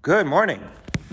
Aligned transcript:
Good 0.00 0.28
morning. 0.28 0.62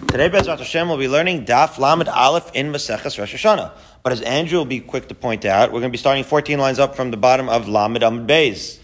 Today, 0.09 0.29
Bezrat 0.29 0.59
Hashem 0.59 0.87
will 0.87 0.97
be 0.97 1.07
learning 1.07 1.45
Daf 1.45 1.79
Lamed 1.79 2.07
Aleph 2.07 2.51
in 2.53 2.71
Maseches 2.71 3.17
Rosh 3.17 3.33
Hashanah. 3.33 3.71
But 4.03 4.13
as 4.13 4.21
Andrew 4.21 4.59
will 4.59 4.65
be 4.65 4.79
quick 4.79 5.07
to 5.07 5.15
point 5.15 5.43
out, 5.43 5.69
we're 5.69 5.79
going 5.79 5.89
to 5.89 5.91
be 5.91 5.97
starting 5.97 6.23
14 6.23 6.59
lines 6.59 6.77
up 6.77 6.95
from 6.95 7.09
the 7.09 7.17
bottom 7.17 7.49
of 7.49 7.67
Lamed 7.67 8.01
Amud 8.01 8.27
Beis. 8.27 8.77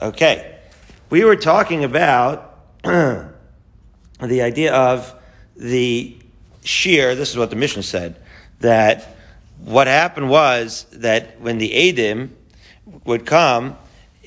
Okay. 0.00 0.56
We 1.10 1.24
were 1.24 1.34
talking 1.34 1.82
about 1.82 2.60
the 2.84 3.32
idea 4.22 4.72
of 4.72 5.12
the 5.56 6.16
shear. 6.62 7.16
This 7.16 7.30
is 7.30 7.36
what 7.36 7.50
the 7.50 7.56
mission 7.56 7.82
said. 7.82 8.14
That 8.60 9.16
what 9.58 9.88
happened 9.88 10.30
was 10.30 10.86
that 10.92 11.40
when 11.40 11.58
the 11.58 11.70
Adim 11.70 12.30
would 13.04 13.26
come, 13.26 13.76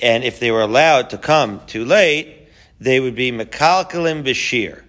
and 0.01 0.25
if 0.25 0.41
they 0.41 0.51
were 0.51 0.63
allowed 0.63 1.11
to 1.11 1.17
come 1.17 1.61
too 1.65 1.85
late, 1.85 2.49
they 2.81 2.99
would 2.99 3.15
be 3.15 3.31
Mekalkalim 3.31 4.25
Bashir. 4.25 4.83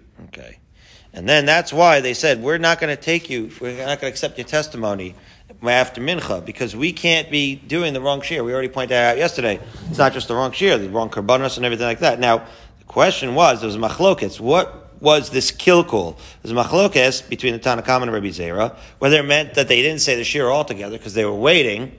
And 1.13 1.29
then 1.29 1.47
that's 1.47 1.73
why 1.73 2.01
they 2.01 2.15
said, 2.15 2.43
we're 2.43 2.59
not 2.59 2.81
going 2.81 2.95
to 2.95 3.03
take 3.03 3.31
you, 3.31 3.51
we're 3.61 3.73
not 3.73 4.01
going 4.01 4.01
to 4.01 4.07
accept 4.09 4.39
your 4.39 4.47
testimony 4.47 5.15
after 5.63 6.01
Mincha, 6.01 6.45
because 6.45 6.77
we 6.77 6.93
can't 6.93 7.31
be 7.31 7.57
doing 7.57 7.95
the 7.95 8.01
wrong 8.01 8.21
shear. 8.21 8.45
We 8.45 8.53
already 8.53 8.69
pointed 8.69 8.91
that 8.91 9.13
out 9.13 9.19
yesterday, 9.19 9.59
it's 9.89 9.99
not 9.99 10.13
just 10.13 10.29
the 10.29 10.35
wrong 10.35 10.53
shear, 10.53 10.79
the 10.79 10.89
wrong 10.89 11.11
karbanos 11.11 11.57
and 11.57 11.65
everything 11.65 11.87
like 11.87 12.01
that. 12.01 12.21
Now, 12.21 12.45
the 12.79 12.85
question 12.87 13.35
was, 13.35 13.61
there 13.61 13.67
was 13.67 13.77
machlokets. 13.77 14.39
What 14.39 14.93
was 15.01 15.31
this 15.31 15.51
kilkul? 15.51 16.19
There's 16.43 16.55
machlokes 16.55 17.29
between 17.29 17.55
the 17.55 17.59
Tanakam 17.59 18.03
and 18.03 18.13
Rabbi 18.13 18.29
Zera, 18.29 18.77
whether 18.99 19.21
it 19.21 19.25
meant 19.25 19.55
that 19.55 19.69
they 19.69 19.83
didn't 19.83 20.01
say 20.01 20.17
the 20.17 20.25
shear 20.25 20.49
altogether 20.49 20.99
because 20.99 21.15
they 21.15 21.25
were 21.25 21.35
waiting, 21.35 21.97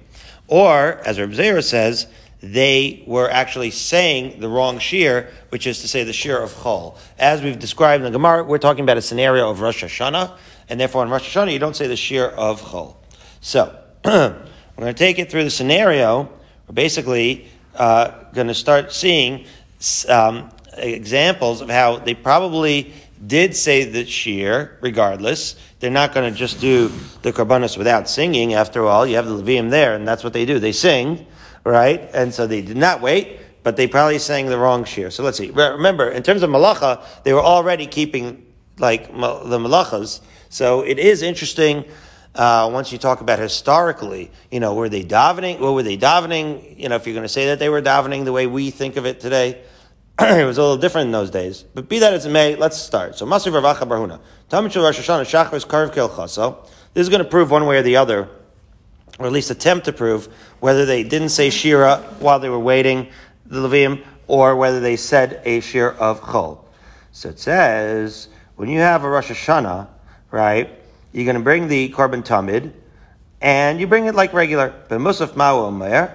or, 0.47 1.01
as 1.05 1.19
Rabbi 1.19 1.33
Zera 1.33 1.63
says, 1.63 2.07
they 2.41 3.03
were 3.05 3.29
actually 3.29 3.71
saying 3.71 4.39
the 4.39 4.47
wrong 4.47 4.79
shear, 4.79 5.29
which 5.49 5.67
is 5.67 5.81
to 5.81 5.87
say 5.87 6.03
the 6.03 6.13
shear 6.13 6.37
of 6.41 6.53
chol. 6.53 6.97
As 7.17 7.41
we've 7.41 7.59
described 7.59 8.03
in 8.03 8.11
the 8.11 8.17
Gemara, 8.17 8.43
we're 8.43 8.59
talking 8.59 8.83
about 8.83 8.97
a 8.97 9.01
scenario 9.01 9.49
of 9.49 9.59
Rosh 9.59 9.83
Hashanah, 9.83 10.37
and 10.69 10.79
therefore 10.79 11.03
in 11.03 11.09
Rosh 11.09 11.35
Hashanah 11.35 11.51
you 11.51 11.59
don't 11.59 11.75
say 11.75 11.87
the 11.87 11.97
shear 11.97 12.27
of 12.27 12.61
chol. 12.61 12.95
So, 13.41 13.77
we're 14.05 14.39
going 14.77 14.93
to 14.93 14.93
take 14.93 15.19
it 15.19 15.29
through 15.29 15.43
the 15.43 15.49
scenario. 15.49 16.29
We're 16.67 16.75
basically 16.75 17.47
uh, 17.75 18.11
going 18.33 18.47
to 18.47 18.53
start 18.53 18.93
seeing 18.93 19.45
um, 20.07 20.49
examples 20.77 21.59
of 21.61 21.69
how 21.69 21.97
they 21.97 22.13
probably 22.13 22.93
did 23.25 23.53
say 23.53 23.83
the 23.83 24.05
shear, 24.05 24.77
regardless. 24.79 25.57
They're 25.79 25.91
not 25.91 26.13
going 26.13 26.31
to 26.31 26.37
just 26.37 26.61
do 26.61 26.89
the 27.21 27.33
karbanos 27.33 27.77
without 27.77 28.09
singing. 28.09 28.53
After 28.53 28.85
all, 28.85 29.05
you 29.05 29.17
have 29.17 29.27
the 29.27 29.41
Levium 29.41 29.69
there, 29.69 29.95
and 29.95 30.07
that's 30.07 30.23
what 30.23 30.31
they 30.31 30.45
do. 30.45 30.59
They 30.59 30.71
sing 30.71 31.25
right? 31.69 32.09
And 32.13 32.33
so 32.33 32.47
they 32.47 32.61
did 32.61 32.77
not 32.77 33.01
wait, 33.01 33.39
but 33.63 33.75
they 33.75 33.87
probably 33.87 34.19
sang 34.19 34.47
the 34.47 34.57
wrong 34.57 34.83
shear. 34.83 35.11
So 35.11 35.23
let's 35.23 35.37
see. 35.37 35.51
Remember, 35.51 36.09
in 36.09 36.23
terms 36.23 36.43
of 36.43 36.49
malacha, 36.49 37.03
they 37.23 37.33
were 37.33 37.41
already 37.41 37.87
keeping 37.87 38.45
like 38.77 39.07
the 39.07 39.59
malachas. 39.59 40.21
So 40.49 40.81
it 40.81 40.99
is 40.99 41.21
interesting. 41.21 41.85
Uh, 42.35 42.69
once 42.71 42.91
you 42.91 42.97
talk 42.97 43.21
about 43.21 43.39
historically, 43.39 44.31
you 44.51 44.59
know, 44.59 44.73
were 44.73 44.89
they 44.89 45.03
davening? 45.03 45.59
What 45.59 45.73
were 45.73 45.83
they 45.83 45.97
davening? 45.97 46.79
You 46.79 46.89
know, 46.89 46.95
if 46.95 47.05
you're 47.05 47.15
going 47.15 47.23
to 47.23 47.29
say 47.29 47.47
that 47.47 47.59
they 47.59 47.69
were 47.69 47.81
davening 47.81 48.25
the 48.25 48.31
way 48.31 48.47
we 48.47 48.71
think 48.71 48.97
of 48.97 49.05
it 49.05 49.19
today, 49.19 49.61
it 50.19 50.45
was 50.45 50.57
a 50.57 50.61
little 50.61 50.77
different 50.77 51.07
in 51.07 51.11
those 51.11 51.29
days. 51.29 51.63
But 51.73 51.89
be 51.89 51.99
that 51.99 52.13
as 52.13 52.25
it 52.25 52.31
may, 52.31 52.55
let's 52.55 52.77
start. 52.77 53.17
So 53.17 53.25
Masiv 53.25 53.59
Ravacha 53.59 53.87
Barhuna. 53.87 54.19
Tamid 54.49 54.75
Rosh 54.75 54.99
Hashanah 54.99 55.25
Shachar 55.25 55.65
Karv 55.65 55.93
Kel 55.93 56.09
Chaso. 56.09 56.65
This 56.93 57.01
is 57.01 57.09
going 57.09 57.23
to 57.23 57.29
prove 57.29 57.51
one 57.51 57.65
way 57.65 57.77
or 57.77 57.83
the 57.83 57.97
other 57.97 58.29
or 59.19 59.25
at 59.25 59.31
least 59.31 59.51
attempt 59.51 59.85
to 59.85 59.93
prove 59.93 60.27
whether 60.59 60.85
they 60.85 61.03
didn't 61.03 61.29
say 61.29 61.49
Shira 61.49 61.97
while 62.19 62.39
they 62.39 62.49
were 62.49 62.59
waiting 62.59 63.09
the 63.45 63.67
Levium, 63.67 64.03
or 64.27 64.55
whether 64.55 64.79
they 64.79 64.95
said 64.95 65.41
a 65.43 65.59
Shir 65.59 65.89
of 65.89 66.21
Chol. 66.21 66.59
So 67.11 67.29
it 67.29 67.39
says, 67.39 68.29
when 68.55 68.69
you 68.69 68.79
have 68.79 69.03
a 69.03 69.09
Rosh 69.09 69.31
Hashanah, 69.31 69.87
right, 70.31 70.69
you're 71.11 71.25
going 71.25 71.35
to 71.35 71.41
bring 71.41 71.67
the 71.67 71.89
Korban 71.89 72.23
Tamid, 72.23 72.71
and 73.41 73.79
you 73.79 73.87
bring 73.87 74.05
it 74.05 74.15
like 74.15 74.33
regular. 74.33 74.73
But. 74.87 74.99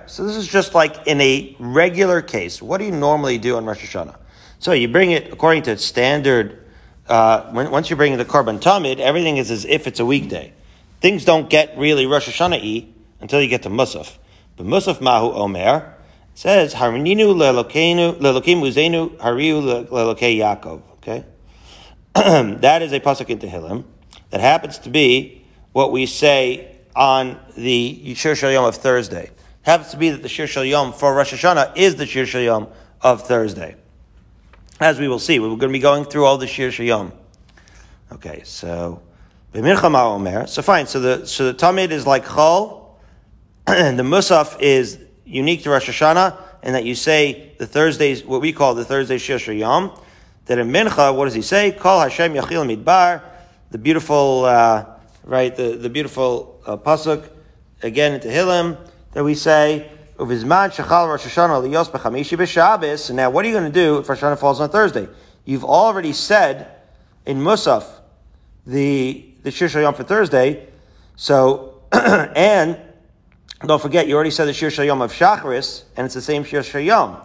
So 0.07 0.25
this 0.25 0.37
is 0.37 0.47
just 0.47 0.75
like 0.75 1.07
in 1.07 1.21
a 1.21 1.57
regular 1.59 2.23
case. 2.23 2.63
What 2.63 2.79
do 2.79 2.85
you 2.85 2.93
normally 2.93 3.39
do 3.39 3.57
on 3.57 3.65
Rosh 3.65 3.85
Hashanah? 3.85 4.17
So 4.59 4.73
you 4.73 4.89
bring 4.89 5.11
it 5.11 5.33
according 5.33 5.65
to 5.65 5.77
standard. 5.77 6.65
Uh, 7.09 7.51
when, 7.51 7.71
once 7.71 7.91
you 7.91 7.97
bring 7.97 8.17
the 8.17 8.25
Korban 8.25 8.61
Tamid, 8.61 8.99
everything 8.99 9.39
is 9.39 9.51
as 9.51 9.65
if 9.65 9.87
it's 9.87 10.01
a 10.01 10.07
weekday. 10.07 10.53
Things 11.01 11.25
don't 11.25 11.51
get 11.51 11.77
really 11.77 12.07
Rosh 12.07 12.29
Hashanah 12.29 12.63
until 13.25 13.41
you 13.41 13.49
get 13.49 13.63
to 13.63 13.71
Musaf. 13.71 14.19
But 14.55 14.67
Musaf 14.67 15.01
Mahu 15.01 15.33
Omer 15.33 15.95
says, 16.35 16.75
Harninu 16.75 17.35
lelokeinu 17.35 18.21
uzenu 18.21 19.17
hariu 19.17 19.63
lelokei 19.89 20.37
Yaakov. 20.37 20.83
Okay? 20.97 21.25
that 22.15 22.83
is 22.83 22.93
a 22.93 23.01
pasuk 23.01 23.31
in 23.31 23.39
Tehillim 23.39 23.85
that 24.29 24.43
happens 24.43 24.77
to 24.81 24.91
be 24.91 25.43
what 25.73 25.91
we 25.91 26.05
say 26.05 26.77
on 26.95 27.41
the 27.57 28.15
Shir 28.15 28.35
Shal 28.35 28.53
Yom 28.53 28.67
of 28.67 28.77
Thursday. 28.77 29.25
It 29.25 29.33
happens 29.63 29.93
to 29.93 29.97
be 29.97 30.11
that 30.11 30.23
the 30.23 30.29
Shir 30.29 30.47
Shal 30.47 30.67
Yom 30.67 30.93
for 30.93 31.15
Rosh 31.15 31.33
Hashanah 31.33 31.79
is 31.79 31.97
the 31.97 32.05
Shir 32.05 32.27
Shal 32.27 32.43
Yom 32.43 32.69
of 33.01 33.27
Thursday. 33.27 33.75
As 34.81 35.01
we 35.01 35.09
will 35.09 35.19
see, 35.19 35.39
we're 35.39 35.49
going 35.49 35.61
to 35.61 35.69
be 35.69 35.79
going 35.79 36.05
through 36.05 36.27
all 36.27 36.37
the 36.37 36.47
Shir 36.47 36.71
Shal 36.71 36.85
Yom. 36.85 37.13
Okay, 38.13 38.43
so 38.45 39.01
so 39.55 40.63
fine. 40.63 40.87
So 40.87 41.01
the 41.01 41.27
so 41.27 41.47
the 41.47 41.55
Tamid 41.55 41.91
is 41.91 42.07
like 42.07 42.27
Chol, 42.27 42.84
the 43.67 44.03
Musaf 44.03 44.61
is 44.61 44.99
unique 45.25 45.63
to 45.63 45.71
Rosh 45.71 45.89
Hashanah, 45.89 46.39
and 46.63 46.75
that 46.75 46.85
you 46.85 46.95
say 46.95 47.53
the 47.59 47.67
Thursdays, 47.67 48.23
what 48.23 48.43
we 48.43 48.53
call 48.53 48.75
the 48.75 48.85
Thursday 48.85 49.17
Shir 49.17 49.53
Yom. 49.53 49.99
That 50.45 50.59
in 50.59 50.69
Mincha, 50.69 51.17
what 51.17 51.25
does 51.25 51.33
he 51.33 51.41
say? 51.41 51.73
Call 51.73 52.01
Hashem 52.01 52.35
Yachil 52.35 52.77
Midbar, 52.77 53.23
the 53.71 53.79
beautiful, 53.79 54.45
uh, 54.45 54.85
right, 55.25 55.57
the, 55.57 55.77
the 55.77 55.89
beautiful 55.89 56.61
uh, 56.67 56.77
pasuk, 56.77 57.27
again 57.83 58.13
in 58.13 58.21
Tehillim, 58.21 58.77
that 59.13 59.25
we 59.25 59.35
say, 59.35 59.91
Uvizman 60.19 60.71
Shechal 60.71 61.09
Rosh 61.09 61.25
Hashanah 61.25 61.67
Liyos 61.67 61.91
B'chamishi 61.91 62.37
B'Shabbos. 62.37 63.15
Now, 63.15 63.31
what 63.31 63.47
are 63.47 63.49
you 63.49 63.55
going 63.55 63.73
to 63.73 63.81
do 63.81 63.97
if 63.97 64.09
Rosh 64.11 64.21
Hashanah 64.21 64.39
falls 64.39 64.61
on 64.61 64.69
Thursday? 64.69 65.09
You've 65.47 65.65
already 65.65 66.13
said 66.13 66.71
in 67.25 67.39
Musaf 67.39 67.87
the 68.67 69.27
the 69.43 69.51
Shir 69.51 69.81
Yom 69.81 69.95
for 69.95 70.05
Thursday. 70.05 70.69
So, 71.17 71.83
and 71.93 72.79
don't 73.67 73.81
forget, 73.81 74.09
you 74.09 74.15
already 74.15 74.31
said 74.31 74.47
the 74.47 74.53
Shir 74.53 74.85
Yom 74.85 75.03
of 75.03 75.13
Shacharis, 75.13 75.85
and 75.97 76.05
it's 76.05 76.15
the 76.15 76.23
same 76.23 76.45
Shir 76.45 76.81
Yom. 76.81 77.19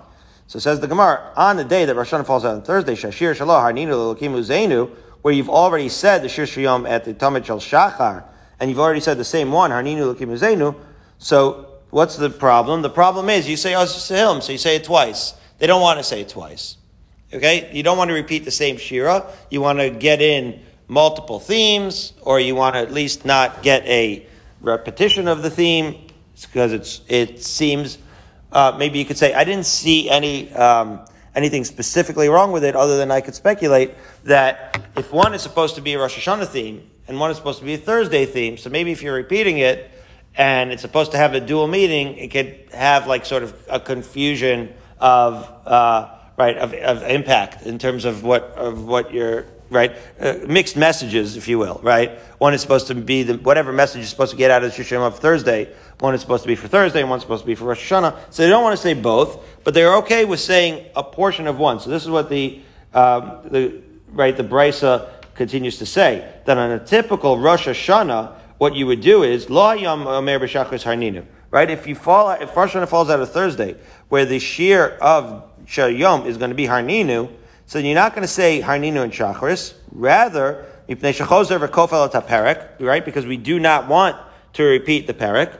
So 0.48 0.58
says 0.58 0.80
the 0.80 0.88
Gemara, 0.88 1.32
on 1.36 1.58
the 1.58 1.64
day 1.64 1.86
that 1.86 1.96
Rosh 1.96 2.12
Hashanah 2.12 2.26
falls 2.26 2.44
out 2.44 2.56
on 2.56 2.62
Thursday, 2.64 2.96
Shashir 2.96 3.36
Shalom 3.36 3.62
Harninu 3.62 4.16
Elokimu 4.16 4.44
Zenu, 4.44 4.90
where 5.22 5.34
you've 5.34 5.50
already 5.50 5.90
said 5.90 6.24
the 6.24 6.30
Shir 6.30 6.46
Yom 6.60 6.88
at 6.88 7.06
the 7.06 7.14
Tamid 7.14 7.46
Shal 7.46 7.60
Shachar, 7.60 8.24
and 8.60 8.70
you've 8.70 8.80
already 8.80 9.00
said 9.00 9.18
the 9.18 9.24
same 9.24 9.52
one, 9.52 9.70
Harninu 9.70 10.16
Elokimu 10.16 10.40
Zenu, 10.40 10.76
so 11.20 11.68
what's 11.92 12.16
the 12.16 12.30
problem? 12.30 12.82
The 12.82 12.90
problem 12.90 13.30
is 13.30 13.48
you 13.48 13.58
say 13.58 13.74
Sahilm, 13.74 14.42
so 14.42 14.52
you 14.52 14.58
say 14.58 14.78
it 14.78 14.86
twice. 14.86 15.34
They 15.60 15.68
don't 15.68 15.82
want 15.82 16.00
to 16.00 16.04
say 16.04 16.22
it 16.22 16.30
twice. 16.30 16.78
Okay? 17.34 17.70
You 17.72 17.84
don't 17.84 17.98
want 17.98 18.08
to 18.08 18.16
repeat 18.16 18.46
the 18.46 18.52
same 18.52 18.78
Shira. 18.78 19.32
You 19.52 19.62
want 19.62 19.80
to 19.80 19.90
get 19.90 20.22
in 20.22 20.62
multiple 20.88 21.40
themes, 21.40 22.14
or 22.22 22.40
you 22.40 22.56
want 22.56 22.76
to 22.76 22.80
at 22.80 22.92
least 22.92 23.26
not 23.26 23.62
get 23.62 23.86
a 23.86 24.26
repetition 24.62 25.28
of 25.28 25.44
the 25.44 25.50
theme, 25.50 26.08
because 26.46 26.74
it's, 26.74 27.02
it 27.08 27.44
seems, 27.44 27.98
uh, 28.52 28.76
maybe 28.78 29.00
you 29.00 29.06
could 29.06 29.18
say, 29.18 29.34
I 29.34 29.44
didn't 29.44 29.66
see 29.66 30.10
any, 30.10 30.52
um, 30.54 31.06
anything 31.36 31.64
specifically 31.64 32.30
wrong 32.30 32.52
with 32.52 32.64
it 32.64 32.76
other 32.76 32.98
than 32.98 33.12
I 33.12 33.22
could 33.22 33.36
speculate 33.36 33.94
that 34.24 34.82
if 34.96 35.12
one 35.12 35.34
is 35.34 35.42
supposed 35.42 35.76
to 35.76 35.82
be 35.82 35.94
a 35.94 36.00
Rosh 36.00 36.18
Hashanah 36.18 36.48
theme 36.48 36.90
and 37.08 37.20
one 37.20 37.32
is 37.32 37.38
supposed 37.38 37.60
to 37.60 37.66
be 37.66 37.76
a 37.76 37.78
Thursday 37.78 38.26
theme, 38.26 38.58
so 38.58 38.70
maybe 38.70 38.92
if 38.92 39.02
you're 39.02 39.16
repeating 39.16 39.60
it 39.60 39.92
and 40.36 40.72
it's 40.72 40.82
supposed 40.82 41.12
to 41.12 41.18
have 41.18 41.34
a 41.34 41.40
dual 41.40 41.68
meaning, 41.68 42.18
it 42.18 42.30
could 42.30 42.68
have 42.74 43.08
like 43.08 43.26
sort 43.26 43.44
of 43.44 43.56
a 43.70 43.80
confusion 43.80 44.74
of, 45.00 45.50
uh, 45.66 46.10
right, 46.38 46.58
of, 46.58 46.74
of 46.74 47.04
impact 47.04 47.66
in 47.66 47.78
terms 47.78 48.06
of 48.06 48.24
what, 48.24 48.44
of 48.52 48.86
what 48.86 49.14
you're, 49.14 49.46
right? 49.70 49.96
Uh, 50.19 50.36
mixed 50.48 50.78
messages, 50.78 51.38
if 51.38 51.48
you 51.48 51.60
will, 51.60 51.80
right? 51.84 52.19
One 52.40 52.54
is 52.54 52.62
supposed 52.62 52.88
to 52.88 52.96
be 52.96 53.24
the, 53.24 53.36
whatever 53.36 53.72
message 53.72 54.02
is 54.02 54.10
supposed 54.10 54.31
to 54.31 54.38
get 54.38 54.52
out 54.52 54.63
of 54.63 54.72
Shishim 54.72 55.06
of 55.06 55.19
Thursday. 55.19 55.74
One 56.00 56.16
is 56.16 56.22
supposed 56.22 56.44
to 56.44 56.48
be 56.48 56.56
for 56.56 56.68
Thursday, 56.68 57.01
and 57.01 57.10
one's 57.10 57.24
supposed 57.24 57.44
to 57.44 57.48
be 57.48 57.56
for 57.56 57.66
Rosh 57.66 57.92
Hashanah. 57.92 58.18
So 58.30 58.44
they 58.44 58.50
don't 58.50 58.63
want 58.63 58.78
to 58.78 58.81
say 58.81 58.94
both, 58.94 59.44
but 59.63 59.74
they're 59.74 59.98
okay 59.98 60.24
with 60.24 60.40
saying 60.40 60.86
a 60.96 61.04
portion 61.04 61.46
of 61.46 61.60
one. 61.60 61.80
So 61.80 61.90
this 61.90 62.04
is 62.04 62.10
what 62.10 62.30
the, 62.30 62.62
um, 62.94 63.40
the 63.46 63.81
right, 64.12 64.36
the 64.36 64.44
Brisa 64.44 65.10
continues 65.36 65.78
to 65.80 65.86
say, 65.86 66.34
that 66.46 66.57
on 66.57 66.72
a 66.72 66.80
typical 66.80 67.38
Rosh 67.38 67.68
Hashanah, 67.68 68.34
what 68.57 68.75
you 68.75 68.88
would 68.88 69.01
do 69.01 69.24
is, 69.24 69.50
Lo 69.50 69.72
Yom 69.72 70.07
Omer 70.07 70.40
B'Shachris 70.40 70.84
Harninu. 70.84 71.25
Right? 71.51 71.69
If 71.69 71.88
you 71.88 71.96
fall, 71.96 72.30
if 72.31 72.56
Rosh 72.56 72.75
Hashanah 72.75 72.88
falls 72.88 73.10
out 73.10 73.19
of 73.19 73.31
Thursday, 73.31 73.75
where 74.07 74.25
the 74.25 74.40
shear 74.40 74.90
of 75.01 75.44
Yom 75.75 76.28
is 76.28 76.38
going 76.38 76.51
to 76.51 76.56
be 76.56 76.66
Harninu, 76.66 77.30
so 77.66 77.78
you're 77.78 77.94
not 77.94 78.13
going 78.13 78.24
to 78.24 78.28
say 78.28 78.62
Harninu 78.62 79.04
and 79.04 79.12
Shachris. 79.12 79.74
Rather, 79.92 80.66
right? 82.80 83.06
Because 83.06 83.25
we 83.25 83.38
do 83.38 83.60
not 83.60 83.88
want 83.88 84.16
to 84.54 84.63
repeat 84.63 85.07
the 85.07 85.13
parak. 85.13 85.57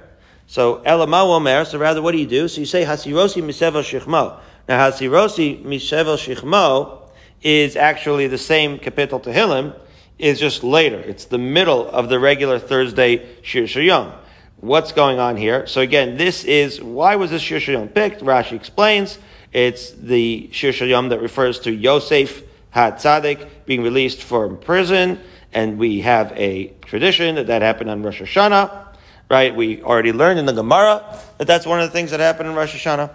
So 0.50 0.78
Elama 0.78 1.28
Omer, 1.28 1.64
so 1.64 1.78
rather 1.78 2.02
what 2.02 2.14
do 2.14 2.18
you 2.18 2.26
do? 2.26 2.48
So 2.48 2.62
you 2.62 2.66
say 2.66 2.84
Hasirosi 2.84 3.44
Misevel 3.44 3.84
Shichmo. 3.84 4.40
Now 4.68 4.90
Hasirosi 4.90 5.64
Misevel 5.64 6.18
Shichmo 6.18 7.08
is 7.44 7.76
actually 7.76 8.26
the 8.26 8.40
same 8.40 8.80
kapitel 8.80 9.22
Tehillim, 9.22 9.76
is 10.18 10.40
just 10.40 10.64
later. 10.64 10.98
It's 10.98 11.26
the 11.26 11.38
middle 11.38 11.88
of 11.88 12.10
the 12.10 12.20
regular 12.20 12.58
Thursday 12.58 13.28
Shir 13.44 13.66
Shayom. 13.66 14.12
What's 14.60 14.92
going 14.92 15.20
on 15.20 15.38
here? 15.38 15.68
So 15.68 15.82
again, 15.82 16.18
this 16.18 16.44
is, 16.46 16.82
why 16.82 17.16
was 17.16 17.30
this 17.30 17.44
Shir 17.44 17.60
Shayom 17.60 17.94
picked? 17.94 18.22
Rashi 18.22 18.54
explains, 18.54 19.20
it's 19.54 19.92
the 19.92 20.50
Shir 20.52 20.72
Shayom 20.72 21.10
that 21.10 21.22
refers 21.22 21.60
to 21.60 21.72
Yosef 21.72 22.42
HaTzadik 22.76 23.48
being 23.68 23.84
released 23.84 24.24
from 24.24 24.58
prison, 24.58 25.20
and 25.54 25.78
we 25.78 26.02
have 26.02 26.32
a 26.32 26.74
tradition 26.82 27.36
that 27.36 27.46
that 27.46 27.62
happened 27.62 27.92
on 27.92 28.02
Rosh 28.02 28.24
Hashanah, 28.24 28.88
right? 29.30 29.56
We 29.56 29.82
already 29.84 30.12
learned 30.12 30.40
in 30.40 30.46
the 30.46 30.54
Gemara 30.54 31.04
that 31.38 31.48
that's 31.48 31.66
one 31.66 31.80
of 31.80 31.88
the 31.88 31.94
things 31.94 32.12
that 32.12 32.20
happened 32.20 32.50
in 32.50 32.56
Rosh 32.56 32.76
Hashanah. 32.76 33.12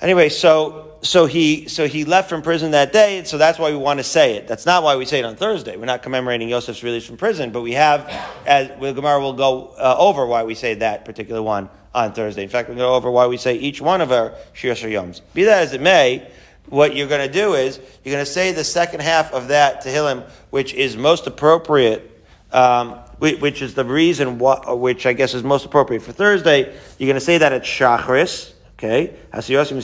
Anyway, 0.00 0.28
so 0.28 0.98
so 1.02 1.26
he 1.26 1.68
so 1.68 1.86
he 1.86 2.04
left 2.04 2.28
from 2.28 2.42
prison 2.42 2.72
that 2.72 2.92
day, 2.92 3.22
so 3.24 3.38
that's 3.38 3.58
why 3.58 3.70
we 3.70 3.76
want 3.76 3.98
to 3.98 4.04
say 4.04 4.36
it. 4.36 4.48
That's 4.48 4.66
not 4.66 4.82
why 4.82 4.96
we 4.96 5.04
say 5.04 5.18
it 5.20 5.24
on 5.24 5.36
Thursday. 5.36 5.76
We're 5.76 5.84
not 5.84 6.02
commemorating 6.02 6.48
Yosef's 6.48 6.82
release 6.82 7.06
from 7.06 7.16
prison, 7.16 7.52
but 7.52 7.62
we 7.62 7.72
have, 7.72 8.08
as 8.46 8.68
the 8.80 8.92
Gemara 8.92 9.20
will 9.20 9.34
go 9.34 9.74
uh, 9.78 9.96
over 9.98 10.26
why 10.26 10.42
we 10.44 10.54
say 10.54 10.74
that 10.74 11.04
particular 11.04 11.42
one 11.42 11.68
on 11.94 12.12
Thursday. 12.12 12.42
In 12.42 12.48
fact, 12.48 12.68
we'll 12.68 12.78
go 12.78 12.94
over 12.94 13.10
why 13.10 13.26
we 13.26 13.36
say 13.36 13.54
each 13.54 13.80
one 13.80 14.00
of 14.00 14.10
our 14.12 14.34
Shir 14.52 14.74
Yoms. 14.74 15.20
Be 15.32 15.44
that 15.44 15.62
as 15.62 15.72
it 15.74 15.80
may, 15.80 16.28
what 16.66 16.96
you're 16.96 17.08
going 17.08 17.26
to 17.26 17.32
do 17.32 17.54
is 17.54 17.78
you're 18.02 18.14
going 18.14 18.24
to 18.24 18.30
say 18.30 18.52
the 18.52 18.64
second 18.64 19.00
half 19.00 19.32
of 19.32 19.48
that 19.48 19.82
to 19.82 19.88
Tehillim, 19.88 20.28
which 20.50 20.74
is 20.74 20.96
most 20.96 21.26
appropriate. 21.26 22.10
Um, 22.52 22.98
which 23.32 23.62
is 23.62 23.74
the 23.74 23.84
reason 23.84 24.38
what, 24.38 24.78
which 24.78 25.06
I 25.06 25.12
guess 25.12 25.34
is 25.34 25.42
most 25.42 25.64
appropriate 25.64 26.02
for 26.02 26.12
Thursday. 26.12 26.74
You're 26.98 27.08
going 27.08 27.14
to 27.14 27.20
say 27.20 27.38
that 27.38 27.52
at 27.52 27.62
Shachris, 27.62 28.54
Okay? 28.84 29.14
Yosef. 29.32 29.76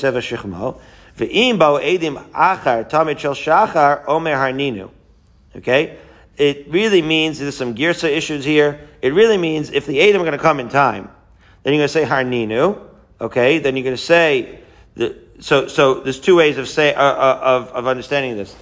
Ve'im 1.16 1.58
bao 1.58 1.82
edim 1.82 2.30
achar 2.32 2.88
tamid 2.88 3.18
shel 3.18 3.34
shachar 3.34 4.04
omer 4.06 4.34
harninu. 4.34 4.90
Okay? 5.56 5.98
It 6.36 6.70
really 6.70 7.02
means, 7.02 7.38
there's 7.38 7.56
some 7.56 7.74
girsa 7.74 8.08
issues 8.08 8.44
here. 8.44 8.88
It 9.02 9.12
really 9.12 9.36
means 9.36 9.70
if 9.70 9.86
the 9.86 9.98
edim 9.98 10.16
are 10.16 10.18
going 10.18 10.32
to 10.32 10.38
come 10.38 10.60
in 10.60 10.68
time, 10.68 11.10
then 11.62 11.74
you're 11.74 11.80
going 11.80 11.88
to 11.88 11.92
say 11.92 12.04
harninu. 12.04 12.80
Okay? 13.20 13.58
Then 13.58 13.76
you're 13.76 13.84
going 13.84 13.96
to 13.96 14.02
say, 14.02 14.60
the, 14.94 15.16
so, 15.40 15.66
so 15.66 16.00
there's 16.00 16.20
two 16.20 16.36
ways 16.36 16.58
of 16.58 16.68
say, 16.68 16.94
uh, 16.94 17.02
uh, 17.02 17.40
of, 17.42 17.68
of 17.68 17.86
understanding 17.86 18.36
this. 18.36 18.54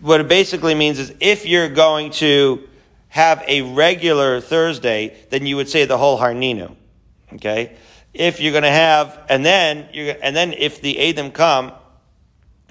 What 0.00 0.20
it 0.20 0.28
basically 0.28 0.74
means 0.74 0.98
is 0.98 1.12
if 1.20 1.44
you're 1.44 1.68
going 1.68 2.12
to 2.12 2.67
have 3.08 3.42
a 3.46 3.62
regular 3.62 4.40
Thursday, 4.40 5.16
then 5.30 5.46
you 5.46 5.56
would 5.56 5.68
say 5.68 5.84
the 5.84 5.98
whole 5.98 6.18
harninu. 6.18 6.74
Okay? 7.34 7.76
if 8.18 8.40
you're 8.40 8.52
going 8.52 8.64
to 8.64 8.70
have, 8.70 9.18
and 9.28 9.44
then 9.44 9.88
you're, 9.92 10.16
and 10.20 10.34
then 10.34 10.52
if 10.52 10.80
the 10.80 11.08
Adam 11.08 11.30
come, 11.30 11.72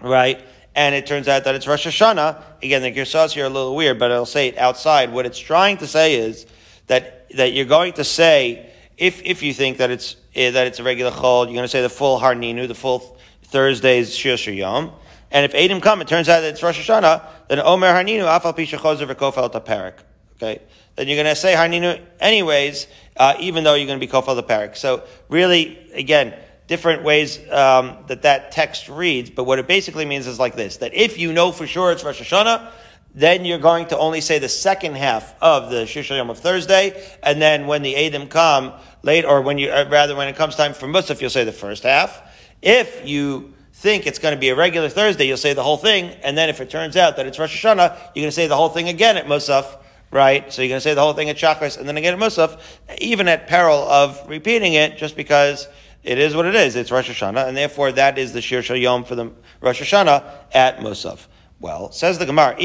right, 0.02 0.42
and 0.76 0.94
it 0.94 1.08
turns 1.08 1.28
out 1.28 1.46
that 1.46 1.56
it's 1.56 1.68
Rosh 1.68 1.88
Hashanah, 1.88 2.42
again, 2.62 2.82
the 2.82 2.92
Girsas 2.92 3.32
here 3.32 3.46
are 3.46 3.48
a 3.48 3.50
little 3.50 3.76
weird, 3.76 3.98
but 3.98 4.12
I'll 4.12 4.26
say 4.26 4.50
it 4.50 4.58
outside. 4.58 5.12
What 5.12 5.26
it's 5.26 5.40
trying 5.40 5.78
to 5.78 5.88
say 5.88 6.16
is 6.16 6.46
that, 6.88 7.30
that 7.36 7.54
you're 7.54 7.66
going 7.66 7.94
to 7.94 8.04
say, 8.04 8.72
if, 8.98 9.22
if 9.24 9.42
you 9.42 9.54
think 9.54 9.78
that 9.78 9.90
it's, 9.90 10.18
eh, 10.36 10.52
that 10.52 10.68
it's 10.68 10.80
a 10.80 10.84
regular 10.84 11.12
chol, 11.12 11.46
you're 11.46 11.54
going 11.54 11.64
to 11.64 11.70
say 11.70 11.82
the 11.82 11.90
full 11.90 12.20
Harninu, 12.20 12.68
the 12.68 12.76
full 12.76 13.18
Thursday's 13.44 14.16
Shir 14.16 14.52
Yom. 14.52 14.92
And 15.32 15.46
if 15.46 15.56
Adam 15.56 15.82
come, 15.82 16.02
it 16.02 16.08
turns 16.08 16.30
out 16.30 16.42
that 16.42 16.50
it's 16.50 16.64
Rosh 16.64 16.90
Hashanah, 16.90 17.24
then 17.48 17.60
Omer 17.60 17.88
Harninu, 17.88 18.24
Afal 18.24 18.56
Pisha 18.56 18.78
Chozer 18.78 19.10
V'Kofel 19.10 19.52
Taperik. 19.52 19.94
Okay? 20.38 20.62
Then 20.96 21.08
you're 21.08 21.22
going 21.22 21.34
to 21.34 21.40
say 21.40 21.54
Harninu 21.54 22.02
anyways, 22.20 22.88
uh, 23.18 23.36
even 23.40 23.64
though 23.64 23.76
you're 23.76 23.88
going 23.88 24.00
to 24.00 24.06
be 24.06 24.12
kofel 24.12 24.36
the 24.36 24.44
parak. 24.44 24.76
So 24.78 25.04
really, 25.30 25.92
again, 25.94 26.34
different 26.68 27.04
ways 27.04 27.40
um, 27.52 27.98
that 28.08 28.24
that 28.24 28.52
text 28.52 28.90
reads, 28.90 29.30
but 29.30 29.46
what 29.46 29.60
it 29.60 29.68
basically 29.68 30.06
means 30.06 30.28
is 30.28 30.40
like 30.40 30.56
this: 30.56 30.78
that 30.78 30.94
if 30.94 31.18
you 31.18 31.34
know 31.34 31.52
for 31.52 31.66
sure 31.66 31.92
it's 31.92 32.04
Rosh 32.04 32.22
Hashanah, 32.22 32.72
then 33.16 33.46
you're 33.46 33.58
going 33.60 33.88
to 33.88 33.98
only 33.98 34.22
say 34.22 34.40
the 34.40 34.50
second 34.50 34.96
half 34.96 35.34
of 35.42 35.72
the 35.72 35.84
Shishayim 35.86 36.30
of 36.30 36.40
Thursday, 36.40 37.02
and 37.24 37.42
then 37.42 37.68
when 37.68 37.82
the 37.82 37.96
Adam 37.96 38.28
come 38.28 38.74
late, 39.02 39.26
or 39.26 39.42
when 39.42 39.58
you 39.58 39.70
uh, 39.70 39.88
rather 39.90 40.16
when 40.16 40.28
it 40.28 40.36
comes 40.36 40.56
time 40.56 40.74
for 40.74 40.88
Musaf, 40.88 41.22
you'll 41.22 41.30
say 41.30 41.44
the 41.44 41.52
first 41.52 41.84
half. 41.84 42.22
If 42.62 43.08
you 43.08 43.54
think 43.74 44.08
it's 44.08 44.20
going 44.20 44.34
to 44.34 44.40
be 44.40 44.50
a 44.50 44.56
regular 44.56 44.90
Thursday, 44.90 45.28
you'll 45.28 45.38
say 45.38 45.54
the 45.54 45.64
whole 45.64 45.78
thing, 45.78 46.10
and 46.24 46.38
then 46.38 46.50
if 46.50 46.60
it 46.60 46.70
turns 46.70 46.98
out 46.98 47.16
that 47.18 47.28
it's 47.28 47.40
Rosh 47.40 47.64
Hashanah, 47.64 47.96
you're 48.16 48.24
going 48.24 48.28
to 48.28 48.32
say 48.32 48.48
the 48.48 48.56
whole 48.56 48.70
thing 48.70 48.90
again 48.90 49.18
at 49.18 49.26
Musaf 49.26 49.78
right? 50.12 50.52
So 50.52 50.62
you're 50.62 50.70
going 50.70 50.78
to 50.78 50.82
say 50.82 50.94
the 50.94 51.02
whole 51.02 51.14
thing 51.14 51.30
at 51.30 51.38
Shachris 51.38 51.78
and 51.78 51.88
then 51.88 51.98
again 51.98 52.14
at 52.14 52.20
Musaf, 52.20 52.60
even 53.00 53.28
at 53.28 53.48
peril 53.48 53.80
of 53.80 54.28
repeating 54.28 54.74
it, 54.74 54.98
just 54.98 55.16
because 55.16 55.68
it 56.04 56.18
is 56.18 56.36
what 56.36 56.46
it 56.46 56.56
is. 56.56 56.76
It's 56.76 56.92
Rosh 56.92 57.10
Hashanah, 57.10 57.48
and 57.48 57.58
therefore 57.58 57.92
that 57.94 58.18
is 58.18 58.34
the 58.34 58.42
Shir 58.42 58.62
Yom 58.76 59.04
for 59.04 59.16
the 59.16 59.32
Rosh 59.62 59.82
Hashanah 59.82 60.24
at 60.54 60.80
Musaf. 60.80 61.28
Well, 61.60 61.92
says 61.92 62.20
the 62.20 62.26
Gemara, 62.26 62.56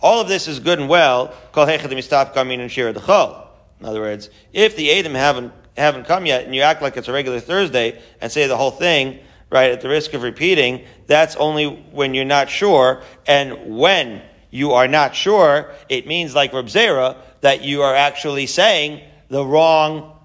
all 0.00 0.20
of 0.20 0.28
this 0.28 0.46
is 0.46 0.60
good 0.60 0.78
and 0.78 0.88
well. 0.88 1.34
Kol 1.52 1.66
hechad 1.66 2.34
kamin 2.34 2.60
and 2.60 2.70
shir 2.70 2.88
In 2.88 3.86
other 3.86 4.00
words, 4.00 4.30
if 4.52 4.76
the 4.76 4.92
Adam 4.92 5.14
haven't 5.14 5.52
haven't 5.76 6.04
come 6.04 6.26
yet, 6.26 6.44
and 6.44 6.54
you 6.54 6.62
act 6.62 6.80
like 6.80 6.96
it's 6.96 7.08
a 7.08 7.12
regular 7.12 7.40
Thursday 7.40 8.00
and 8.20 8.32
say 8.32 8.46
the 8.46 8.56
whole 8.56 8.70
thing, 8.70 9.18
right, 9.50 9.72
at 9.72 9.80
the 9.82 9.88
risk 9.88 10.14
of 10.14 10.22
repeating, 10.22 10.84
that's 11.06 11.36
only 11.36 11.66
when 11.92 12.14
you're 12.14 12.24
not 12.24 12.48
sure. 12.48 13.02
And 13.26 13.76
when 13.76 14.22
you 14.56 14.72
are 14.72 14.88
not 14.88 15.14
sure, 15.14 15.70
it 15.88 16.06
means 16.06 16.34
like 16.34 16.52
Reb 16.52 16.66
Zera, 16.66 17.16
that 17.42 17.62
you 17.62 17.82
are 17.82 17.94
actually 17.94 18.46
saying 18.46 19.02
the 19.28 19.44
wrong, 19.44 20.18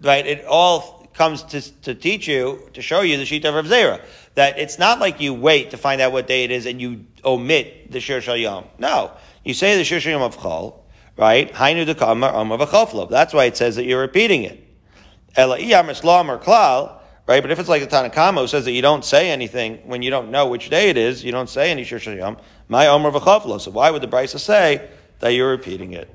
right? 0.00 0.24
It 0.24 0.44
all 0.46 1.08
comes 1.12 1.42
to, 1.44 1.60
to 1.82 1.94
teach 1.94 2.28
you, 2.28 2.70
to 2.74 2.80
show 2.80 3.00
you 3.00 3.16
the 3.16 3.26
sheet 3.26 3.44
of 3.44 3.54
Reb 3.54 3.64
Zera. 3.66 4.00
That 4.36 4.58
it's 4.58 4.78
not 4.78 5.00
like 5.00 5.20
you 5.20 5.34
wait 5.34 5.72
to 5.72 5.76
find 5.76 6.00
out 6.00 6.12
what 6.12 6.28
day 6.28 6.44
it 6.44 6.52
is 6.52 6.66
and 6.66 6.80
you 6.80 7.04
omit 7.24 7.90
the 7.90 8.00
Shir 8.00 8.20
Yom. 8.36 8.64
No. 8.78 9.12
You 9.44 9.54
say 9.54 9.76
the 9.76 9.84
Shir 9.84 9.98
Yom 10.08 10.22
of 10.22 10.36
Chol, 10.38 10.78
right? 11.16 11.52
Hainu 11.52 11.84
de 11.84 11.94
Kamar 11.96 12.30
of 12.30 13.10
That's 13.10 13.34
why 13.34 13.44
it 13.46 13.56
says 13.56 13.76
that 13.76 13.84
you're 13.84 14.00
repeating 14.00 14.44
it. 14.44 14.60
Ela 15.36 15.58
Islam 15.58 16.30
or 16.30 16.38
Klal, 16.38 17.00
right? 17.26 17.42
But 17.42 17.50
if 17.50 17.58
it's 17.58 17.68
like 17.68 17.82
the 17.82 17.88
Tanakama 17.88 18.40
who 18.40 18.46
says 18.46 18.64
that 18.64 18.72
you 18.72 18.82
don't 18.82 19.04
say 19.04 19.30
anything 19.30 19.78
when 19.84 20.02
you 20.02 20.10
don't 20.10 20.30
know 20.30 20.46
which 20.46 20.70
day 20.70 20.90
it 20.90 20.96
is, 20.96 21.24
you 21.24 21.32
don't 21.32 21.48
say 21.48 21.70
any 21.70 21.84
Shir 21.84 22.36
my 22.68 22.86
Omer 22.86 23.10
v'chavlo. 23.10 23.60
So 23.60 23.70
why 23.70 23.90
would 23.90 24.02
the 24.02 24.08
Brisa 24.08 24.38
say 24.38 24.88
that 25.20 25.30
you're 25.30 25.50
repeating 25.50 25.92
it? 25.92 26.08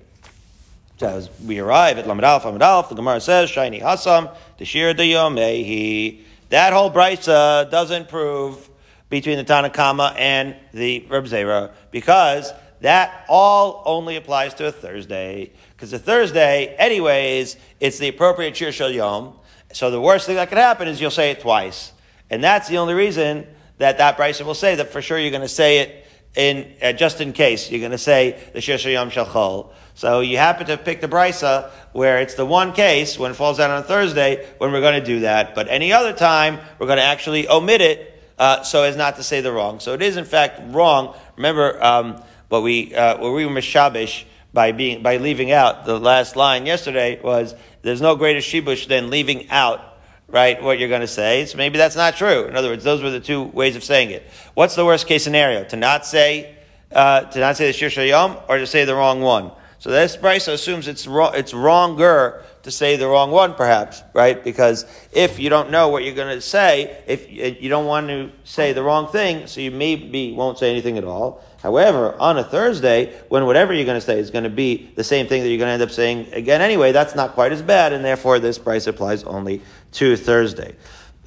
So 0.97 1.07
as 1.07 1.29
we 1.45 1.59
arrive 1.59 1.97
at 1.97 2.07
Lamed 2.07 2.23
Alf, 2.23 2.45
Lamed 2.45 2.61
Alf, 2.61 2.89
the 2.89 2.95
Gemara 2.95 3.21
says, 3.21 3.49
Shiny 3.49 3.79
Hasam, 3.79 4.35
Tashir 4.59 4.93
Yomehi. 4.95 6.23
That 6.49 6.73
whole 6.73 6.91
Brisa 6.91 7.69
doesn't 7.71 8.09
prove 8.09 8.69
between 9.09 9.37
the 9.37 9.45
Tanakama 9.45 10.13
and 10.17 10.55
the 10.73 11.05
Reb 11.09 11.25
Zera 11.25 11.71
because 11.91 12.51
that 12.81 13.25
all 13.29 13.83
only 13.85 14.15
applies 14.15 14.53
to 14.55 14.67
a 14.67 14.71
Thursday. 14.71 15.51
Because 15.75 15.93
a 15.93 15.99
Thursday, 15.99 16.75
anyways, 16.77 17.55
it's 17.79 17.97
the 17.97 18.09
appropriate 18.09 18.55
Shir 18.57 18.71
Shal 18.71 18.91
Yom. 18.91 19.38
So 19.73 19.91
the 19.91 20.01
worst 20.01 20.25
thing 20.25 20.35
that 20.35 20.49
could 20.49 20.57
happen 20.57 20.87
is 20.87 20.99
you'll 20.99 21.11
say 21.11 21.31
it 21.31 21.41
twice. 21.41 21.93
And 22.29 22.43
that's 22.43 22.67
the 22.67 22.77
only 22.77 22.93
reason 22.93 23.47
that 23.77 23.97
that 23.97 24.17
Brisa 24.17 24.45
will 24.45 24.53
say 24.53 24.75
that 24.75 24.91
for 24.91 25.01
sure 25.01 25.17
you're 25.17 25.31
going 25.31 25.41
to 25.41 25.47
say 25.47 25.79
it 25.79 26.05
in 26.35 26.73
uh, 26.81 26.93
just 26.93 27.21
in 27.21 27.33
case 27.33 27.71
you're 27.71 27.79
going 27.79 27.91
to 27.91 27.97
say 27.97 28.39
the 28.53 28.61
Shir 28.61 28.77
Yom 28.89 29.09
Shalchol. 29.09 29.71
So 29.95 30.21
you 30.21 30.37
happen 30.37 30.67
to 30.67 30.77
pick 30.77 31.01
the 31.01 31.07
brisa 31.07 31.71
where 31.91 32.19
it's 32.19 32.35
the 32.35 32.45
one 32.45 32.71
case 32.71 33.19
when 33.19 33.31
it 33.31 33.33
falls 33.33 33.59
out 33.59 33.69
on 33.69 33.79
a 33.79 33.83
Thursday 33.83 34.47
when 34.57 34.71
we're 34.71 34.81
going 34.81 34.99
to 34.99 35.05
do 35.05 35.21
that. 35.21 35.55
But 35.55 35.67
any 35.67 35.91
other 35.91 36.13
time 36.13 36.59
we're 36.77 36.87
going 36.87 36.99
to 36.99 37.03
actually 37.03 37.49
omit 37.49 37.81
it 37.81 38.21
uh, 38.37 38.63
so 38.63 38.83
as 38.83 38.95
not 38.95 39.17
to 39.17 39.23
say 39.23 39.41
the 39.41 39.51
wrong. 39.51 39.79
So 39.79 39.93
it 39.93 40.01
is 40.01 40.15
in 40.15 40.25
fact 40.25 40.61
wrong. 40.67 41.15
Remember 41.35 41.83
um, 41.83 42.23
what 42.47 42.63
we 42.63 42.95
uh, 42.95 43.17
what 43.17 43.33
we 43.33 43.45
were 43.45 43.51
mishabish 43.51 44.23
by 44.53 44.71
being 44.71 45.03
by 45.03 45.17
leaving 45.17 45.51
out 45.51 45.85
the 45.85 45.99
last 45.99 46.35
line 46.35 46.65
yesterday 46.65 47.19
was 47.21 47.55
there's 47.81 48.01
no 48.01 48.15
greater 48.15 48.39
shibush 48.39 48.87
than 48.87 49.09
leaving 49.09 49.49
out 49.49 49.89
right, 50.31 50.61
what 50.61 50.79
you're 50.79 50.89
going 50.89 51.01
to 51.01 51.07
say. 51.07 51.45
So 51.45 51.57
maybe 51.57 51.77
that's 51.77 51.95
not 51.95 52.15
true. 52.15 52.45
In 52.45 52.55
other 52.55 52.69
words, 52.69 52.83
those 52.83 53.01
were 53.01 53.09
the 53.09 53.19
two 53.19 53.43
ways 53.43 53.75
of 53.75 53.83
saying 53.83 54.11
it. 54.11 54.23
What's 54.53 54.75
the 54.75 54.85
worst 54.85 55.07
case 55.07 55.23
scenario? 55.23 55.63
To 55.65 55.75
not 55.75 56.05
say, 56.05 56.55
uh, 56.91 57.21
to 57.21 57.39
not 57.39 57.57
say 57.57 57.67
the 57.67 57.73
Shir 57.73 57.87
Shayom 57.87 58.41
or 58.47 58.57
to 58.57 58.67
say 58.67 58.85
the 58.85 58.95
wrong 58.95 59.21
one? 59.21 59.51
So 59.79 59.91
this 59.91 60.17
Brisa 60.17 60.53
assumes 60.53 60.89
it's 60.89 61.07
wrong, 61.07 61.31
it's 61.35 61.53
wronger 61.53 62.43
to 62.63 62.71
say 62.71 62.97
the 62.97 63.07
wrong 63.07 63.31
one, 63.31 63.53
perhaps, 63.53 64.03
right? 64.13 64.43
Because 64.43 64.85
if 65.13 65.39
you 65.39 65.49
don't 65.49 65.71
know 65.71 65.87
what 65.87 66.03
you're 66.03 66.15
going 66.15 66.35
to 66.35 66.41
say, 66.41 67.01
if 67.07 67.31
you 67.31 67.69
don't 67.69 67.85
want 67.85 68.09
to 68.09 68.29
say 68.43 68.73
the 68.73 68.83
wrong 68.83 69.07
thing, 69.07 69.47
so 69.47 69.61
you 69.61 69.71
maybe 69.71 70.33
won't 70.33 70.57
say 70.57 70.69
anything 70.69 70.97
at 70.97 71.05
all. 71.05 71.41
However, 71.61 72.15
on 72.19 72.37
a 72.37 72.43
Thursday, 72.43 73.13
when 73.27 73.45
whatever 73.45 73.73
you're 73.73 73.85
going 73.85 73.99
to 73.99 74.05
say 74.05 74.17
is 74.19 74.31
going 74.31 74.45
to 74.45 74.49
be 74.49 74.91
the 74.95 75.03
same 75.03 75.27
thing 75.27 75.43
that 75.43 75.49
you're 75.49 75.57
going 75.57 75.67
to 75.67 75.73
end 75.73 75.83
up 75.83 75.91
saying 75.91 76.27
again 76.31 76.61
anyway, 76.61 76.93
that's 76.93 77.15
not 77.15 77.33
quite 77.33 77.51
as 77.51 77.61
bad, 77.61 77.91
and 77.91 78.03
therefore 78.03 78.39
this 78.39 78.57
price 78.57 78.87
applies 78.87 79.23
only 79.23 79.61
to 79.93 80.15
Thursday. 80.15 80.75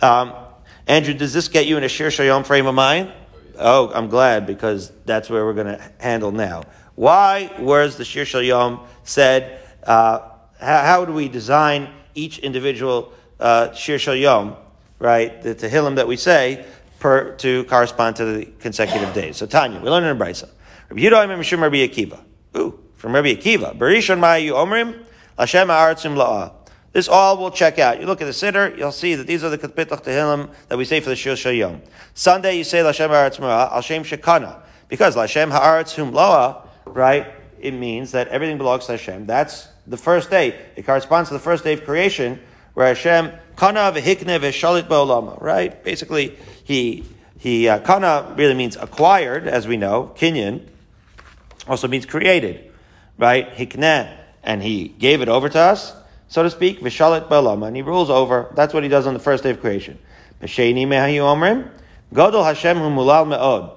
Um, 0.00 0.32
Andrew, 0.86 1.14
does 1.14 1.32
this 1.32 1.48
get 1.48 1.66
you 1.66 1.76
in 1.76 1.84
a 1.84 1.88
Shir 1.88 2.08
Shayom 2.08 2.46
frame 2.46 2.66
of 2.66 2.74
mind? 2.74 3.12
Oh, 3.58 3.92
I'm 3.92 4.08
glad 4.08 4.46
because 4.46 4.90
that's 5.04 5.28
where 5.28 5.44
we're 5.44 5.52
going 5.52 5.78
to 5.78 5.92
handle 6.00 6.32
now. 6.32 6.64
Why 6.94 7.54
was 7.58 7.96
the 7.96 8.04
Shir 8.04 8.24
Shayom 8.24 8.86
said? 9.04 9.60
Uh, 9.82 10.30
how, 10.58 10.82
how, 10.82 11.04
do 11.04 11.12
we 11.12 11.28
design 11.28 11.90
each 12.14 12.38
individual 12.38 13.12
uh, 13.38 13.72
Shir 13.74 13.96
Shayom, 13.96 14.56
right? 14.98 15.42
The 15.42 15.54
Tehillim 15.54 15.96
that 15.96 16.08
we 16.08 16.16
say 16.16 16.64
per, 17.02 17.34
to 17.34 17.64
correspond 17.64 18.14
to 18.16 18.24
the 18.24 18.46
consecutive 18.60 19.12
days. 19.12 19.36
So 19.36 19.44
Tanya, 19.44 19.80
we 19.80 19.90
learn 19.90 20.04
in 20.04 20.16
Brisa. 20.16 20.48
Rabbi 20.88 21.02
Yehuda 21.02 21.26
Mishum 21.36 21.60
Rabbi 21.60 21.78
Akiva. 21.78 22.22
Ooh, 22.56 22.78
from 22.94 23.12
Rabbi 23.12 23.34
Akiva. 23.34 23.76
Barishon 23.76 24.20
Ma'ayu 24.20 24.52
Omrim, 24.52 25.04
Lashem 25.36 25.66
Ha'aratzim 25.66 26.14
La'ah. 26.16 26.52
This 26.92 27.08
all 27.08 27.38
will 27.38 27.50
check 27.50 27.80
out. 27.80 28.00
You 28.00 28.06
look 28.06 28.22
at 28.22 28.26
the 28.26 28.30
Siddur, 28.30 28.78
you'll 28.78 28.92
see 28.92 29.16
that 29.16 29.26
these 29.26 29.42
are 29.42 29.50
the 29.50 29.58
Ketpitach 29.58 30.04
Tehillim 30.04 30.48
that 30.68 30.78
we 30.78 30.84
say 30.84 31.00
for 31.00 31.08
the 31.10 31.16
Shil 31.16 31.34
Shayom. 31.34 31.80
Sunday, 32.14 32.56
you 32.56 32.64
say 32.64 32.78
Lashem 32.78 33.08
Ha'aretz 33.08 33.40
Ma'ah, 33.40 33.72
Al-Shem 33.72 34.04
Shekana. 34.04 34.60
Because 34.88 35.16
Lashem 35.16 35.50
Ha'aretz 35.50 35.96
Hum 35.96 36.14
right, 36.86 37.32
it 37.58 37.74
means 37.74 38.12
that 38.12 38.28
everything 38.28 38.58
belongs 38.58 38.86
to 38.86 38.92
Hashem. 38.92 39.26
That's 39.26 39.66
the 39.88 39.96
first 39.96 40.30
day. 40.30 40.56
It 40.76 40.86
corresponds 40.86 41.30
to 41.30 41.34
the 41.34 41.40
first 41.40 41.64
day 41.64 41.72
of 41.72 41.84
creation, 41.84 42.38
where 42.74 42.86
Hashem, 42.86 43.32
Kana 43.56 43.92
v'hikne 43.92 44.38
v'shalit 44.38 44.84
ba'olama, 44.84 45.40
right? 45.40 45.82
Basically, 45.82 46.36
he, 46.72 47.04
he, 47.38 47.68
uh, 47.68 47.78
Kana 47.80 48.34
really 48.36 48.54
means 48.54 48.76
acquired, 48.76 49.46
as 49.46 49.68
we 49.68 49.76
know, 49.76 50.12
Kinyan, 50.16 50.66
also 51.68 51.86
means 51.86 52.06
created, 52.06 52.72
right? 53.18 53.48
Hikne, 53.54 54.16
and 54.42 54.62
he 54.62 54.88
gave 54.88 55.20
it 55.20 55.28
over 55.28 55.48
to 55.48 55.58
us, 55.58 55.94
so 56.28 56.42
to 56.42 56.50
speak, 56.50 56.80
v'shalit 56.80 57.28
ba'olama, 57.28 57.66
and 57.68 57.76
he 57.76 57.82
rules 57.82 58.08
over, 58.08 58.50
that's 58.54 58.72
what 58.72 58.82
he 58.82 58.88
does 58.88 59.06
on 59.06 59.14
the 59.14 59.20
first 59.20 59.44
day 59.44 59.50
of 59.50 59.60
creation. 59.60 59.98
B'sheni 60.40 60.86
mehayu 60.86 61.20
omrim, 61.20 61.70
Godol 62.14 62.44
Hashem 62.44 62.78
hu 62.78 62.84
mulal 62.84 63.28
me'od. 63.28 63.70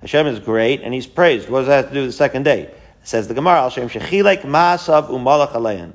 Hashem 0.00 0.26
is 0.26 0.38
great, 0.38 0.80
and 0.80 0.94
he's 0.94 1.06
praised. 1.06 1.50
What 1.50 1.60
does 1.60 1.68
that 1.68 1.76
have 1.76 1.88
to 1.88 1.94
do 1.94 2.00
with 2.00 2.08
the 2.08 2.16
second 2.16 2.44
day? 2.44 2.62
It 2.62 2.76
says 3.02 3.28
the 3.28 3.34
Gemara, 3.34 3.60
Al 3.60 3.70
Shem 3.70 3.88
Shechilek 3.88 4.42
Ma'asav 4.42 5.08
Umalach 5.10 5.52
Alein. 5.52 5.92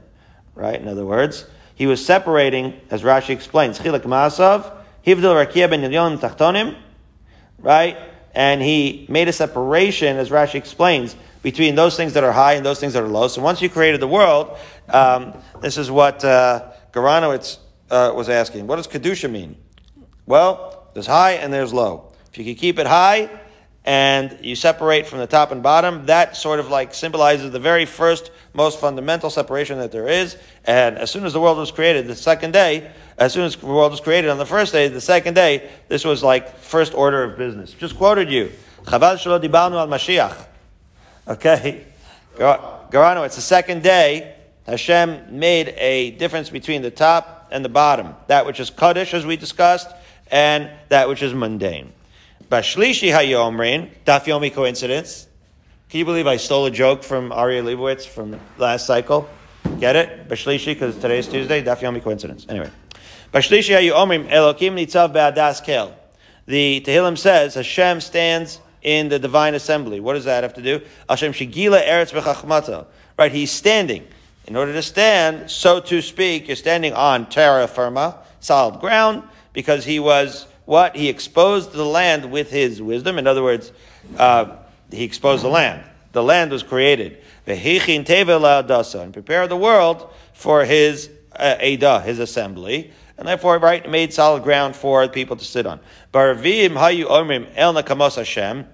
Right? 0.54 0.80
In 0.80 0.88
other 0.88 1.06
words, 1.06 1.46
he 1.76 1.88
was 1.88 2.06
separating, 2.06 2.80
as 2.92 3.02
Rashi 3.02 3.32
explains, 3.32 3.80
Chilek 3.80 4.04
Ma'asav, 4.04 4.72
Hivdil 5.06 5.46
Rakia 5.46 5.70
ben 5.70 5.82
Yilyon 5.82 6.18
Tachtonim, 6.18 6.76
right? 7.60 7.98
And 8.34 8.62
he 8.62 9.06
made 9.08 9.28
a 9.28 9.34
separation, 9.34 10.18
as 10.18 10.30
Rashi 10.30 10.56
explains, 10.56 11.16
between 11.42 11.76
those 11.76 11.96
things 11.96 12.14
that 12.14 12.24
are 12.24 12.32
high 12.32 12.54
and 12.54 12.66
those 12.66 12.80
things 12.80 12.94
that 12.94 13.04
are 13.04 13.08
low. 13.08 13.28
So 13.28 13.42
once 13.42 13.62
you 13.62 13.70
created 13.70 14.02
the 14.02 14.08
world, 14.08 14.58
um, 14.90 15.34
this 15.62 15.78
is 15.78 15.92
what 15.92 16.26
uh, 16.26 16.72
Goranowitz 16.92 17.60
uh, 17.92 18.12
was 18.16 18.30
asking. 18.30 18.66
What 18.68 18.78
does 18.78 18.88
Kedusha 18.88 19.30
mean? 19.30 19.56
Well, 20.26 20.90
there's 20.94 21.06
high 21.06 21.34
and 21.34 21.54
there's 21.54 21.72
low. 21.72 22.12
If 22.32 22.40
you 22.40 22.44
can 22.44 22.56
keep 22.56 22.80
it 22.80 22.88
high, 22.88 23.30
and 23.86 24.40
you 24.42 24.56
separate 24.56 25.06
from 25.06 25.20
the 25.20 25.28
top 25.28 25.52
and 25.52 25.62
bottom, 25.62 26.08
that 26.08 26.36
sort 26.36 26.60
of 26.60 26.70
like 26.70 26.94
symbolizes 26.96 27.52
the 27.52 27.60
very 27.60 27.86
first, 27.86 28.32
most 28.54 28.80
fundamental 28.80 29.30
separation 29.30 29.78
that 29.78 29.92
there 29.92 30.08
is. 30.08 30.36
And 30.66 30.98
as 30.98 31.12
soon 31.12 31.24
as 31.24 31.34
the 31.34 31.40
world 31.40 31.60
was 31.60 31.72
created, 31.72 32.08
the 32.08 32.16
second 32.16 32.52
day, 32.52 32.92
as 33.20 33.32
soon 33.32 33.44
as 33.44 33.56
the 33.56 33.68
world 33.68 33.92
was 33.92 34.02
created 34.02 34.32
on 34.32 34.40
the 34.40 34.46
first 34.46 34.74
day, 34.74 34.88
the 34.88 35.00
second 35.00 35.36
day, 35.36 35.70
this 35.88 36.04
was 36.04 36.24
like 36.24 36.58
first 36.58 36.96
order 36.96 37.24
of 37.24 37.38
business. 37.38 37.72
Just 37.74 37.96
quoted 37.96 38.32
you. 38.32 38.52
Chabad 38.86 39.18
shelo 39.18 39.40
dibalnu 39.40 39.76
al 39.76 39.88
Mashiach. 39.88 40.48
Okay. 41.28 41.86
Gorano, 42.38 43.26
it's 43.26 43.36
the 43.36 43.42
second 43.42 43.84
day. 43.84 44.36
Hashem 44.66 45.38
made 45.38 45.70
a 45.78 46.12
difference 46.12 46.50
between 46.50 46.82
the 46.82 46.90
top 46.90 47.50
and 47.52 47.64
the 47.64 47.70
bottom. 47.70 48.16
That 48.28 48.48
which 48.48 48.60
is 48.60 48.72
Kaddish, 48.72 49.14
as 49.14 49.26
we 49.26 49.38
discussed, 49.38 49.90
and 50.32 50.72
that 50.90 51.08
which 51.08 51.22
is 51.22 51.36
mundane. 51.36 51.94
Bashlishi 52.50 53.12
hayomrin, 53.12 53.90
daf 54.06 54.26
yomi 54.26 54.54
coincidence. 54.54 55.28
Can 55.90 56.00
you 56.00 56.06
believe 56.06 56.28
I 56.28 56.38
stole 56.38 56.68
a 56.68 56.72
joke 56.72 57.04
from 57.04 57.32
Aryeh 57.32 57.64
Leibowitz 57.64 58.06
from 58.06 58.40
last 58.60 58.86
cycle? 58.86 59.28
Get 59.80 59.96
it? 59.96 60.30
Bashlishi, 60.30 60.68
because 60.68 60.96
today's 60.98 61.28
Tuesday, 61.28 61.64
daf 61.64 61.80
yomi 61.80 62.04
coincidence. 62.04 62.46
Anyway. 62.48 62.70
Bashlishi 63.34 63.76
hayomrim, 63.76 64.30
elokim 64.30 64.76
nitzav 64.76 65.12
be'adas 65.12 65.64
kel. 65.64 65.96
The 66.46 66.82
Tehillim 66.86 67.18
says 67.18 67.56
Hashem 67.56 68.00
stands 68.02 68.60
in 68.84 69.10
the 69.10 69.18
divine 69.18 69.56
assembly. 69.56 70.00
What 70.00 70.14
does 70.14 70.26
that 70.26 70.44
have 70.44 70.54
to 70.54 70.62
do? 70.62 70.82
Hashem 71.10 71.34
shigila 71.34 71.84
eretz 71.84 72.14
b'chachmata. 72.14 72.86
Right, 73.18 73.32
he's 73.32 73.52
standing. 73.52 74.06
In 74.46 74.56
order 74.56 74.72
to 74.74 74.84
stand, 74.84 75.50
so 75.50 75.80
to 75.80 76.00
speak, 76.04 76.48
you're 76.48 76.56
standing 76.56 76.94
on 76.94 77.28
terra 77.28 77.68
firma, 77.68 78.20
solid 78.40 78.80
ground, 78.80 79.24
because 79.54 79.84
he 79.84 80.00
was 80.00 80.46
what? 80.66 80.96
He 80.96 81.10
exposed 81.10 81.72
the 81.72 81.86
land 81.86 82.32
with 82.32 82.52
his 82.52 82.82
wisdom. 82.82 83.18
In 83.18 83.28
other 83.28 83.44
words, 83.44 83.72
uh, 84.18 84.58
he 84.92 85.04
exposed 85.04 85.44
the 85.44 85.50
land. 85.50 85.84
The 86.12 86.24
land 86.24 86.52
was 86.52 86.64
created. 86.64 87.22
And 87.48 87.60
prepared 89.14 89.50
the 89.50 89.58
world 89.58 90.10
for 90.34 90.66
his 90.66 91.10
uh, 91.36 91.56
Ada, 91.60 92.02
his 92.02 92.20
assembly. 92.20 92.92
And 93.18 93.28
therefore, 93.28 93.60
right, 93.60 93.90
made 93.90 94.14
solid 94.14 94.44
ground 94.44 94.76
for 94.76 95.08
people 95.08 95.38
to 95.38 95.46
sit 95.46 95.66
on. 95.66 95.80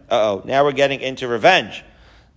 Uh-oh, 0.09 0.41
now 0.45 0.63
we're 0.63 0.71
getting 0.71 1.01
into 1.01 1.27
revenge. 1.27 1.83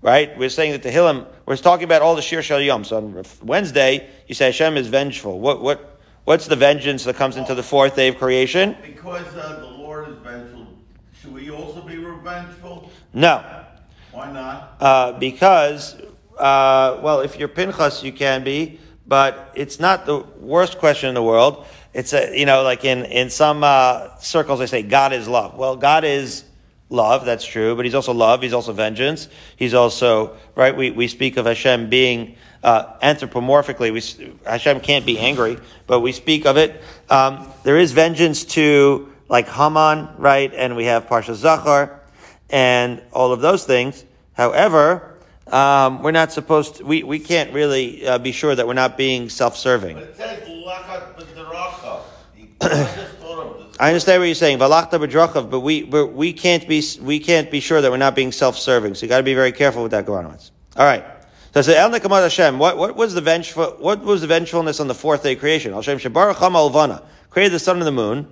Right? 0.02 0.36
We're 0.36 0.50
saying 0.50 0.72
that 0.72 0.82
Tehillim, 0.82 1.26
we're 1.46 1.56
talking 1.56 1.84
about 1.84 2.02
all 2.02 2.14
the 2.14 2.20
Shir 2.20 2.42
Shal 2.42 2.60
Yom. 2.60 2.84
So 2.84 2.98
on 2.98 3.24
Wednesday, 3.42 4.10
you 4.26 4.34
say 4.34 4.46
Hashem 4.46 4.76
is 4.76 4.88
vengeful. 4.88 5.40
What, 5.40 5.62
what, 5.62 5.93
What's 6.24 6.46
the 6.46 6.56
vengeance 6.56 7.04
that 7.04 7.16
comes 7.16 7.36
into 7.36 7.54
the 7.54 7.62
fourth 7.62 7.96
day 7.96 8.08
of 8.08 8.16
creation? 8.16 8.76
Because 8.80 9.26
uh, 9.34 9.60
the 9.60 9.66
Lord 9.66 10.08
is 10.08 10.16
vengeful, 10.18 10.68
should 11.20 11.34
we 11.34 11.50
also 11.50 11.82
be 11.82 11.98
revengeful? 11.98 12.90
No. 13.12 13.44
Why 14.10 14.32
not? 14.32 14.76
Uh, 14.80 15.12
because, 15.18 15.96
uh, 16.38 16.98
well, 17.02 17.20
if 17.20 17.38
you're 17.38 17.48
Pinchas, 17.48 18.02
you 18.02 18.10
can 18.10 18.42
be, 18.42 18.80
but 19.06 19.52
it's 19.54 19.78
not 19.78 20.06
the 20.06 20.20
worst 20.38 20.78
question 20.78 21.10
in 21.10 21.14
the 21.14 21.22
world. 21.22 21.66
It's 21.92 22.14
a, 22.14 22.34
you 22.34 22.46
know, 22.46 22.62
like 22.62 22.86
in, 22.86 23.04
in 23.04 23.28
some 23.28 23.62
uh, 23.62 24.16
circles, 24.16 24.60
they 24.60 24.66
say 24.66 24.82
God 24.82 25.12
is 25.12 25.28
love. 25.28 25.58
Well, 25.58 25.76
God 25.76 26.04
is 26.04 26.44
love, 26.88 27.26
that's 27.26 27.44
true, 27.44 27.76
but 27.76 27.84
He's 27.84 27.94
also 27.94 28.14
love, 28.14 28.40
He's 28.40 28.54
also 28.54 28.72
vengeance. 28.72 29.28
He's 29.56 29.74
also, 29.74 30.38
right, 30.54 30.74
we, 30.74 30.90
we 30.90 31.06
speak 31.06 31.36
of 31.36 31.44
Hashem 31.44 31.90
being 31.90 32.36
uh, 32.64 32.98
anthropomorphically, 33.02 33.92
we, 33.92 34.34
Hashem 34.44 34.80
can't 34.80 35.04
be 35.04 35.18
angry, 35.18 35.58
but 35.86 36.00
we 36.00 36.12
speak 36.12 36.46
of 36.46 36.56
it. 36.56 36.82
Um, 37.10 37.52
there 37.62 37.76
is 37.76 37.92
vengeance 37.92 38.44
to 38.56 39.12
like 39.28 39.48
Haman, 39.48 40.08
right? 40.16 40.52
And 40.52 40.74
we 40.74 40.86
have 40.86 41.06
Parsha 41.06 41.34
Zachar 41.34 42.00
and 42.48 43.02
all 43.12 43.32
of 43.32 43.40
those 43.40 43.64
things. 43.64 44.04
However, 44.32 45.18
um, 45.46 46.02
we're 46.02 46.12
not 46.12 46.32
supposed 46.32 46.76
to, 46.76 46.84
we, 46.84 47.02
we 47.02 47.18
can't 47.18 47.52
really 47.52 48.06
uh, 48.06 48.18
be 48.18 48.32
sure 48.32 48.54
that 48.54 48.66
we're 48.66 48.72
not 48.72 48.96
being 48.96 49.28
self-serving. 49.28 49.98
I 53.80 53.88
understand 53.88 54.20
what 54.20 54.26
you're 54.26 54.34
saying, 54.34 54.58
Valachta 54.58 54.92
b'drachav, 54.92 55.50
but 55.50 55.60
we 55.60 55.82
we 55.82 56.32
can't 56.32 56.66
be 56.66 56.82
we 57.02 57.18
can't 57.18 57.50
be 57.50 57.58
sure 57.60 57.80
that 57.80 57.90
we're 57.90 57.96
not 57.96 58.14
being 58.14 58.30
self-serving. 58.30 58.94
So 58.94 59.04
you 59.04 59.10
got 59.10 59.18
to 59.18 59.24
be 59.24 59.34
very 59.34 59.50
careful 59.50 59.82
with 59.82 59.90
that, 59.90 60.06
Goranowitz. 60.06 60.52
All 60.76 60.86
right. 60.86 61.04
So 61.54 61.60
I 61.60 61.62
say, 61.62 61.76
El 61.76 61.88
Nekamad 61.88 62.22
Hashem, 62.22 62.58
what, 62.58 62.76
what 62.76 62.96
was 62.96 63.14
the 63.14 63.20
vengeful, 63.20 63.76
what 63.78 64.02
was 64.02 64.22
the 64.22 64.26
vengefulness 64.26 64.80
on 64.80 64.88
the 64.88 64.94
fourth 64.94 65.22
day 65.22 65.36
creation? 65.36 65.72
Hashem 65.72 66.00
Shabarach 66.00 66.34
Alvana, 66.34 67.04
created 67.30 67.52
the 67.52 67.60
sun 67.60 67.76
and 67.76 67.86
the 67.86 67.92
moon, 67.92 68.26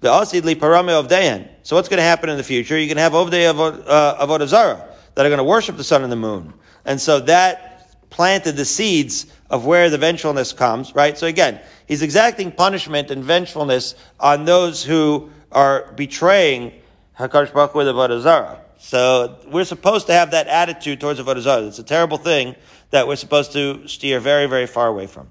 the 0.00 0.10
Asid 0.12 0.44
Li 0.44 0.54
Parame 0.54 0.90
of 0.90 1.08
Dayan. 1.08 1.48
So 1.62 1.74
what's 1.74 1.88
going 1.88 1.96
to 1.96 2.02
happen 2.02 2.28
in 2.28 2.36
the 2.36 2.42
future? 2.42 2.74
Going 2.74 2.88
to 2.96 3.00
have 3.00 3.12
Ovdei 3.12 3.48
of, 3.48 3.58
uh, 3.58 4.16
of 4.18 4.28
Odazara 4.28 4.94
that 5.14 5.24
are 5.24 5.28
going 5.30 5.38
to 5.38 5.44
worship 5.44 5.78
the 5.78 5.84
sun 5.84 6.02
and 6.02 6.12
the 6.12 6.16
moon. 6.16 6.52
And 6.84 7.00
so 7.00 7.18
that 7.20 7.98
planted 8.10 8.58
the 8.58 8.66
seeds 8.66 9.24
of 9.48 9.64
where 9.64 9.88
the 9.88 9.96
vengefulness 9.96 10.52
comes, 10.52 10.94
right? 10.94 11.16
So 11.16 11.26
again, 11.26 11.62
he's 11.86 12.02
exacting 12.02 12.52
punishment 12.52 13.10
and 13.10 13.24
vengefulness 13.24 13.94
on 14.20 14.44
those 14.44 14.84
who 14.84 15.30
are 15.50 15.92
betraying 15.92 16.74
HaKadosh 17.18 17.54
Baruch 17.54 17.74
with 17.74 17.86
Avodah 17.86 18.60
so 18.78 19.38
we're 19.46 19.64
supposed 19.64 20.06
to 20.08 20.12
have 20.12 20.30
that 20.32 20.46
attitude 20.48 21.00
towards 21.00 21.18
Avodah 21.20 21.40
Zarah. 21.40 21.66
It's 21.66 21.78
a 21.78 21.82
terrible 21.82 22.18
thing 22.18 22.54
that 22.90 23.08
we're 23.08 23.16
supposed 23.16 23.52
to 23.52 23.86
steer 23.88 24.20
very, 24.20 24.46
very 24.46 24.66
far 24.66 24.88
away 24.88 25.06
from. 25.06 25.30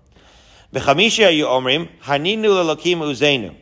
omrim, 0.73 1.89
haninu 2.03 3.55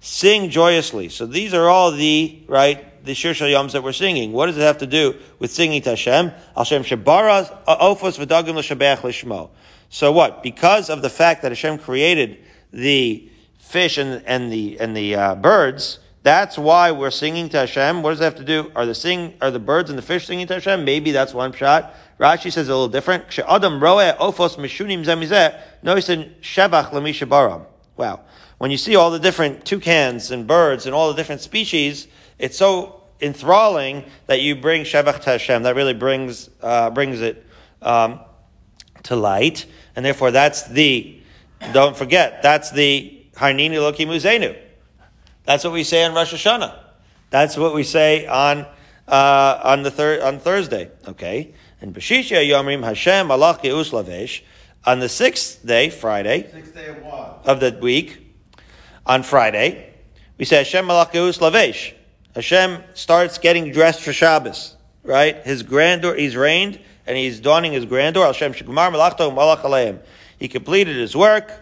Sing 0.00 0.50
joyously. 0.50 1.08
So 1.08 1.26
these 1.26 1.54
are 1.54 1.68
all 1.68 1.90
the, 1.90 2.42
right, 2.46 3.04
the 3.04 3.14
Shir 3.14 3.32
Yoms 3.32 3.72
that 3.72 3.82
we're 3.82 3.92
singing. 3.92 4.32
What 4.32 4.46
does 4.46 4.56
it 4.58 4.62
have 4.62 4.78
to 4.78 4.86
do 4.86 5.14
with 5.38 5.50
singing 5.50 5.82
to 5.82 5.90
Hashem? 5.90 6.32
Hashem 6.56 6.84
Shabara 6.84 7.64
Ofos 7.64 8.24
V'dagim 8.24 8.54
L'Shabech 8.54 9.02
L'Shmo. 9.02 9.50
So 9.88 10.12
what? 10.12 10.42
Because 10.42 10.90
of 10.90 11.02
the 11.02 11.10
fact 11.10 11.42
that 11.42 11.52
Hashem 11.52 11.78
created 11.78 12.38
the 12.72 13.30
fish 13.58 13.96
and, 13.96 14.22
and 14.26 14.52
the, 14.52 14.78
and 14.78 14.96
the 14.96 15.14
uh, 15.14 15.34
birds, 15.36 16.00
that's 16.24 16.56
why 16.56 16.90
we're 16.90 17.10
singing 17.10 17.50
to 17.50 17.58
Hashem. 17.58 18.02
What 18.02 18.10
does 18.10 18.18
that 18.20 18.24
have 18.24 18.36
to 18.36 18.44
do? 18.44 18.72
Are 18.74 18.86
the 18.86 18.94
sing, 18.94 19.34
are 19.42 19.50
the 19.50 19.58
birds 19.58 19.90
and 19.90 19.98
the 19.98 20.02
fish 20.02 20.26
singing 20.26 20.46
to 20.46 20.54
Hashem? 20.54 20.82
Maybe 20.82 21.12
that's 21.12 21.34
one 21.34 21.52
shot. 21.52 21.94
Rashi 22.18 22.50
says 22.50 22.68
a 22.68 22.72
little 22.72 22.88
different. 22.88 23.24
Roe 23.36 23.52
ofos 23.52 24.56
lemishabaram. 26.90 27.66
Wow. 27.98 28.20
When 28.56 28.70
you 28.70 28.78
see 28.78 28.96
all 28.96 29.10
the 29.10 29.18
different 29.18 29.66
toucans 29.66 30.30
and 30.30 30.46
birds 30.46 30.86
and 30.86 30.94
all 30.94 31.08
the 31.08 31.14
different 31.14 31.42
species, 31.42 32.08
it's 32.38 32.56
so 32.56 33.02
enthralling 33.20 34.04
that 34.26 34.40
you 34.40 34.56
bring 34.56 34.84
shevach 34.84 35.20
to 35.20 35.30
Hashem. 35.30 35.64
That 35.64 35.76
really 35.76 35.92
brings, 35.92 36.48
uh, 36.62 36.88
brings 36.88 37.20
it, 37.20 37.44
um, 37.82 38.20
to 39.02 39.14
light. 39.14 39.66
And 39.94 40.02
therefore 40.02 40.30
that's 40.30 40.62
the, 40.62 41.20
don't 41.74 41.94
forget, 41.94 42.42
that's 42.42 42.70
the 42.70 43.26
Harnini 43.34 43.76
Loki 43.76 44.06
Muzenu. 44.06 44.56
That's 45.44 45.64
what 45.64 45.72
we 45.72 45.84
say 45.84 46.04
on 46.04 46.14
Rosh 46.14 46.32
Hashanah. 46.32 46.78
That's 47.30 47.56
what 47.56 47.74
we 47.74 47.82
say 47.82 48.26
on 48.26 48.66
uh, 49.06 49.60
on 49.62 49.82
the 49.82 49.90
third 49.90 50.20
on 50.20 50.38
Thursday. 50.38 50.90
Okay, 51.06 51.54
and 51.80 51.94
Bashisha 51.94 52.48
Yomrim 52.48 52.82
Hashem 52.84 53.28
Malach 53.28 53.60
Lavesh 53.60 54.42
on 54.86 55.00
the 55.00 55.08
sixth 55.08 55.64
day, 55.66 55.90
Friday 55.90 56.48
Sixth 56.52 56.74
day 56.74 56.88
of 56.88 57.02
what? 57.02 57.42
of 57.44 57.60
the 57.60 57.76
week, 57.80 58.24
on 59.06 59.22
Friday, 59.22 59.92
we 60.38 60.44
say 60.44 60.56
Hashem 60.58 60.86
Malach 60.86 61.10
Lavesh. 61.10 61.94
Hashem 62.34 62.82
starts 62.94 63.38
getting 63.38 63.70
dressed 63.70 64.02
for 64.02 64.12
Shabbos, 64.12 64.76
right? 65.02 65.36
His 65.44 65.62
grandeur, 65.62 66.14
he's 66.14 66.36
reigned 66.36 66.80
and 67.06 67.16
he's 67.16 67.38
donning 67.38 67.72
his 67.72 67.84
grandeur. 67.84 68.26
Hashem 68.26 68.54
Shegumar 68.54 68.90
Malachto 68.90 69.30
Malach 69.30 69.60
Aleim. 69.60 70.00
He 70.38 70.48
completed 70.48 70.96
his 70.96 71.14
work. 71.14 71.52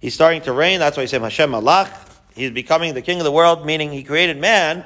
He's 0.00 0.14
starting 0.14 0.42
to 0.42 0.52
reign. 0.52 0.78
That's 0.78 0.96
why 0.96 1.02
he 1.02 1.06
said 1.06 1.22
Hashem 1.22 1.50
Malach. 1.50 2.11
He's 2.34 2.50
becoming 2.50 2.94
the 2.94 3.02
king 3.02 3.18
of 3.18 3.24
the 3.24 3.32
world, 3.32 3.66
meaning 3.66 3.90
he 3.92 4.02
created 4.02 4.38
man, 4.38 4.84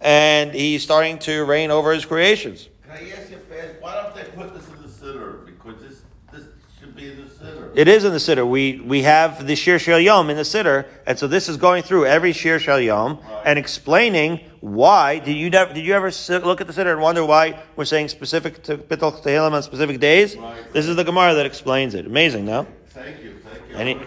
and 0.00 0.52
he's 0.52 0.82
starting 0.82 1.18
to 1.20 1.44
reign 1.44 1.70
over 1.70 1.92
his 1.92 2.04
creations. 2.04 2.68
Can 2.82 2.92
I 2.96 3.10
ask 3.10 3.30
you? 3.30 3.36
Why 3.80 3.94
don't 3.94 4.14
they 4.14 4.24
put 4.32 4.54
this 4.54 4.66
in 4.68 4.82
the 4.82 4.88
siddur? 4.88 5.46
Because 5.46 5.80
this 5.80 6.02
this 6.32 6.44
should 6.78 6.94
be 6.96 7.10
in 7.10 7.16
the 7.16 7.30
siddur. 7.30 7.70
It 7.74 7.88
is 7.88 8.04
in 8.04 8.12
the 8.12 8.18
siddur. 8.18 8.48
We 8.48 8.80
we 8.80 9.02
have 9.02 9.46
the 9.46 9.54
Shir 9.54 9.78
Shel 9.78 10.00
Yom 10.00 10.30
in 10.30 10.36
the 10.36 10.42
siddur, 10.42 10.86
and 11.06 11.18
so 11.18 11.26
this 11.26 11.48
is 11.48 11.56
going 11.56 11.82
through 11.82 12.06
every 12.06 12.32
Shir 12.32 12.58
Shel 12.58 12.80
Yom 12.80 13.18
and 13.44 13.58
explaining 13.58 14.40
why. 14.60 15.18
Did 15.18 15.36
you 15.36 15.50
never, 15.50 15.72
did 15.72 15.84
you 15.84 15.94
ever 15.94 16.10
sit- 16.10 16.44
look 16.44 16.60
at 16.60 16.66
the 16.66 16.72
siddur 16.72 16.92
and 16.92 17.00
wonder 17.00 17.24
why 17.24 17.62
we're 17.76 17.84
saying 17.84 18.08
specific 18.08 18.62
to 18.64 18.76
Bittul 18.76 19.22
Tehillim 19.22 19.52
on 19.52 19.62
specific 19.62 20.00
days? 20.00 20.36
Right. 20.36 20.72
This 20.72 20.86
is 20.86 20.96
the 20.96 21.04
Gemara 21.04 21.34
that 21.34 21.46
explains 21.46 21.94
it. 21.94 22.06
Amazing, 22.06 22.44
no? 22.44 22.66
Thank 22.88 23.22
you, 23.22 23.36
thank 23.44 23.70
you. 23.70 23.76
Any- 23.76 24.00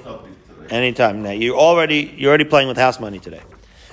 Anytime. 0.74 1.22
Now 1.22 1.30
you 1.30 1.56
already 1.56 2.12
you're 2.18 2.30
already 2.30 2.46
playing 2.46 2.68
with 2.68 2.78
house 2.78 3.00
money 3.00 3.20
today. 3.20 3.42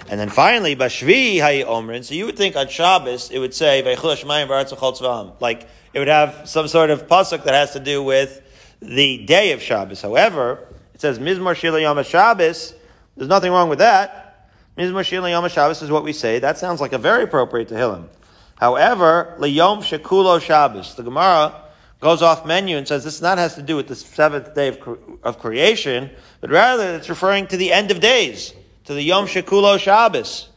And 0.09 0.19
then 0.19 0.31
finally, 0.31 0.75
Bashvi 0.75 1.37
Hayi 1.37 1.63
Omrin. 1.63 2.03
So 2.03 2.15
you 2.15 2.25
would 2.25 2.39
think 2.39 2.57
on 2.57 2.69
Shabbos 2.69 3.31
it 3.31 3.39
would 3.39 3.53
say. 3.53 3.83
Like 3.83 5.69
it 5.93 5.99
would 5.99 6.09
have 6.09 6.49
some 6.49 6.69
sort 6.69 6.89
of 6.89 7.07
pasuk 7.07 7.45
that 7.45 7.53
has 7.53 7.75
to 7.75 7.81
do 7.81 8.03
with 8.03 8.41
the 8.81 9.27
day 9.27 9.53
of 9.53 9.61
Shabbos. 9.61 10.01
However, 10.01 10.67
it 10.95 11.03
says 11.03 11.19
Mizmor 11.19 11.55
Shir 11.55 11.79
Yom 11.79 12.03
Shabbos. 12.03 12.73
There's 13.15 13.29
nothing 13.29 13.53
wrong 13.53 13.69
with 13.69 13.81
that. 13.81 14.49
Mizmor 14.79 15.05
Shir 15.05 15.29
Yom 15.29 15.47
Shabbos 15.51 15.83
is 15.83 15.91
what 15.91 16.03
we 16.03 16.15
say. 16.15 16.39
That 16.39 16.57
sounds 16.57 16.81
like 16.81 16.95
a 16.95 16.99
very 16.99 17.25
appropriate 17.25 17.69
Tehillim. 17.69 18.09
However, 18.57 19.37
Liyom 19.39 19.83
Shekulo 19.83 20.41
Shabbos. 20.41 20.95
The 20.95 21.03
Gemara 21.03 21.53
goes 22.01 22.23
off 22.23 22.47
menu 22.47 22.77
and 22.77 22.89
says 22.89 23.05
this 23.05 23.21
not 23.21 23.39
has 23.39 23.55
to 23.55 23.63
do 23.63 23.77
with 23.77 23.87
the 23.87 23.95
seventh 23.95 24.55
day 24.55 24.69
of, 24.69 24.99
of 25.23 25.39
creation, 25.39 26.11
but 26.41 26.51
rather 26.51 26.95
it's 26.95 27.09
referring 27.09 27.47
to 27.49 27.57
the 27.57 27.73
end 27.73 27.91
of 27.91 28.01
days, 28.01 28.55
to 28.85 28.95
the 28.95 29.03
Yom 29.03 29.27
Shekulo 29.27 29.79
Shabbos. 29.79 30.49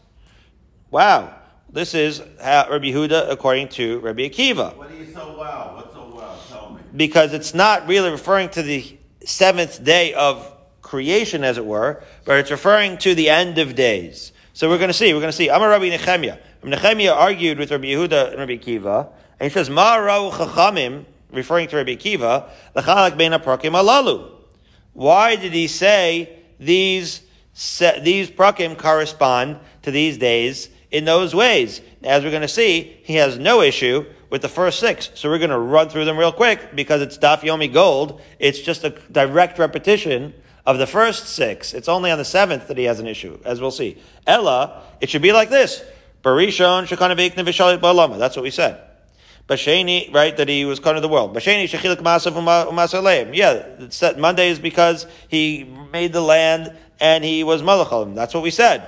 Wow. 0.90 1.36
This 1.70 1.96
is 1.96 2.22
how 2.40 2.70
Rabbi 2.70 2.86
Yehuda 2.86 3.32
according 3.32 3.70
to 3.70 4.00
Rabbi 4.00 4.30
Akiva. 4.30 4.78
What 4.78 4.90
do 4.90 4.96
you 4.96 5.12
so 5.12 5.38
wow? 5.38 5.74
What's 5.76 5.94
so 5.94 6.16
wow? 6.16 6.38
Tell 6.48 6.74
me. 6.74 6.82
Because 6.96 7.34
it's 7.34 7.54
not 7.54 7.88
really 7.88 8.12
referring 8.12 8.50
to 8.50 8.62
the 8.62 8.98
seventh 9.26 9.84
day 9.84 10.14
of 10.14 10.54
creation, 10.82 11.44
as 11.44 11.58
it 11.58 11.66
were, 11.66 12.04
but 12.26 12.38
it's 12.38 12.52
referring 12.52 13.00
to 13.00 13.16
the 13.16 13.28
end 13.28 13.58
of 13.58 13.74
days. 13.74 14.32
So 14.54 14.70
we're 14.70 14.78
going 14.78 14.90
to 14.90 14.94
see, 14.94 15.12
we're 15.16 15.20
going 15.20 15.32
to 15.32 15.36
see. 15.36 15.50
Amar 15.50 15.70
Rabbi 15.70 15.90
Nechemia. 15.90 16.40
Rabbi 16.62 16.78
Nechemia 16.78 17.16
argued 17.16 17.58
with 17.58 17.72
Rabbi 17.72 17.86
Yehuda 17.86 18.30
and 18.30 18.40
Rabbi 18.40 18.58
Akiva, 18.58 19.10
and 19.40 19.52
he 19.52 19.54
says, 19.54 19.72
Ma 19.72 19.98
ra'u 19.98 20.32
chachamim, 20.32 21.06
referring 21.34 21.68
to 21.70 21.78
Rabbi 21.78 21.96
Akiva, 21.96 22.50
l'chalak 22.76 23.18
bein 23.18 23.32
prakim 23.32 23.74
alalu. 23.74 24.30
Why 24.94 25.36
did 25.36 25.54
he 25.54 25.68
say 25.68 26.38
these 26.60 27.22
se- 27.54 28.02
these 28.04 28.30
prakim 28.30 28.78
correspond 28.78 29.60
to 29.82 29.92
these 29.92 30.18
days 30.18 30.70
in 30.92 31.06
those 31.06 31.34
ways? 31.34 31.82
As 32.04 32.24
we're 32.24 32.32
going 32.32 32.42
to 32.42 32.48
see, 32.48 32.98
he 33.04 33.16
has 33.16 33.38
no 33.38 33.62
issue 33.62 34.06
with 34.30 34.42
the 34.42 34.50
first 34.50 34.80
six. 34.80 35.10
So 35.16 35.30
we're 35.30 35.40
going 35.40 35.50
to 35.50 35.60
run 35.60 35.90
through 35.90 36.06
them 36.06 36.18
real 36.18 36.32
quick 36.32 36.76
because 36.76 37.02
it's 37.02 37.18
Daf 37.18 37.42
Yomi 37.42 37.72
Gold. 37.72 38.22
It's 38.40 38.60
just 38.60 38.84
a 38.84 38.92
direct 39.12 39.60
repetition 39.60 40.34
of 40.66 40.78
the 40.78 40.88
first 40.88 41.28
six. 41.28 41.74
It's 41.74 41.90
only 41.90 42.12
on 42.12 42.18
the 42.18 42.26
seventh 42.26 42.68
that 42.68 42.78
he 42.78 42.86
has 42.86 43.00
an 43.00 43.08
issue, 43.08 43.40
as 43.46 43.60
we'll 43.60 43.72
see. 43.72 43.98
Ella, 44.26 44.84
it 45.02 45.10
should 45.10 45.22
be 45.22 45.34
like 45.34 45.50
this. 45.50 45.84
Barishon 46.24 46.88
shekana 46.88 47.18
veikne 47.18 47.46
v'shalit 47.46 47.80
ba'alama. 47.80 48.18
That's 48.18 48.36
what 48.36 48.44
we 48.44 48.52
said. 48.52 48.82
Basheni, 49.48 50.14
right, 50.14 50.36
that 50.38 50.48
he 50.48 50.64
was 50.64 50.80
kind 50.80 50.96
of 50.96 51.04
the 51.04 51.10
world. 51.10 51.36
Basheni 51.36 51.66
shechilik 51.66 51.98
masav 51.98 52.34
umasaleim. 52.34 53.36
Yeah, 53.36 53.66
it's 53.80 54.00
that 54.00 54.18
Monday 54.18 54.50
is 54.50 54.60
because 54.60 55.06
he 55.28 55.66
made 55.92 56.14
the 56.14 56.22
land 56.22 56.76
and 57.00 57.24
he 57.24 57.44
was 57.44 57.62
malachalim. 57.62 58.16
That's 58.16 58.34
what 58.34 58.44
we 58.44 58.52
said. 58.52 58.88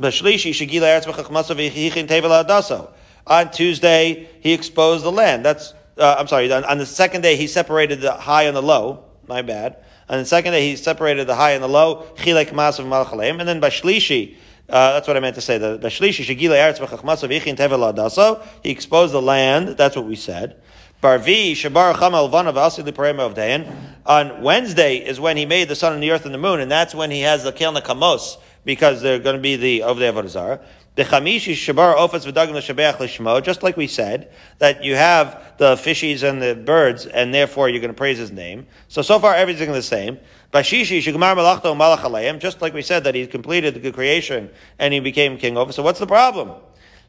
Bashlishi 0.00 0.50
shegila 0.50 1.00
eretz 1.00 1.04
b'chachmasav. 1.04 2.90
On 3.26 3.50
Tuesday, 3.50 4.28
he 4.40 4.52
exposed 4.52 5.04
the 5.04 5.12
land. 5.12 5.44
That's, 5.44 5.72
uh, 5.96 6.16
I'm 6.18 6.26
sorry, 6.26 6.52
on, 6.52 6.64
on 6.64 6.78
the 6.78 6.86
second 6.86 7.22
day, 7.22 7.36
he 7.36 7.46
separated 7.46 8.00
the 8.00 8.12
high 8.12 8.42
and 8.42 8.56
the 8.56 8.62
low. 8.62 9.04
My 9.26 9.42
bad. 9.42 9.76
On 10.08 10.18
the 10.18 10.26
second 10.26 10.52
day, 10.52 10.68
he 10.68 10.76
separated 10.76 11.26
the 11.26 11.34
high 11.34 11.52
and 11.52 11.62
the 11.62 11.68
low. 11.68 12.06
Chilek 12.16 12.50
masav 12.50 12.84
malachaleim. 12.84 13.38
And 13.38 13.48
then 13.48 13.60
Bashlishi, 13.60 14.36
uh, 14.68 14.94
that's 14.94 15.06
what 15.06 15.16
I 15.16 15.20
meant 15.20 15.34
to 15.34 15.42
say. 15.42 15.58
The 15.58 15.78
shlishi 15.78 16.24
shegila 16.24 16.56
eretz 16.56 16.78
v'chachmasav 16.78 17.28
ichin 17.38 17.56
tevel 17.56 17.92
adaso. 17.92 18.42
He 18.62 18.70
exposed 18.70 19.12
the 19.12 19.20
land. 19.20 19.76
That's 19.76 19.94
what 19.94 20.06
we 20.06 20.16
said. 20.16 20.60
Barvi 21.02 21.52
shabar 21.52 21.92
chamal 21.94 22.30
vanav 22.30 22.54
asid 22.54 22.86
liparema 22.86 23.20
of 23.20 23.34
dayan. 23.34 23.70
On 24.06 24.42
Wednesday 24.42 24.96
is 24.96 25.20
when 25.20 25.36
he 25.36 25.44
made 25.44 25.68
the 25.68 25.76
sun 25.76 25.92
and 25.92 26.02
the 26.02 26.10
earth 26.10 26.24
and 26.24 26.32
the 26.32 26.38
moon, 26.38 26.60
and 26.60 26.70
that's 26.70 26.94
when 26.94 27.10
he 27.10 27.20
has 27.20 27.44
the 27.44 27.52
kelna 27.52 27.82
kamos 27.82 28.38
because 28.64 29.02
they're 29.02 29.18
going 29.18 29.36
to 29.36 29.42
be 29.42 29.56
the 29.56 29.82
of 29.82 29.98
the 29.98 30.06
avodah 30.06 30.62
The 30.94 31.04
chamishi 31.04 31.52
shabar 31.52 31.94
ofetz 31.94 32.24
v'dagim 32.24 32.54
l'shabeach 32.54 32.98
l'shmo. 33.00 33.42
Just 33.44 33.62
like 33.62 33.76
we 33.76 33.86
said 33.86 34.32
that 34.60 34.82
you 34.82 34.94
have 34.94 35.58
the 35.58 35.74
fishies 35.74 36.26
and 36.26 36.40
the 36.40 36.54
birds, 36.54 37.04
and 37.04 37.34
therefore 37.34 37.68
you're 37.68 37.80
going 37.80 37.92
to 37.92 37.98
praise 37.98 38.16
his 38.16 38.32
name. 38.32 38.66
So 38.88 39.02
so 39.02 39.18
far 39.18 39.34
everything's 39.34 39.74
the 39.74 39.82
same. 39.82 40.18
Bashishi 40.54 40.98
shigmar 41.02 41.34
malachto. 41.34 42.38
Just 42.38 42.62
like 42.62 42.72
we 42.72 42.82
said 42.82 43.02
that 43.04 43.16
he 43.16 43.26
completed 43.26 43.82
the 43.82 43.90
creation 43.90 44.50
and 44.78 44.94
he 44.94 45.00
became 45.00 45.36
king 45.36 45.56
over. 45.56 45.72
So 45.72 45.82
what's 45.82 45.98
the 45.98 46.06
problem? 46.06 46.52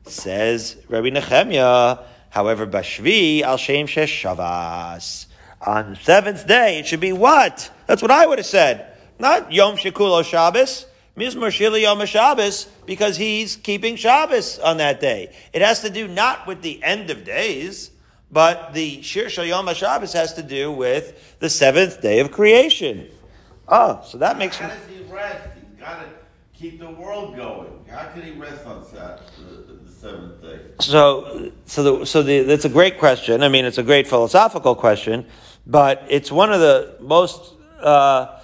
Says 0.08 0.78
Rabbi 0.90 1.10
Nechemia. 1.10 2.04
However, 2.32 2.66
Bashvi 2.66 3.44
al 3.44 3.58
Shem 3.58 3.86
Shesh 3.86 4.24
Shavas. 4.24 5.28
On 5.62 5.92
the 5.92 5.96
seventh 5.96 6.48
day, 6.48 6.80
it 6.80 6.88
should 6.88 7.00
be 7.00 7.14
what? 7.14 7.70
That's 7.86 8.02
what 8.02 8.10
I 8.10 8.26
would 8.26 8.40
have 8.40 8.48
said. 8.48 8.98
Not 9.20 9.54
Yom 9.54 9.78
Shekulo 9.78 10.26
Shabbos. 10.26 10.88
Mizmor 11.16 11.48
Shili 11.48 11.84
Yom 11.84 12.06
Shabbos, 12.06 12.66
because 12.86 13.16
he's 13.16 13.56
keeping 13.56 13.96
Shabbos 13.96 14.60
on 14.60 14.78
that 14.78 15.00
day. 15.00 15.34
It 15.54 15.62
has 15.62 15.82
to 15.82 15.90
do 15.90 16.10
not 16.10 16.46
with 16.46 16.62
the 16.62 16.84
end 16.84 17.10
of 17.10 17.24
days, 17.24 17.90
but 18.30 18.74
the 18.74 19.02
Shir 19.02 19.30
Shal 19.30 19.46
Yom 19.46 19.74
Shabbos 19.74 20.12
has 20.12 20.34
to 20.34 20.44
do 20.44 20.74
with 20.74 21.38
the 21.40 21.50
seventh 21.50 22.02
day 22.02 22.20
of 22.20 22.32
creation. 22.32 23.08
Oh, 23.68 24.02
so 24.06 24.18
that 24.18 24.38
makes 24.38 24.58
How 24.58 24.70
does 24.70 24.78
he 24.88 25.04
rest? 25.12 25.50
He's 25.56 25.80
got 25.80 26.00
to 26.00 26.10
keep 26.54 26.80
the 26.80 26.92
world 26.92 27.36
going. 27.36 27.86
How 27.90 28.06
can 28.10 28.22
he 28.22 28.32
rest 28.32 28.66
on 28.66 28.86
Saturday, 28.86 29.24
the, 29.40 29.74
the 29.74 29.92
seventh 29.92 30.42
day? 30.42 30.60
So, 30.80 31.52
so 31.66 32.00
the, 32.00 32.06
so 32.06 32.24
the, 32.24 32.44
that's 32.44 32.66
a 32.66 32.70
great 32.70 33.00
question. 33.00 33.44
I 33.44 33.50
mean, 33.50 33.66
it's 33.66 33.78
a 33.78 33.84
great 33.84 34.08
philosophical 34.08 34.76
question, 34.76 35.26
but 35.66 36.04
it's 36.10 36.32
one 36.32 36.52
of 36.52 36.60
the 36.60 36.96
most, 37.00 37.54
uh, 37.80 38.40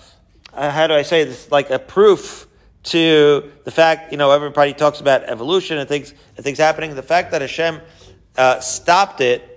how 0.54 0.88
do 0.88 0.94
I 0.94 1.04
say 1.04 1.24
this, 1.24 1.52
like 1.52 1.70
a 1.70 1.80
proof 1.80 2.48
to 2.84 3.52
the 3.64 3.72
fact, 3.72 4.12
you 4.12 4.18
know, 4.18 4.32
everybody 4.32 4.74
talks 4.74 5.02
about 5.02 5.24
evolution 5.24 5.78
and 5.78 5.88
things, 5.88 6.14
and 6.36 6.44
things 6.44 6.58
happening. 6.58 6.96
The 6.96 7.04
fact 7.04 7.32
that 7.32 7.42
Hashem, 7.42 7.80
uh, 8.38 8.60
stopped 8.60 9.22
it, 9.22 9.51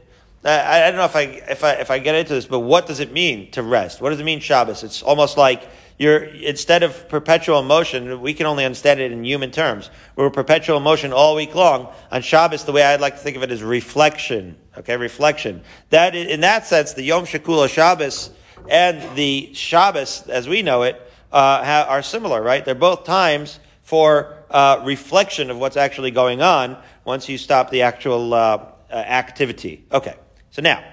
I, 0.45 0.85
I 0.85 0.91
don't 0.91 0.97
know 0.97 1.05
if 1.05 1.17
I, 1.17 1.23
if 1.23 1.65
I, 1.65 1.73
if 1.75 1.91
I 1.91 1.99
get 1.99 2.15
into 2.15 2.35
this, 2.35 2.47
but 2.47 2.61
what 2.61 2.87
does 2.87 3.01
it 3.01 3.13
mean 3.13 3.51
to 3.53 3.63
rest? 3.63 4.01
What 4.01 4.11
does 4.11 4.21
it 4.21 4.25
mean 4.25 4.41
Shabbos? 4.41 4.83
It's 4.83 5.03
almost 5.03 5.37
like 5.37 5.69
you're, 5.99 6.25
instead 6.25 6.83
of 6.83 7.09
perpetual 7.09 7.63
motion, 7.63 8.21
we 8.21 8.35
can 8.35 8.47
only 8.47 8.65
understand 8.65 9.01
it 9.01 9.13
in 9.13 9.25
human 9.25 9.51
terms. 9.51 9.91
We're 10.17 10.29
perpetual 10.31 10.81
motion 10.81 11.13
all 11.13 11.35
week 11.37 11.55
long. 11.55 11.93
On 12.11 12.21
Shabbos, 12.21 12.65
the 12.65 12.73
way 12.73 12.83
I'd 12.83 13.01
like 13.01 13.15
to 13.15 13.21
think 13.21 13.37
of 13.37 13.43
it 13.43 13.53
is 13.53 13.63
reflection. 13.63 14.57
Okay, 14.77 14.97
reflection. 14.97 15.63
That, 15.91 16.15
in 16.15 16.41
that 16.41 16.67
sense, 16.67 16.95
the 16.95 17.03
Yom 17.03 17.25
Shekulah 17.25 17.69
Shabbos 17.69 18.31
and 18.69 19.17
the 19.17 19.55
Shabbos, 19.55 20.29
as 20.29 20.49
we 20.49 20.63
know 20.63 20.83
it, 20.83 21.01
uh, 21.33 21.85
are 21.89 22.03
similar, 22.03 22.43
right? 22.43 22.65
They're 22.65 22.75
both 22.75 23.05
times 23.05 23.61
for 23.83 24.45
uh, 24.51 24.83
reflection 24.85 25.51
of 25.51 25.59
what's 25.59 25.77
actually 25.77 26.11
going 26.11 26.43
on 26.43 26.77
once 27.05 27.29
you 27.29 27.39
stop 27.39 27.71
the 27.71 27.83
actual 27.83 28.35
uh, 28.35 28.67
uh, 28.91 28.95
activity. 28.95 29.85
Okay, 29.93 30.15
so 30.55 30.63
now, 30.63 30.85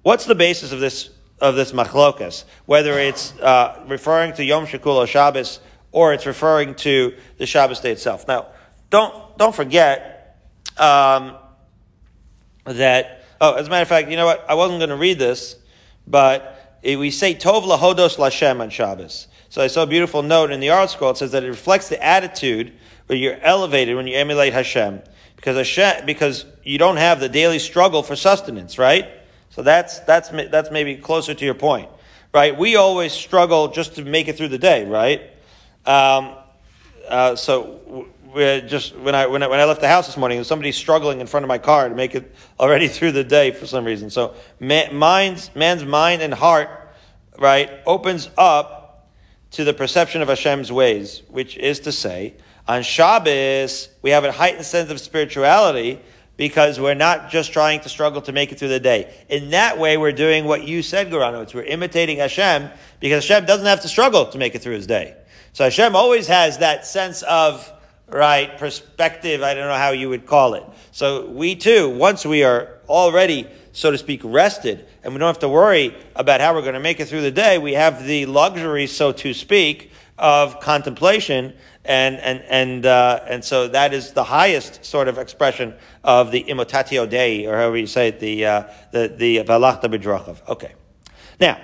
what's 0.00 0.24
the 0.24 0.34
basis 0.34 0.72
of 0.72 0.80
this 0.80 1.10
of 1.40 1.54
this 1.54 1.72
machlokas? 1.72 2.44
Whether 2.64 2.98
it's 2.98 3.38
uh, 3.38 3.84
referring 3.86 4.32
to 4.34 4.44
Yom 4.44 4.64
Shekulah 4.64 5.06
Shabbos 5.06 5.60
or 5.92 6.14
it's 6.14 6.24
referring 6.24 6.74
to 6.76 7.14
the 7.36 7.44
Shabbos 7.44 7.80
day 7.80 7.92
itself. 7.92 8.26
Now, 8.26 8.46
don't 8.88 9.36
don't 9.36 9.54
forget 9.54 10.38
um, 10.78 11.36
that. 12.64 13.26
Oh, 13.42 13.56
as 13.56 13.66
a 13.66 13.70
matter 13.70 13.82
of 13.82 13.88
fact, 13.88 14.08
you 14.08 14.16
know 14.16 14.24
what? 14.24 14.42
I 14.48 14.54
wasn't 14.54 14.78
going 14.78 14.88
to 14.88 14.96
read 14.96 15.18
this, 15.18 15.56
but 16.06 16.78
eh, 16.82 16.96
we 16.96 17.10
say 17.10 17.34
Tov 17.34 17.64
lahodos 17.64 18.16
lashem 18.16 18.62
on 18.62 18.70
Shabbos. 18.70 19.28
So 19.50 19.60
I 19.60 19.66
saw 19.66 19.82
a 19.82 19.86
beautiful 19.86 20.22
note 20.22 20.50
in 20.50 20.60
the 20.60 20.68
ArtScroll. 20.68 21.10
It 21.10 21.18
says 21.18 21.32
that 21.32 21.44
it 21.44 21.48
reflects 21.48 21.90
the 21.90 22.02
attitude 22.02 22.72
where 23.04 23.18
you're 23.18 23.38
elevated 23.42 23.96
when 23.96 24.06
you 24.06 24.16
emulate 24.16 24.54
Hashem. 24.54 25.02
Because 25.40 25.56
Hashem, 25.56 26.04
because 26.04 26.44
you 26.64 26.76
don't 26.76 26.98
have 26.98 27.18
the 27.18 27.28
daily 27.28 27.58
struggle 27.58 28.02
for 28.02 28.14
sustenance, 28.14 28.78
right? 28.78 29.08
So 29.48 29.62
that's 29.62 30.00
that's 30.00 30.28
that's 30.28 30.70
maybe 30.70 30.96
closer 30.96 31.32
to 31.32 31.44
your 31.44 31.54
point, 31.54 31.88
right? 32.34 32.56
We 32.56 32.76
always 32.76 33.12
struggle 33.12 33.68
just 33.68 33.96
to 33.96 34.04
make 34.04 34.28
it 34.28 34.36
through 34.36 34.48
the 34.48 34.58
day, 34.58 34.84
right? 34.84 35.22
Um, 35.86 36.36
uh, 37.08 37.36
so 37.36 38.06
we're 38.34 38.60
just 38.60 38.94
when 38.96 39.14
I, 39.14 39.26
when 39.26 39.42
I 39.42 39.46
when 39.46 39.60
I 39.60 39.64
left 39.64 39.80
the 39.80 39.88
house 39.88 40.06
this 40.06 40.18
morning, 40.18 40.36
there 40.36 40.42
was 40.42 40.48
somebody 40.48 40.72
struggling 40.72 41.22
in 41.22 41.26
front 41.26 41.44
of 41.44 41.48
my 41.48 41.58
car 41.58 41.88
to 41.88 41.94
make 41.94 42.14
it 42.14 42.34
already 42.58 42.88
through 42.96 43.12
the 43.12 43.24
day 43.24 43.50
for 43.50 43.66
some 43.66 43.86
reason. 43.86 44.10
So 44.10 44.34
man, 44.60 44.94
mind's 44.94 45.50
man's 45.56 45.86
mind 45.86 46.20
and 46.20 46.34
heart, 46.34 46.68
right, 47.38 47.70
opens 47.86 48.28
up 48.36 49.08
to 49.52 49.64
the 49.64 49.72
perception 49.72 50.20
of 50.20 50.28
Hashem's 50.28 50.70
ways, 50.70 51.22
which 51.28 51.56
is 51.56 51.80
to 51.80 51.92
say, 51.92 52.34
on 52.70 52.84
Shabbos 52.84 53.88
we 54.00 54.10
have 54.10 54.24
a 54.24 54.30
heightened 54.30 54.64
sense 54.64 54.92
of 54.92 55.00
spirituality 55.00 55.98
because 56.36 56.78
we're 56.78 56.94
not 56.94 57.28
just 57.28 57.52
trying 57.52 57.80
to 57.80 57.88
struggle 57.88 58.22
to 58.22 58.32
make 58.32 58.52
it 58.52 58.60
through 58.60 58.68
the 58.68 58.78
day. 58.78 59.12
In 59.28 59.50
that 59.50 59.76
way, 59.76 59.96
we're 59.96 60.12
doing 60.12 60.44
what 60.44 60.62
you 60.62 60.80
said, 60.80 61.10
Gorano. 61.10 61.42
It's 61.42 61.52
we're 61.52 61.64
imitating 61.64 62.18
Hashem 62.18 62.70
because 63.00 63.26
Hashem 63.26 63.44
doesn't 63.44 63.66
have 63.66 63.80
to 63.80 63.88
struggle 63.88 64.26
to 64.26 64.38
make 64.38 64.54
it 64.54 64.62
through 64.62 64.76
his 64.76 64.86
day. 64.86 65.16
So 65.52 65.64
Hashem 65.64 65.96
always 65.96 66.28
has 66.28 66.58
that 66.58 66.86
sense 66.86 67.22
of 67.22 67.70
right 68.06 68.56
perspective. 68.56 69.42
I 69.42 69.54
don't 69.54 69.66
know 69.66 69.74
how 69.74 69.90
you 69.90 70.08
would 70.08 70.24
call 70.24 70.54
it. 70.54 70.62
So 70.92 71.26
we 71.26 71.56
too, 71.56 71.90
once 71.90 72.24
we 72.24 72.44
are 72.44 72.78
already, 72.88 73.48
so 73.72 73.90
to 73.90 73.98
speak, 73.98 74.20
rested, 74.22 74.86
and 75.02 75.12
we 75.12 75.18
don't 75.18 75.26
have 75.26 75.40
to 75.40 75.48
worry 75.48 75.96
about 76.14 76.40
how 76.40 76.54
we're 76.54 76.62
going 76.62 76.74
to 76.74 76.80
make 76.80 77.00
it 77.00 77.06
through 77.06 77.22
the 77.22 77.32
day, 77.32 77.58
we 77.58 77.72
have 77.72 78.06
the 78.06 78.26
luxury, 78.26 78.86
so 78.86 79.10
to 79.10 79.34
speak, 79.34 79.90
of 80.20 80.60
contemplation. 80.60 81.54
And 81.84 82.16
and 82.16 82.42
and 82.42 82.86
uh, 82.86 83.20
and 83.26 83.44
so 83.44 83.68
that 83.68 83.94
is 83.94 84.12
the 84.12 84.24
highest 84.24 84.84
sort 84.84 85.08
of 85.08 85.16
expression 85.16 85.74
of 86.04 86.30
the 86.30 86.44
imitatio 86.44 87.08
dei, 87.08 87.46
or 87.46 87.56
however 87.56 87.78
you 87.78 87.86
say 87.86 88.08
it, 88.08 88.20
the 88.20 88.44
uh, 88.44 88.62
the 88.92 89.08
the 89.08 89.38
b'drachav. 89.38 90.46
Okay, 90.46 90.74
now 91.40 91.58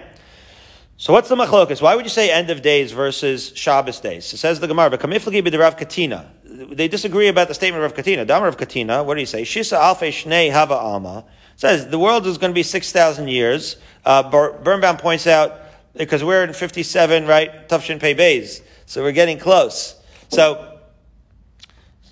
so 0.97 1.13
what's 1.13 1.29
the 1.29 1.37
machlokas? 1.37 1.83
Why 1.83 1.95
would 1.95 2.07
you 2.07 2.11
say 2.11 2.31
end 2.31 2.49
of 2.49 2.63
days 2.63 2.93
versus 2.93 3.53
Shabbos 3.55 4.01
days? 4.01 4.33
It 4.33 4.39
says 4.39 4.59
the 4.59 4.67
Gemara, 4.67 4.97
"V'kamiflagi 4.97 5.47
b'derav 5.47 5.77
katina." 5.77 6.33
They 6.45 6.89
disagree 6.89 7.29
about 7.29 7.49
the 7.49 7.55
statement 7.55 7.85
of 7.85 7.91
Rav 7.91 7.95
Katina. 7.95 8.25
Damar 8.25 8.49
of 8.49 8.57
Katina, 8.57 9.05
what 9.05 9.15
do 9.15 9.21
you 9.21 9.27
say? 9.27 9.43
Shisa 9.43 9.79
alfe 9.79 10.09
shnei 10.09 10.51
hava 10.51 10.75
alma 10.75 11.27
says 11.57 11.89
the 11.89 11.99
world 11.99 12.27
is 12.27 12.39
going 12.39 12.51
to 12.51 12.55
be 12.55 12.63
six 12.63 12.93
thousand 12.93 13.29
years. 13.29 13.77
Uh, 14.05 14.23
Birnbaum 14.63 14.97
points 14.97 15.27
out 15.27 15.61
because 15.95 16.25
we're 16.25 16.45
in 16.45 16.55
fifty-seven, 16.55 17.27
right? 17.27 17.69
Tufshin 17.69 18.01
Pei 18.01 18.15
Bays, 18.15 18.63
so 18.87 19.03
we're 19.03 19.13
getting 19.13 19.39
close. 19.39 19.97
So 20.29 20.79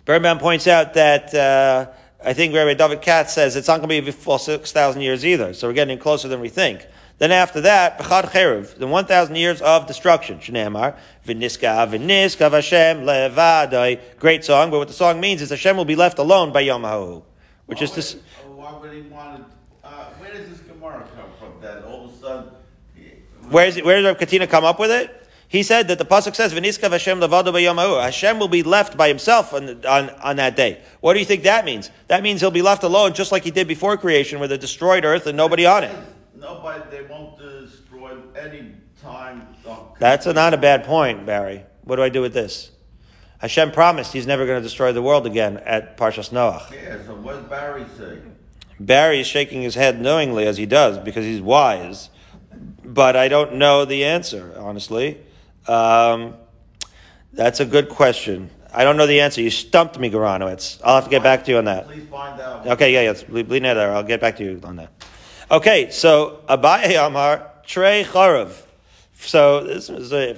Birnbaum 0.05 0.38
points 0.38 0.66
out 0.66 0.94
that. 0.94 1.35
Uh, 1.35 1.87
I 2.27 2.33
think 2.33 2.55
Rabbi 2.55 2.72
David 2.72 3.03
Katz 3.03 3.35
says 3.35 3.55
it's 3.55 3.68
not 3.68 3.83
going 3.83 4.00
to 4.00 4.03
be 4.03 4.11
for 4.11 4.38
6,000 4.38 5.03
years 5.03 5.27
either, 5.27 5.53
so 5.53 5.68
we're 5.68 5.74
getting 5.74 5.98
closer 5.98 6.27
than 6.27 6.40
we 6.40 6.48
think. 6.48 6.87
Then 7.18 7.31
after 7.31 7.61
that, 7.61 7.98
Bechad 7.98 8.31
Cherev, 8.31 8.79
the 8.79 8.87
1,000 8.87 9.37
years 9.37 9.61
of 9.61 9.87
destruction. 9.87 10.38
Shneemar, 10.38 10.96
Viniska, 11.27 11.87
Viniska, 11.87 12.50
Hashem, 12.50 13.03
Levadai. 13.03 14.00
Great 14.18 14.42
song, 14.42 14.70
but 14.70 14.79
what 14.79 14.88
the 14.88 14.94
song 14.94 15.20
means 15.20 15.42
is 15.42 15.50
Hashem 15.50 15.77
will 15.77 15.85
be 15.85 15.96
left 15.96 16.18
alone 16.18 16.50
by 16.50 16.61
Yom 16.61 16.83
HaHu. 16.83 17.22
Which 17.66 17.83
Oh, 17.83 17.85
is 17.85 17.92
this. 17.92 18.16
oh, 18.46 18.53
Why 18.53 18.72
would 18.72 18.92
he 18.94 19.03
want 19.03 19.37
to, 19.37 19.87
uh, 19.87 20.05
where 20.18 20.33
does 20.33 20.48
this 20.48 20.61
Gemara 20.61 21.07
come 21.14 21.27
from? 21.38 21.61
That 21.61 21.85
all 21.85 22.07
of 22.07 22.14
a 22.14 22.16
sudden. 22.16 22.50
Where, 23.50 23.66
is 23.66 23.77
it, 23.77 23.85
where 23.85 24.00
did 24.00 24.16
Katina 24.16 24.46
come 24.46 24.64
up 24.64 24.79
with 24.79 24.90
it? 24.90 25.24
He 25.49 25.63
said 25.63 25.89
that 25.89 25.99
the 25.99 26.05
pasuk 26.05 26.35
says, 26.35 26.53
"V'niskav 26.53 26.91
Hashem 26.91 27.21
levado 27.21 27.53
b'yom 27.53 27.77
ha'u." 27.77 28.01
Hashem 28.01 28.39
will 28.39 28.49
be 28.49 28.63
left 28.63 28.97
by 28.97 29.09
himself 29.09 29.53
on, 29.53 29.85
on, 29.87 30.11
on 30.11 30.37
that 30.37 30.57
day. 30.57 30.81
What 31.01 31.15
do 31.15 31.21
you 31.21 31.25
think 31.25 31.45
that 31.45 31.65
means? 31.65 31.91
That 32.09 32.23
means 32.23 32.41
he'll 32.41 32.51
be 32.51 32.63
left 32.63 32.83
alone, 32.83 33.15
just 33.15 33.31
like 33.31 33.45
he 33.45 33.51
did 33.51 33.69
before 33.69 33.97
creation, 33.97 34.41
with 34.41 34.53
a 34.53 34.59
destroyed 34.59 35.05
earth 35.05 35.27
and 35.27 35.37
nobody 35.37 35.67
on 35.67 35.85
it. 35.85 35.97
Nobody, 36.37 36.83
they 36.91 37.03
won't 37.03 37.39
destroy 37.39 38.17
any 38.37 38.73
time. 39.01 39.47
That's 39.99 40.27
a, 40.27 40.33
not 40.33 40.55
a 40.55 40.59
bad 40.59 40.85
point, 40.85 41.25
Barry. 41.25 41.65
What 41.83 41.97
do 41.97 42.03
I 42.03 42.09
do 42.09 42.21
with 42.21 42.35
this? 42.35 42.71
Hashem 43.39 43.73
promised 43.73 44.13
He's 44.13 44.27
never 44.27 44.47
going 44.47 44.59
to 44.59 44.63
destroy 44.63 44.93
the 44.93 45.03
world 45.03 45.27
again 45.27 45.59
at 45.59 45.97
Parshas 45.97 46.31
Noach. 46.31 46.73
Yeah, 46.73 46.97
so 47.05 47.15
what 47.15 47.35
does 47.35 47.45
Barry 47.45 47.85
say? 47.97 48.19
Barry 48.81 49.21
is 49.21 49.27
shaking 49.27 49.63
his 49.63 49.75
head 49.75 50.01
knowingly 50.01 50.47
as 50.47 50.57
he 50.57 50.67
does 50.67 50.99
because 50.99 51.25
he's 51.25 51.41
wise, 51.41 52.11
but 52.85 53.17
I 53.17 53.29
don't 53.29 53.55
know 53.55 53.85
the 53.85 54.05
answer 54.05 54.55
honestly. 54.59 55.21
Um, 55.66 56.35
that's 57.33 57.61
a 57.61 57.64
good 57.64 57.88
question. 57.88 58.50
I 58.72 58.83
don't 58.83 58.96
know 58.96 59.07
the 59.07 59.20
answer. 59.20 59.40
You 59.40 59.50
stumped 59.50 59.98
me, 59.98 60.11
Goranowitz. 60.11 60.81
I'll 60.83 60.96
have 60.96 61.05
to 61.05 61.11
get 61.11 61.22
back 61.22 61.44
to 61.44 61.53
you 61.53 61.59
on 61.59 61.66
that. 61.66 61.87
Please 61.87 62.09
find 62.09 62.40
out. 62.40 62.66
Okay, 62.66 62.92
yeah, 62.92 63.12
yeah. 63.12 63.42
bleed 63.42 63.62
there. 63.62 63.92
I'll 63.94 64.03
get 64.03 64.20
back 64.20 64.37
to 64.37 64.44
you 64.44 64.61
on 64.64 64.77
that. 64.77 64.90
Okay, 65.50 65.90
so 65.90 66.42
Abaye 66.48 67.07
Amar 67.07 67.50
Trey 67.64 68.05
Charav. 68.05 68.62
So 69.16 69.62
this 69.62 69.88
is 69.88 70.12
a 70.12 70.37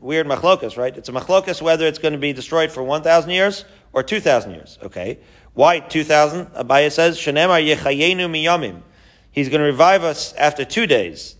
weird 0.00 0.26
machlokas, 0.26 0.76
right? 0.78 0.96
It's 0.96 1.08
a 1.08 1.12
machlokas 1.12 1.60
whether 1.60 1.86
it's 1.86 1.98
going 1.98 2.12
to 2.12 2.18
be 2.18 2.32
destroyed 2.32 2.70
for 2.70 2.82
one 2.82 3.02
thousand 3.02 3.30
years 3.30 3.64
or 3.92 4.02
two 4.02 4.20
thousand 4.20 4.52
years. 4.52 4.78
Okay, 4.82 5.18
why 5.52 5.80
two 5.80 6.04
thousand? 6.04 6.46
Abaye 6.54 6.90
says 6.90 7.18
Shanemar 7.18 7.62
Yechayenu 7.62 8.30
Miyamim. 8.30 8.82
He's 9.30 9.48
going 9.48 9.60
to 9.60 9.66
revive 9.66 10.04
us 10.04 10.32
after 10.34 10.64
two 10.64 10.86
days. 10.86 11.36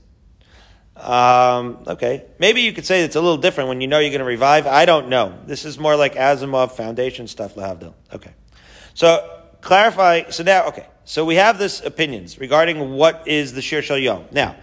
Um, 0.97 1.83
okay, 1.89 2.25
maybe 2.39 2.61
you 2.61 2.73
could 2.73 2.87
say 2.87 3.03
it's 3.03 3.17
a 3.17 3.21
little 3.21 3.37
different 3.37 3.69
when 3.69 3.81
you 3.81 3.89
know 3.89 3.99
you're 3.99 4.11
going 4.11 4.21
to 4.21 4.25
revive. 4.25 4.67
I 4.67 4.85
don't 4.85 5.09
know. 5.09 5.37
This 5.45 5.65
is 5.65 5.79
more 5.79 5.97
like 5.97 6.15
Asimov 6.15 6.73
Foundation 6.73 7.27
stuff, 7.27 7.57
Lahavdil. 7.57 7.95
Okay, 8.13 8.33
so 8.95 9.43
clarify. 9.61 10.31
So 10.31 10.45
now, 10.45 10.69
okay, 10.69 10.87
so 11.05 11.25
we 11.25 11.35
have 11.35 11.59
this 11.59 11.85
opinions 11.85 12.39
regarding 12.39 12.93
what 12.93 13.27
is 13.27 13.53
the 13.53 13.63
Shir 13.63 13.83
Shal 13.83 13.99
Yom. 13.99 14.27
Now, 14.31 14.57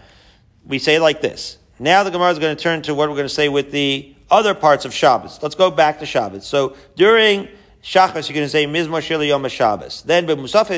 we 0.66 0.80
say 0.80 1.00
like 1.00 1.22
this. 1.22 1.58
Now 1.80 2.04
the 2.04 2.12
Gemara 2.12 2.32
is 2.32 2.40
going 2.40 2.56
to 2.56 2.62
turn 2.62 2.82
to 2.84 2.96
what 2.96 3.10
we're 3.10 3.16
going 3.16 3.28
to 3.28 3.34
say 3.34 3.50
with 3.50 3.72
the 3.72 4.16
other 4.30 4.54
parts 4.54 4.86
of 4.86 4.94
Shabbos. 4.94 5.40
Let's 5.42 5.56
go 5.56 5.70
back 5.70 6.00
to 6.00 6.06
Shabbos. 6.06 6.46
So 6.48 6.76
during 6.96 7.50
Shachas, 7.84 8.30
you're 8.30 8.36
going 8.36 8.46
to 8.46 8.50
say 8.50 8.66
Mizmor 8.66 9.02
Shir 9.02 9.22
Yom 9.22 9.48
Shabbos. 9.50 10.04
Then, 10.04 10.26
but 10.26 10.38
Musaf 10.38 10.70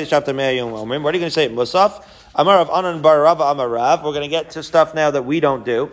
Yom. 0.56 0.72
What 0.72 0.90
are 0.90 0.96
you 0.96 1.00
going 1.00 1.20
to 1.20 1.30
say? 1.30 1.48
Musaf 1.48 2.04
Amar 2.36 2.58
of 2.58 2.68
Chanan 2.68 3.00
Bar 3.00 3.20
Rava 3.20 3.44
Amar 3.44 3.68
Rav. 3.68 4.02
We're 4.02 4.10
going 4.10 4.22
to 4.22 4.28
get 4.28 4.50
to 4.50 4.62
stuff 4.64 4.92
now 4.92 5.08
that 5.12 5.22
we 5.24 5.38
don't 5.38 5.64
do. 5.64 5.92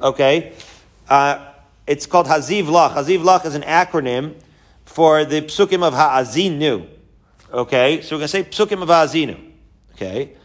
Okay, 0.00 0.52
uh, 1.08 1.52
it's 1.84 2.06
called 2.06 2.26
Haziv 2.26 2.66
Lach. 2.66 2.92
Haziv 2.92 3.24
Lach 3.24 3.44
is 3.44 3.56
an 3.56 3.62
acronym 3.62 4.36
for 4.84 5.24
the 5.24 5.42
Psukim 5.42 5.82
of 5.82 5.92
Ha'azinu. 5.92 6.86
Okay, 7.52 8.02
so 8.02 8.14
we're 8.14 8.20
going 8.20 8.20
to 8.20 8.28
say 8.28 8.44
Psukim 8.44 8.82
of 8.82 8.88
Ha'azinu. 8.88 9.50
Okay, 9.94 10.36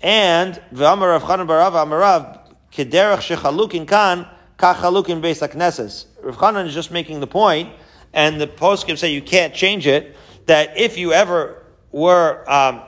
and 0.00 0.54
V'amar 0.72 1.10
Rav 1.10 1.22
Chanan 1.24 1.46
Bar 1.46 1.58
Rava 1.58 1.78
Amar 1.82 1.98
Rav 1.98 2.38
Kederach 2.72 3.18
Shechalukin 3.18 3.86
Kan 3.86 4.26
Kachalukin 4.58 5.20
Beis 5.20 5.46
HaKnesses. 5.46 6.06
Rav 6.22 6.38
Chanan 6.38 6.66
is 6.66 6.72
just 6.72 6.90
making 6.90 7.20
the 7.20 7.26
point, 7.26 7.70
and 8.14 8.40
the 8.40 8.46
poskim 8.46 8.96
say 8.96 9.12
you 9.12 9.20
can't 9.20 9.52
change 9.52 9.86
it. 9.86 10.16
That 10.46 10.78
if 10.78 10.96
you 10.96 11.12
ever 11.12 11.62
were 11.90 12.50
um, 12.50 12.80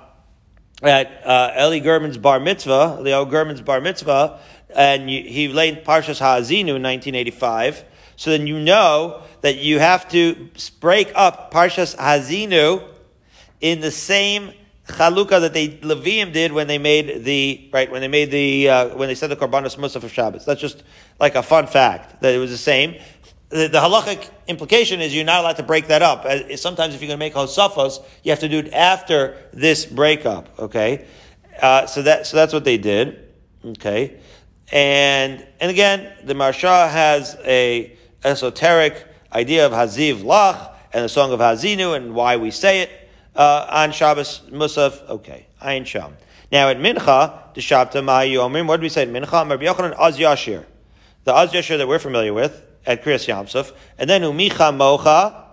at 0.86 1.26
uh, 1.26 1.52
Eli 1.58 1.80
German's 1.80 2.18
bar 2.18 2.40
mitzvah, 2.40 2.98
Leo 3.00 3.24
German's 3.24 3.60
bar 3.60 3.80
mitzvah, 3.80 4.40
and 4.74 5.10
you, 5.10 5.22
he 5.22 5.48
laid 5.48 5.84
Parshas 5.84 6.18
Ha'azinu 6.18 6.76
in 6.76 6.82
1985. 6.82 7.84
So 8.16 8.30
then 8.30 8.46
you 8.46 8.58
know 8.60 9.22
that 9.40 9.58
you 9.58 9.78
have 9.78 10.08
to 10.10 10.50
break 10.80 11.10
up 11.14 11.52
Parshas 11.52 11.96
Ha'azinu 11.96 12.86
in 13.60 13.80
the 13.80 13.90
same 13.90 14.52
chalukah 14.88 15.40
that 15.40 15.54
they 15.54 15.68
Levium 15.68 16.32
did 16.32 16.52
when 16.52 16.66
they 16.66 16.78
made 16.78 17.24
the 17.24 17.68
right 17.72 17.90
when 17.90 18.00
they 18.02 18.08
made 18.08 18.30
the 18.30 18.68
uh, 18.68 18.88
when 18.96 19.08
they 19.08 19.14
said 19.14 19.30
the 19.30 19.36
korbanos 19.36 19.76
musaf 19.76 20.02
of 20.02 20.12
Shabbos. 20.12 20.44
That's 20.44 20.60
just 20.60 20.82
like 21.18 21.34
a 21.34 21.42
fun 21.42 21.66
fact 21.66 22.20
that 22.20 22.34
it 22.34 22.38
was 22.38 22.50
the 22.50 22.58
same. 22.58 23.00
The, 23.54 23.68
the 23.68 23.78
halachic 23.78 24.28
implication 24.48 25.00
is 25.00 25.14
you're 25.14 25.24
not 25.24 25.42
allowed 25.42 25.58
to 25.58 25.62
break 25.62 25.86
that 25.86 26.02
up. 26.02 26.24
Uh, 26.24 26.56
Sometimes 26.56 26.92
if 26.92 27.00
you're 27.00 27.06
going 27.06 27.20
to 27.20 27.24
make 27.24 27.34
hosafos, 27.34 28.04
you 28.24 28.32
have 28.32 28.40
to 28.40 28.48
do 28.48 28.58
it 28.58 28.72
after 28.72 29.36
this 29.52 29.86
breakup. 29.86 30.58
Okay, 30.58 31.06
uh, 31.62 31.86
so 31.86 32.02
that 32.02 32.26
so 32.26 32.36
that's 32.36 32.52
what 32.52 32.64
they 32.64 32.78
did. 32.78 33.32
Okay, 33.64 34.18
and 34.72 35.46
and 35.60 35.70
again, 35.70 36.12
the 36.24 36.34
Maharsha 36.34 36.90
has 36.90 37.36
a 37.44 37.96
esoteric 38.24 39.06
idea 39.32 39.64
of 39.64 39.70
Haziv 39.70 40.24
Lach 40.24 40.72
and 40.92 41.04
the 41.04 41.08
song 41.08 41.30
of 41.30 41.38
Hazinu 41.38 41.94
and 41.96 42.12
why 42.12 42.36
we 42.36 42.50
say 42.50 42.80
it 42.80 42.90
uh, 43.36 43.68
on 43.70 43.92
Shabbos 43.92 44.40
Musaf. 44.50 45.08
Okay, 45.08 45.46
Ayin 45.62 45.86
Sham. 45.86 46.16
Now 46.50 46.70
at 46.70 46.78
Mincha, 46.78 47.54
the 47.54 47.60
Shabta 47.60 48.02
Ma'ayomim, 48.02 48.66
what 48.66 48.78
do 48.78 48.82
we 48.82 48.88
say 48.88 49.02
at 49.02 49.10
Mincha? 49.10 49.48
Rabbi 49.48 49.64
Yochanan 49.64 49.94
Az 49.96 50.18
Yashir. 50.18 50.64
The 51.22 51.32
Az 51.32 51.52
Yashir 51.52 51.78
that 51.78 51.86
we're 51.86 52.00
familiar 52.00 52.34
with 52.34 52.63
at 52.86 53.04
Kriyas 53.04 53.26
Yamsuf. 53.26 53.72
And 53.98 54.08
then 54.08 54.22
Umicha 54.22 54.74
Mocha. 54.74 55.44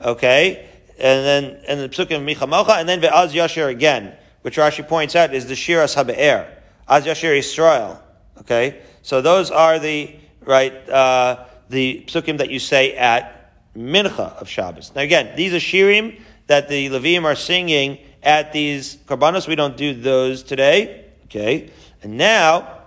Okay. 0.00 0.68
And 0.98 1.26
then, 1.26 1.60
and 1.68 1.80
the 1.80 1.88
Psukim 1.88 2.24
Micha 2.24 2.48
Mocha. 2.48 2.72
And 2.72 2.88
then 2.88 3.00
Ve'az 3.00 3.32
Yashir 3.32 3.68
again, 3.68 4.14
which 4.42 4.56
Rashi 4.56 4.86
points 4.86 5.16
out 5.16 5.34
is 5.34 5.46
the 5.46 5.54
Shiras 5.54 5.96
HaBe'er. 5.96 6.48
Az 6.88 7.04
Yashir 7.04 7.38
Yisrael. 7.38 8.00
Okay. 8.40 8.80
So 9.02 9.20
those 9.20 9.50
are 9.50 9.78
the, 9.78 10.14
right, 10.40 10.72
uh, 10.88 11.44
the 11.68 12.04
Psukim 12.06 12.38
that 12.38 12.50
you 12.50 12.58
say 12.58 12.94
at 12.96 13.52
Mincha 13.76 14.36
of 14.40 14.48
Shabbos. 14.48 14.92
Now 14.94 15.02
again, 15.02 15.36
these 15.36 15.52
are 15.52 15.58
Shirim 15.58 16.20
that 16.46 16.68
the 16.68 16.88
Levim 16.88 17.24
are 17.24 17.34
singing 17.34 17.98
at 18.22 18.52
these 18.52 18.96
karbanos. 19.06 19.46
We 19.46 19.54
don't 19.54 19.76
do 19.76 19.94
those 19.94 20.42
today. 20.42 21.04
Okay. 21.24 21.70
And 22.02 22.16
now, 22.16 22.82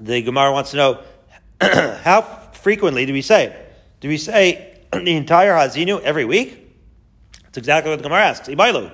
the 0.00 0.22
Gemara 0.22 0.52
wants 0.52 0.70
to 0.72 0.76
know, 0.76 1.02
how 1.60 2.41
frequently 2.62 3.06
do 3.06 3.12
we 3.12 3.22
say? 3.22 3.56
Do 4.00 4.08
we 4.08 4.16
say 4.16 4.76
the 4.92 5.16
entire 5.16 5.52
Hazinu 5.52 6.00
every 6.02 6.24
week? 6.24 6.58
That's 7.44 7.58
exactly 7.58 7.90
what 7.90 7.98
the 7.98 8.04
Gemara 8.04 8.22
asks. 8.22 8.48
Ibailu. 8.48 8.90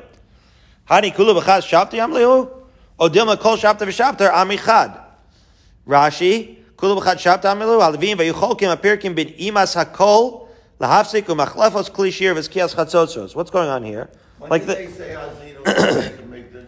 Hani 0.88 1.14
kulu 1.14 1.40
b'chaz 1.40 1.62
shabti 1.62 1.98
amlihu? 1.98 2.50
O 2.98 3.08
dilma 3.08 3.38
kol 3.38 3.56
shabta 3.56 3.80
v'shabta 3.80 4.32
amichad. 4.32 5.00
Rashi, 5.86 6.56
kulu 6.76 7.00
b'chad 7.00 7.16
shabta 7.16 7.54
amlihu, 7.54 7.80
alvim 7.80 8.16
v'yucholkim 8.16 8.74
apirkim 8.76 9.14
bin 9.14 9.28
imas 9.28 9.76
hakol, 9.76 10.48
lahafsik 10.80 11.22
u'machlefos 11.22 11.90
klishir 11.90 12.34
v'skias 12.34 12.74
chatzotzos. 12.74 13.36
What's 13.36 13.50
going 13.50 13.68
on 13.68 13.84
here? 13.84 14.10
When 14.38 14.50
Like 14.50 14.66
did 14.66 14.70
the, 14.70 14.74
they 14.74 14.86
say 14.88 15.14
Hazino 15.14 15.64
they 16.10 16.16
can 16.16 16.30
make 16.30 16.52
this? 16.52 16.66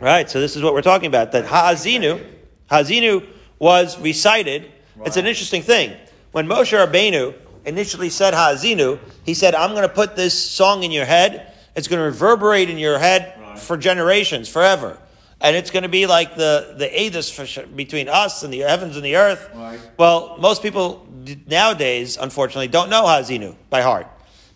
Right, 0.00 0.28
so 0.28 0.40
this 0.40 0.56
is 0.56 0.62
what 0.62 0.74
we're 0.74 0.82
talking 0.82 1.06
about. 1.06 1.32
That 1.32 1.46
Ha'azinu, 1.46 2.24
Ha'azinu 2.70 3.26
was 3.58 3.98
recited. 3.98 4.70
It's 5.04 5.16
an 5.16 5.26
interesting 5.26 5.62
thing. 5.62 5.96
When 6.38 6.46
Moshe 6.46 6.70
Rabbeinu 6.70 7.34
initially 7.64 8.10
said 8.10 8.32
Ha'azinu, 8.32 9.00
he 9.24 9.34
said, 9.34 9.56
I'm 9.56 9.70
going 9.70 9.82
to 9.82 9.88
put 9.88 10.14
this 10.14 10.40
song 10.40 10.84
in 10.84 10.92
your 10.92 11.04
head. 11.04 11.52
It's 11.74 11.88
going 11.88 11.98
to 11.98 12.04
reverberate 12.04 12.70
in 12.70 12.78
your 12.78 12.96
head 12.96 13.34
Right. 13.40 13.58
for 13.58 13.76
generations, 13.76 14.48
forever. 14.48 15.00
And 15.40 15.56
it's 15.56 15.72
going 15.72 15.82
to 15.82 15.88
be 15.88 16.06
like 16.06 16.36
the, 16.36 16.76
the 16.78 16.86
Aedis 16.86 17.74
between 17.74 18.08
us 18.08 18.44
and 18.44 18.52
the 18.52 18.60
heavens 18.60 18.94
and 18.94 19.04
the 19.04 19.16
earth. 19.16 19.50
Right. 19.52 19.80
Well, 19.96 20.36
most 20.38 20.62
people 20.62 21.08
nowadays, 21.48 22.16
unfortunately, 22.16 22.68
don't 22.68 22.88
know 22.88 23.02
Ha'azinu 23.04 23.56
by 23.68 23.82
heart. 23.82 24.06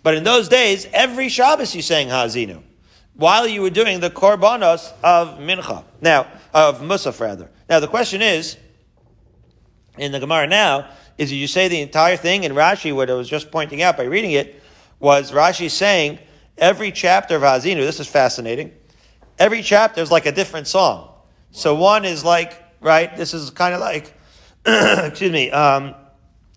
But 0.05 0.15
in 0.15 0.23
those 0.23 0.49
days, 0.49 0.87
every 0.93 1.29
Shabbos 1.29 1.75
you 1.75 1.83
sang 1.83 2.11
Ha'azinu 2.11 2.63
while 3.15 3.49
you 3.49 3.61
were 3.61 3.71
doing 3.71 3.99
the 3.99 4.11
korbanos 4.11 4.93
of 5.03 5.41
mincha. 5.41 5.83
Now, 6.01 6.29
of 6.55 6.81
musaf 6.81 7.19
rather. 7.19 7.51
Now 7.69 7.81
the 7.81 7.89
question 7.89 8.23
is, 8.23 8.57
in 9.99 10.13
the 10.13 10.21
Gemara 10.21 10.47
now, 10.47 10.89
is 11.19 11.33
you 11.33 11.47
say 11.47 11.69
the 11.69 11.81
entire 11.81 12.17
thing 12.17 12.45
in 12.45 12.53
Rashi, 12.53 12.95
what 12.95 13.11
I 13.11 13.15
was 13.15 13.29
just 13.29 13.51
pointing 13.51 13.83
out 13.83 13.97
by 13.97 14.05
reading 14.05 14.33
it, 14.33 14.63
was 14.99 15.33
Rashi 15.33 15.71
saying 15.71 16.19
every 16.59 16.93
chapter 16.93 17.37
of 17.37 17.43
Hazinu, 17.43 17.77
this 17.77 18.01
is 18.01 18.07
fascinating, 18.07 18.73
every 19.39 19.63
chapter 19.63 20.01
is 20.01 20.11
like 20.11 20.27
a 20.27 20.33
different 20.33 20.67
song. 20.67 21.11
So 21.51 21.75
one 21.75 22.05
is 22.05 22.25
like, 22.25 22.63
right, 22.81 23.15
this 23.17 23.35
is 23.35 23.51
kind 23.51 23.75
of 23.75 23.81
like, 23.81 24.15
excuse 24.67 25.33
me, 25.33 25.51
um, 25.51 25.95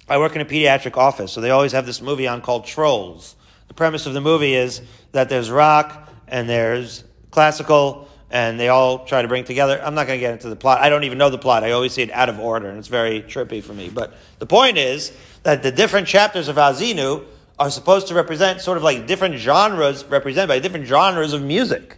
I 0.07 0.19
work 0.19 0.35
in 0.35 0.41
a 0.41 0.45
pediatric 0.45 0.97
office, 0.97 1.31
so 1.31 1.41
they 1.41 1.49
always 1.49 1.71
have 1.71 1.85
this 1.85 2.01
movie 2.01 2.27
on 2.27 2.41
called 2.41 2.65
Trolls. 2.65 3.35
The 3.67 3.73
premise 3.73 4.05
of 4.05 4.13
the 4.13 4.21
movie 4.21 4.53
is 4.53 4.81
that 5.11 5.29
there's 5.29 5.49
rock 5.49 6.09
and 6.27 6.47
there's 6.47 7.03
classical, 7.31 8.07
and 8.31 8.59
they 8.59 8.69
all 8.69 9.05
try 9.05 9.21
to 9.21 9.27
bring 9.27 9.43
together. 9.43 9.81
I'm 9.83 9.95
not 9.95 10.07
going 10.07 10.17
to 10.17 10.21
get 10.21 10.33
into 10.33 10.49
the 10.49 10.55
plot. 10.55 10.81
I 10.81 10.89
don't 10.89 11.03
even 11.03 11.17
know 11.17 11.29
the 11.29 11.37
plot. 11.37 11.63
I 11.63 11.71
always 11.71 11.93
see 11.93 12.01
it 12.01 12.11
out 12.11 12.29
of 12.29 12.39
order, 12.39 12.69
and 12.69 12.79
it's 12.79 12.87
very 12.87 13.21
trippy 13.21 13.63
for 13.63 13.73
me. 13.73 13.89
But 13.89 14.13
the 14.39 14.45
point 14.45 14.77
is 14.77 15.11
that 15.43 15.63
the 15.63 15.71
different 15.71 16.07
chapters 16.07 16.47
of 16.47 16.55
Azinu 16.55 17.25
are 17.57 17.69
supposed 17.69 18.07
to 18.07 18.13
represent 18.13 18.61
sort 18.61 18.77
of 18.77 18.83
like 18.83 19.07
different 19.07 19.35
genres, 19.35 20.03
represented 20.05 20.49
by 20.49 20.59
different 20.59 20.87
genres 20.87 21.33
of 21.33 21.41
music 21.41 21.97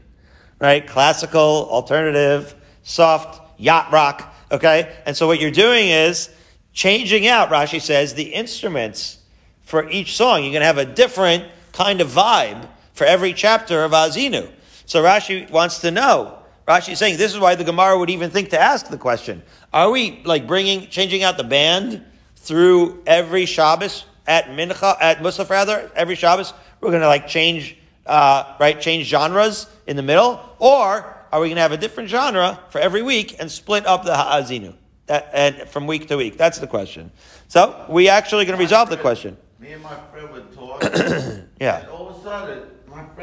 right? 0.59 0.87
Classical, 0.87 1.67
alternative, 1.69 2.55
soft, 2.83 3.59
yacht 3.59 3.91
rock, 3.91 4.33
okay? 4.51 4.95
And 5.05 5.15
so 5.15 5.27
what 5.27 5.39
you're 5.39 5.51
doing 5.51 5.89
is 5.89 6.29
changing 6.73 7.27
out, 7.27 7.49
Rashi 7.49 7.81
says, 7.81 8.13
the 8.13 8.33
instruments 8.33 9.19
for 9.61 9.89
each 9.89 10.15
song. 10.15 10.43
You're 10.43 10.53
going 10.53 10.61
to 10.61 10.67
have 10.67 10.77
a 10.77 10.85
different 10.85 11.45
kind 11.73 12.01
of 12.01 12.09
vibe 12.09 12.67
for 12.93 13.05
every 13.05 13.33
chapter 13.33 13.83
of 13.83 13.91
Azinu. 13.91 14.51
So 14.87 15.03
Rashi 15.03 15.49
wants 15.51 15.79
to 15.79 15.91
know. 15.91 16.39
Rashi 16.67 16.93
is 16.93 16.99
saying 16.99 17.17
this 17.17 17.33
is 17.33 17.39
why 17.39 17.55
the 17.55 17.63
Gemara 17.63 17.99
would 17.99 18.09
even 18.09 18.31
think 18.31 18.49
to 18.49 18.59
ask 18.59 18.87
the 18.87 18.97
question. 18.97 19.43
Are 19.71 19.91
we 19.91 20.21
like 20.23 20.47
bringing, 20.47 20.87
changing 20.87 21.23
out 21.23 21.37
the 21.37 21.43
band 21.43 22.03
through 22.37 23.03
every 23.05 23.45
Shabbos 23.45 24.05
at 24.25 24.45
Mincha, 24.45 24.97
at 24.99 25.19
Musaf 25.19 25.49
rather, 25.49 25.91
every 25.95 26.15
Shabbos? 26.15 26.53
We're 26.81 26.89
going 26.89 27.01
to 27.01 27.07
like 27.07 27.27
change 27.27 27.77
uh, 28.07 28.55
right, 28.59 28.79
change 28.79 29.05
genres 29.07 29.67
in 29.85 29.97
the 29.97 30.01
middle, 30.01 30.39
or 30.59 31.17
are 31.31 31.41
we 31.41 31.47
going 31.47 31.57
to 31.57 31.61
have 31.61 31.73
a 31.73 31.77
different 31.77 32.09
genre 32.09 32.59
for 32.69 32.79
every 32.79 33.01
week 33.01 33.35
and 33.39 33.51
split 33.51 33.85
up 33.85 34.05
the 34.05 34.15
ha'azinu 34.15 34.73
that, 35.07 35.29
and 35.33 35.69
from 35.69 35.85
week 35.87 36.07
to 36.07 36.15
week? 36.15 36.37
That's 36.37 36.59
the 36.59 36.67
question. 36.67 37.11
So 37.49 37.85
we 37.89 38.07
actually 38.07 38.45
going 38.45 38.57
to 38.57 38.63
resolve 38.63 38.89
the 38.89 38.97
question. 38.97 39.35
Me 39.59 39.73
and 39.73 39.83
my 39.83 39.95
friend 40.11 40.29
would 40.31 40.53
talk. 40.53 40.83
Yeah. 41.59 41.79
And 41.79 41.89
all 41.89 42.09
of 42.09 42.19
a 42.19 42.23
sudden, 42.23 42.69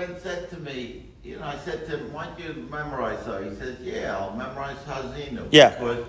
friend 0.06 0.20
said 0.22 0.50
to 0.50 0.60
me, 0.60 1.06
you 1.22 1.38
know, 1.38 1.44
I 1.44 1.56
said 1.58 1.86
to 1.86 1.96
him, 1.96 2.12
why 2.12 2.26
don't 2.26 2.40
you 2.40 2.62
memorize 2.70 3.24
that? 3.26 3.44
He 3.44 3.54
says, 3.54 3.78
yeah, 3.80 4.16
I'll 4.16 4.36
memorize 4.36 4.76
Hazino. 4.86 5.46
Yeah. 5.50 5.70
Because 5.70 6.04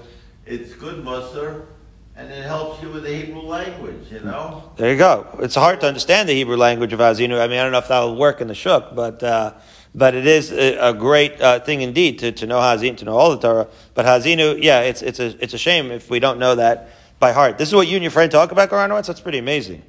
it's 0.45 0.73
good 0.73 1.03
musser, 1.03 1.67
and 2.15 2.31
it 2.31 2.43
helps 2.43 2.81
you 2.81 2.89
with 2.89 3.03
the 3.03 3.15
Hebrew 3.15 3.41
language, 3.41 4.11
you 4.11 4.19
know? 4.19 4.71
There 4.75 4.91
you 4.91 4.97
go. 4.97 5.27
It's 5.39 5.55
hard 5.55 5.79
to 5.81 5.87
understand 5.87 6.27
the 6.27 6.33
Hebrew 6.33 6.57
language 6.57 6.93
of 6.93 6.99
Hazinu. 6.99 7.41
I 7.41 7.47
mean, 7.47 7.59
I 7.59 7.63
don't 7.63 7.71
know 7.71 7.77
if 7.77 7.87
that'll 7.87 8.15
work 8.15 8.41
in 8.41 8.47
the 8.47 8.55
Shuk, 8.55 8.95
but 8.95 9.23
uh, 9.23 9.53
but 9.93 10.13
it 10.13 10.27
is 10.27 10.51
a, 10.51 10.89
a 10.89 10.93
great 10.93 11.39
uh, 11.39 11.61
thing 11.61 11.79
indeed 11.79 12.19
to, 12.19 12.33
to 12.33 12.45
know 12.45 12.59
Hazinu, 12.59 12.97
to 12.97 13.05
know 13.05 13.17
all 13.17 13.31
the 13.31 13.37
Torah. 13.37 13.67
But 13.93 14.05
Hazinu, 14.05 14.61
yeah, 14.61 14.81
it's 14.81 15.01
it's 15.01 15.19
a 15.19 15.41
it's 15.41 15.53
a 15.53 15.57
shame 15.57 15.89
if 15.91 16.09
we 16.09 16.19
don't 16.19 16.37
know 16.37 16.55
that 16.55 16.89
by 17.17 17.31
heart. 17.31 17.57
This 17.57 17.69
is 17.69 17.75
what 17.75 17.87
you 17.87 17.95
and 17.95 18.03
your 18.03 18.11
friend 18.11 18.29
talk 18.29 18.51
about, 18.51 18.69
Goranowitz. 18.69 19.07
That's 19.07 19.21
pretty 19.21 19.37
amazing. 19.37 19.83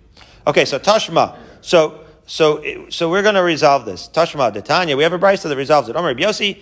Okay, 0.47 0.65
so 0.65 0.79
Tashma. 0.79 1.37
So 1.61 2.06
so 2.27 2.87
so 2.91 3.09
we're 3.09 3.23
going 3.23 3.35
to 3.37 3.43
resolve 3.43 3.85
this. 3.85 4.09
Tashma, 4.09 4.53
Detanya. 4.53 4.97
We 4.97 5.03
have 5.03 5.13
a 5.13 5.19
brisa 5.19 5.49
that 5.49 5.57
resolves 5.57 5.89
it. 5.89 5.97
Omer 5.97 6.15
Yossi. 6.15 6.61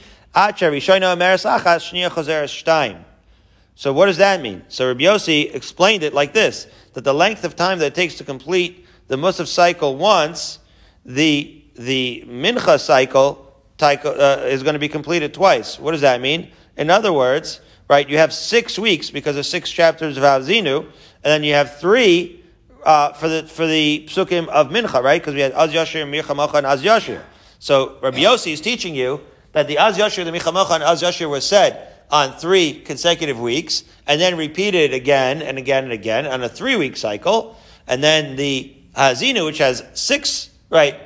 So 3.76 3.92
what 3.92 4.06
does 4.06 4.16
that 4.16 4.42
mean? 4.42 4.64
So 4.68 4.88
Rabbi 4.88 5.00
Yossi 5.02 5.54
explained 5.54 6.02
it 6.02 6.12
like 6.12 6.32
this, 6.32 6.66
that 6.94 7.04
the 7.04 7.14
length 7.14 7.44
of 7.44 7.54
time 7.54 7.78
that 7.78 7.86
it 7.86 7.94
takes 7.94 8.16
to 8.16 8.24
complete 8.24 8.84
the 9.06 9.14
Musaf 9.16 9.46
cycle 9.46 9.96
once, 9.96 10.58
the, 11.04 11.62
the 11.76 12.24
Mincha 12.26 12.80
cycle 12.80 13.54
uh, 13.80 14.40
is 14.44 14.64
going 14.64 14.72
to 14.72 14.80
be 14.80 14.88
completed 14.88 15.32
twice. 15.32 15.78
What 15.78 15.92
does 15.92 16.00
that 16.00 16.20
mean? 16.20 16.50
In 16.76 16.90
other 16.90 17.12
words, 17.12 17.60
right, 17.88 18.08
you 18.08 18.18
have 18.18 18.32
six 18.32 18.76
weeks 18.76 19.10
because 19.10 19.36
of 19.36 19.46
six 19.46 19.70
chapters 19.70 20.16
of 20.16 20.24
Ha'azinu, 20.24 20.80
and 20.80 20.92
then 21.22 21.44
you 21.44 21.54
have 21.54 21.78
three 21.78 22.43
uh, 22.84 23.12
for 23.14 23.28
the 23.28 23.42
for 23.44 23.66
the 23.66 24.04
psukim 24.08 24.46
of 24.48 24.68
Mincha, 24.68 25.02
right? 25.02 25.20
Because 25.20 25.34
we 25.34 25.40
had 25.40 25.52
Az 25.52 25.72
Yashir, 25.72 26.08
Mircha 26.08 26.34
Mocha, 26.34 26.58
and 26.58 26.66
Az 26.66 26.82
Yashir. 26.82 27.22
So 27.58 27.98
Rabbi 28.02 28.18
Yossi 28.18 28.52
is 28.52 28.60
teaching 28.60 28.94
you 28.94 29.20
that 29.52 29.66
the 29.66 29.78
Az 29.78 29.98
Yashir, 29.98 30.24
the 30.24 30.32
Mircha 30.32 30.52
Mocha, 30.52 30.74
and 30.74 30.82
Az 30.82 31.02
Yashir 31.02 31.28
was 31.28 31.46
said 31.46 31.88
on 32.10 32.32
three 32.32 32.80
consecutive 32.80 33.40
weeks, 33.40 33.84
and 34.06 34.20
then 34.20 34.36
repeated 34.36 34.92
again 34.92 35.42
and 35.42 35.58
again 35.58 35.84
and 35.84 35.92
again 35.92 36.26
on 36.26 36.42
a 36.42 36.48
three 36.48 36.76
week 36.76 36.96
cycle, 36.96 37.56
and 37.86 38.02
then 38.02 38.36
the 38.36 38.76
Hazinu, 38.94 39.46
which 39.46 39.58
has 39.58 39.82
six 39.94 40.50
right 40.70 40.96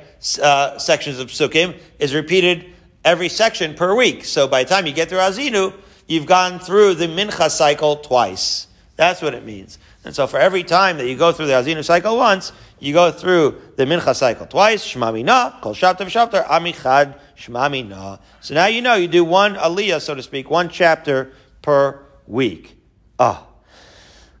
uh, 0.41 0.77
sections 0.77 1.19
of 1.19 1.29
psukim, 1.29 1.77
is 1.97 2.13
repeated 2.13 2.65
every 3.05 3.29
section 3.29 3.73
per 3.73 3.95
week. 3.95 4.25
So 4.25 4.47
by 4.47 4.63
the 4.63 4.69
time 4.69 4.85
you 4.85 4.93
get 4.93 5.09
through 5.09 5.19
Hazinu, 5.19 5.73
you've 6.07 6.25
gone 6.25 6.59
through 6.59 6.95
the 6.95 7.07
Mincha 7.07 7.49
cycle 7.49 7.97
twice. 7.97 8.67
That's 8.95 9.21
what 9.21 9.33
it 9.33 9.45
means. 9.45 9.79
And 10.05 10.15
so 10.15 10.27
for 10.27 10.39
every 10.39 10.63
time 10.63 10.97
that 10.97 11.07
you 11.07 11.17
go 11.17 11.31
through 11.31 11.47
the 11.47 11.53
Hazinu 11.53 11.83
cycle 11.83 12.17
once, 12.17 12.53
you 12.79 12.93
go 12.93 13.11
through 13.11 13.61
the 13.75 13.85
Mincha 13.85 14.15
cycle 14.15 14.45
twice. 14.45 14.83
Shema 14.83 15.11
Mina, 15.11 15.57
Kol 15.61 15.73
Shabta 15.73 15.99
V'Shabta, 15.99 16.45
Amichad, 16.47 17.15
Shema 17.35 17.67
Mina. 17.67 18.19
So 18.39 18.53
now 18.53 18.67
you 18.67 18.81
know 18.81 18.95
you 18.95 19.09
do 19.09 19.25
one 19.25 19.55
aliyah, 19.55 20.01
so 20.01 20.15
to 20.15 20.23
speak, 20.23 20.49
one 20.49 20.69
chapter 20.69 21.33
per 21.61 22.01
week. 22.27 22.77
Ah, 23.19 23.45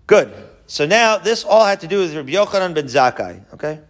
good. 0.07 0.33
So 0.67 0.85
now 0.85 1.17
this 1.17 1.43
all 1.43 1.65
had 1.65 1.81
to 1.81 1.87
do 1.87 1.99
with 1.99 2.15
Rabbi 2.15 2.31
Yochanan 2.31 2.73
ben 2.73 2.85
Zakkai, 2.85 3.41
okay? 3.55 3.81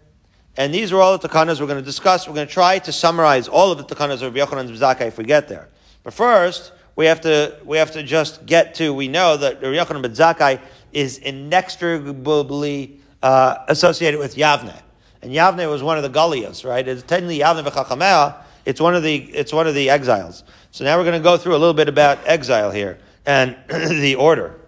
And 0.58 0.74
these 0.74 0.92
are 0.92 1.00
all 1.00 1.18
the 1.18 1.28
takanas 1.28 1.60
we're 1.60 1.68
going 1.68 1.80
to 1.80 1.86
discuss. 1.86 2.28
We're 2.28 2.34
going 2.34 2.48
to 2.48 2.54
try 2.54 2.80
to 2.80 2.92
summarize 2.92 3.48
all 3.48 3.72
of 3.72 3.78
the 3.78 3.84
takanas 3.84 4.22
of 4.22 4.34
Rabbi 4.34 4.40
Yochanan 4.40 4.68
ben 4.68 4.76
Zakkai 4.76 5.08
if 5.08 5.18
we 5.18 5.26
get 5.26 5.48
there. 5.48 5.70
But 6.04 6.14
first, 6.14 6.72
we 6.96 7.06
have 7.06 7.22
to 7.22 7.58
we 7.64 7.78
have 7.78 7.92
to 7.92 8.04
just 8.04 8.46
get 8.46 8.76
to. 8.76 8.94
We 8.94 9.08
know 9.08 9.38
that 9.38 9.62
Rabbi 9.62 9.76
Yochanan 9.76 10.02
ben 10.02 10.12
Zakkai 10.12 10.60
is 10.92 11.18
inextricably 11.20 13.00
uh, 13.22 13.58
associated 13.68 14.20
with 14.20 14.36
Yavne, 14.36 14.80
and 15.22 15.32
Yavne 15.32 15.70
was 15.70 15.84
one 15.84 15.98
of 15.98 16.04
the 16.04 16.10
Galias, 16.10 16.66
right? 16.68 16.88
It's 16.88 17.04
technically 17.04 17.40
Yavne 17.40 17.64
v'Chachamea. 17.64 18.36
It's 18.66 18.80
one 18.82 18.96
of 18.96 19.04
the 19.04 19.16
it's 19.18 19.52
one 19.54 19.68
of 19.68 19.76
the 19.76 19.90
exiles. 19.90 20.44
So 20.72 20.84
now 20.84 20.98
we're 20.98 21.04
going 21.04 21.18
to 21.20 21.24
go 21.24 21.38
through 21.38 21.54
a 21.56 21.58
little 21.58 21.74
bit 21.74 21.90
about 21.90 22.20
exile 22.26 22.72
here 22.72 23.00
and 23.26 23.56
the 23.68 24.16
order. 24.16 24.60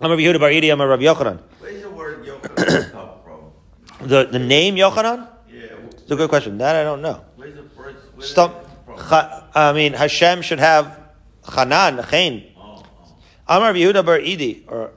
I'm 0.00 0.10
Rabbi 0.10 0.22
Yehuda 0.22 0.38
Bar 0.40 0.50
Idi. 0.50 0.70
I'm 0.72 0.80
Rabbi 0.80 1.02
Yochanan. 1.02 1.40
Where's 1.58 1.82
the 1.82 1.90
word 1.90 2.24
Yochanan 2.24 2.90
come 2.92 3.08
from? 3.24 4.08
The 4.08 4.24
the 4.26 4.38
name 4.38 4.76
Yochanan? 4.76 5.26
Yeah, 5.50 5.62
It's 5.90 6.10
a 6.10 6.16
good 6.16 6.28
question. 6.28 6.58
That 6.58 6.76
I 6.76 6.82
don't 6.84 7.02
know. 7.02 7.24
where's 7.36 7.54
the 7.54 7.62
first, 7.76 7.96
where's 8.14 8.30
Stop. 8.30 8.64
it 8.88 9.44
I 9.56 9.72
mean, 9.72 9.92
Hashem 9.94 10.42
should 10.42 10.60
have 10.60 11.00
Chanan, 11.44 12.08
Chain. 12.10 12.52
Oh, 12.56 12.82
oh. 12.84 13.16
Amar 13.48 13.68
Rabbi 13.72 13.78
Yehuda 13.80 14.04
Bar 14.04 14.18
Idi, 14.18 14.64
or 14.68 14.92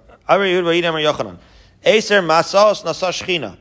Masos 2.24 3.58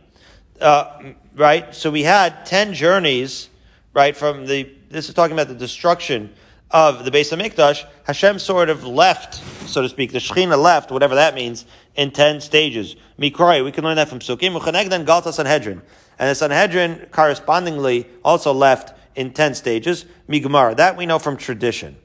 Uh, 0.61 1.13
right? 1.35 1.75
So 1.75 1.91
we 1.91 2.03
had 2.03 2.47
10 2.47 2.75
journeys, 2.75 3.49
right, 3.95 4.17
from 4.17 4.47
the, 4.47 4.69
this 4.91 5.09
is 5.09 5.15
talking 5.15 5.33
about 5.33 5.49
the 5.49 5.55
destruction 5.55 6.33
of 6.71 7.05
the 7.05 7.11
Beis 7.11 7.35
Hamikdash, 7.35 7.85
Hashem 8.05 8.39
sort 8.39 8.69
of 8.71 8.85
left, 8.85 9.35
so 9.69 9.83
to 9.83 9.89
speak, 9.89 10.13
the 10.13 10.19
Shechina 10.19 10.61
left, 10.61 10.91
whatever 10.91 11.15
that 11.15 11.35
means, 11.35 11.65
in 11.95 12.11
ten 12.11 12.41
stages. 12.41 12.97
Mikrai, 13.19 13.65
we 13.65 13.73
can 13.73 13.85
learn 13.85 13.97
that 13.97 14.09
from 14.09 14.19
Sukkim. 14.19 14.59
Uchaneg 14.59 14.89
then 14.91 15.07
Galta 15.07 15.33
Sanhedrin. 15.33 15.81
And 16.19 16.31
the 16.31 16.35
Sanhedrin 16.35 17.07
correspondingly 17.13 18.07
also 18.25 18.53
left 18.53 18.99
in 19.15 19.33
ten 19.33 19.55
stages. 19.55 20.07
Migmar. 20.29 20.77
That 20.77 20.97
we 20.97 21.07
know 21.07 21.19
from 21.19 21.37
tradition. 21.37 21.97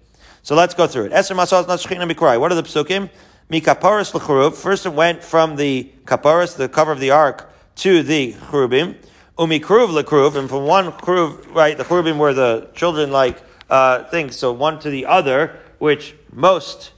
So 0.43 0.56
let's 0.56 0.74
go 0.74 0.88
through 0.88 1.06
it. 1.06 1.12
Eser 1.12 1.36
Masal 1.36 1.67
not 1.67 1.80
Shechina 1.80 2.10
Mikrai. 2.10 2.39
What 2.39 2.52
are 2.52 2.56
the 2.56 2.63
Psukim? 2.63 3.10
Mikaparis 3.51 4.13
L'churuv. 4.13 4.55
First 4.55 4.85
it 4.85 4.93
went 4.93 5.21
from 5.21 5.57
the 5.57 5.91
Kaparis, 6.05 6.55
the 6.55 6.69
cover 6.69 6.93
of 6.93 7.01
the 7.01 7.11
ark, 7.11 7.51
to 7.75 8.01
the 8.01 8.31
Churubim. 8.31 8.95
Umikruv 9.37 9.91
L'kruv. 9.91 10.37
And 10.37 10.47
from 10.47 10.65
one 10.65 10.93
Kruv, 10.93 11.53
right, 11.53 11.77
the 11.77 11.83
Churubim 11.83 12.17
were 12.17 12.33
the 12.33 12.69
children 12.73 13.11
like 13.11 13.43
uh, 13.69 14.05
things, 14.05 14.37
so 14.37 14.53
one 14.53 14.79
to 14.79 14.89
the 14.89 15.05
other, 15.05 15.59
which 15.79 16.15
most 16.31 16.91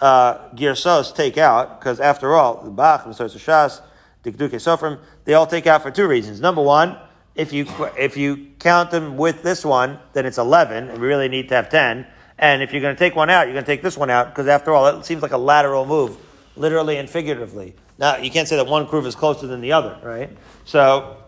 uh, 0.00 0.48
Girsos 0.48 1.14
take 1.14 1.38
out, 1.38 1.78
because 1.78 2.00
after 2.00 2.34
all, 2.34 2.60
the 2.64 2.70
Bach, 2.70 3.04
the 3.04 3.14
Sosa 3.14 3.38
Shas, 3.38 3.80
Dikdukei 4.24 4.54
Sofrim, 4.54 4.98
they 5.26 5.34
all 5.34 5.46
take 5.46 5.68
out 5.68 5.80
for 5.80 5.92
two 5.92 6.08
reasons. 6.08 6.40
Number 6.40 6.62
one, 6.62 6.98
if 7.36 7.52
you, 7.52 7.66
if 7.96 8.16
you 8.16 8.48
count 8.58 8.90
them 8.90 9.16
with 9.16 9.44
this 9.44 9.64
one, 9.64 10.00
then 10.14 10.26
it's 10.26 10.38
11, 10.38 10.88
and 10.90 11.00
we 11.00 11.06
really 11.06 11.28
need 11.28 11.48
to 11.50 11.54
have 11.54 11.70
10. 11.70 12.04
And 12.40 12.62
if 12.62 12.72
you're 12.72 12.80
going 12.80 12.96
to 12.96 12.98
take 12.98 13.14
one 13.14 13.28
out, 13.28 13.46
you're 13.46 13.52
going 13.52 13.66
to 13.66 13.70
take 13.70 13.82
this 13.82 13.98
one 13.98 14.08
out, 14.08 14.30
because 14.30 14.48
after 14.48 14.72
all, 14.72 14.86
it 14.86 15.04
seems 15.04 15.20
like 15.20 15.32
a 15.32 15.38
lateral 15.38 15.84
move, 15.84 16.16
literally 16.56 16.96
and 16.96 17.08
figuratively. 17.08 17.74
Now, 17.98 18.16
you 18.16 18.30
can't 18.30 18.48
say 18.48 18.56
that 18.56 18.66
one 18.66 18.86
groove 18.86 19.06
is 19.06 19.14
closer 19.14 19.46
than 19.46 19.60
the 19.60 19.72
other, 19.72 19.98
right? 20.02 20.30
So, 20.64 21.18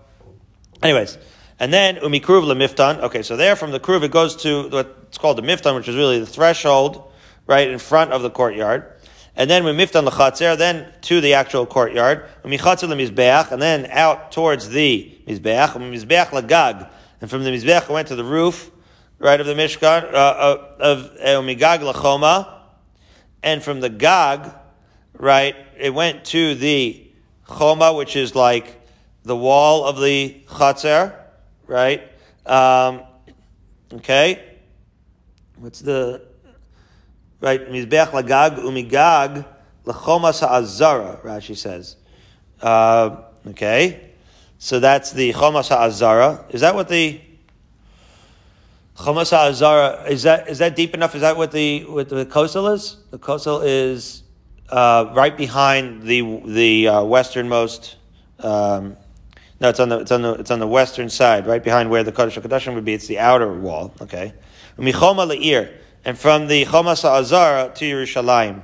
anyways, 0.82 1.18
and 1.60 1.70
then 1.70 1.96
umi 1.96 2.18
umikruv 2.18 2.44
lemiftan. 2.44 3.00
Okay, 3.00 3.22
so 3.22 3.36
there 3.36 3.56
from 3.56 3.72
the 3.72 3.78
kruv 3.78 4.02
it 4.02 4.10
goes 4.10 4.36
to 4.36 4.70
what's 4.70 5.18
called 5.18 5.36
the 5.36 5.42
miftan, 5.42 5.76
which 5.76 5.86
is 5.86 5.96
really 5.96 6.18
the 6.18 6.26
threshold, 6.26 7.12
right 7.46 7.68
in 7.68 7.78
front 7.78 8.10
of 8.12 8.22
the 8.22 8.30
courtyard. 8.30 8.90
And 9.36 9.50
then 9.50 9.64
we 9.64 9.72
miftan 9.72 10.08
lechatzer, 10.08 10.56
then 10.56 10.90
to 11.02 11.20
the 11.20 11.34
actual 11.34 11.66
courtyard. 11.66 12.26
Umichatzer 12.42 12.88
lemizbeach, 12.88 13.52
and 13.52 13.60
then 13.60 13.84
out 13.90 14.32
towards 14.32 14.70
the 14.70 15.14
mizbeach. 15.26 15.74
Mizbeach 15.74 16.28
lagag, 16.28 16.90
and 17.20 17.28
from 17.28 17.44
the 17.44 17.50
mizbeach 17.50 17.90
went 17.90 18.08
to 18.08 18.16
the 18.16 18.24
roof, 18.24 18.71
right 19.22 19.40
of 19.40 19.46
the 19.46 19.54
mishkan 19.54 20.12
uh, 20.12 20.58
of 20.78 21.16
umigag 21.20 21.80
lachoma, 21.80 22.60
and 23.42 23.62
from 23.62 23.80
the 23.80 23.88
gag, 23.88 24.52
right, 25.14 25.56
it 25.78 25.94
went 25.94 26.26
to 26.26 26.54
the 26.54 27.10
choma, 27.48 27.94
which 27.94 28.16
is 28.16 28.34
like 28.34 28.80
the 29.22 29.36
wall 29.36 29.84
of 29.84 30.00
the 30.00 30.42
chatzer 30.48 31.22
right? 31.72 32.02
Um, 32.46 33.02
okay. 33.94 34.58
What's 35.56 35.80
the 35.80 36.22
right? 37.40 37.60
Mizbeach 37.68 38.08
lagag 38.08 38.58
umigag 38.58 39.46
lechomas 39.84 40.40
ha'azara. 40.40 41.22
Rashi 41.22 41.56
says. 41.56 41.96
Uh, 42.60 43.22
okay. 43.48 44.10
So 44.58 44.80
that's 44.80 45.12
the 45.12 45.32
chomas 45.32 45.68
ha'azara. 45.68 46.52
Is 46.54 46.60
that 46.60 46.74
what 46.74 46.88
the 46.88 47.20
chomas 49.02 49.30
ha'azara 49.30 50.08
is? 50.08 50.22
That 50.22 50.48
is 50.48 50.58
that 50.58 50.76
deep 50.76 50.94
enough? 50.94 51.14
Is 51.14 51.22
that 51.22 51.36
what 51.36 51.52
the 51.52 51.84
what 51.84 52.08
the 52.08 52.24
kosel 52.24 52.72
is? 52.72 52.96
The 53.10 53.18
kosel 53.18 53.62
is 53.64 54.22
uh, 54.68 55.12
right 55.14 55.36
behind 55.36 56.02
the 56.02 56.42
the 56.46 56.88
uh, 56.88 57.04
westernmost. 57.04 57.96
Um, 58.38 58.96
no, 59.60 59.68
it's 59.68 59.80
on 59.80 59.88
the 59.88 60.00
it's 60.00 60.10
on 60.10 60.22
the 60.22 60.34
it's 60.34 60.50
on 60.50 60.58
the 60.58 60.66
western 60.66 61.08
side, 61.08 61.46
right 61.46 61.62
behind 61.62 61.90
where 61.90 62.02
the 62.02 62.12
Kodesh 62.12 62.40
Hakadoshim 62.40 62.74
would 62.74 62.84
be. 62.84 62.94
It's 62.94 63.06
the 63.06 63.18
outer 63.18 63.52
wall. 63.52 63.94
Okay, 64.00 64.34
michoma 64.78 65.26
leir, 65.26 65.78
and 66.04 66.18
from 66.18 66.46
the 66.48 66.64
Choma 66.64 66.96
Sa'azara 66.96 67.74
to 67.74 67.84
Yerushalayim. 67.84 68.62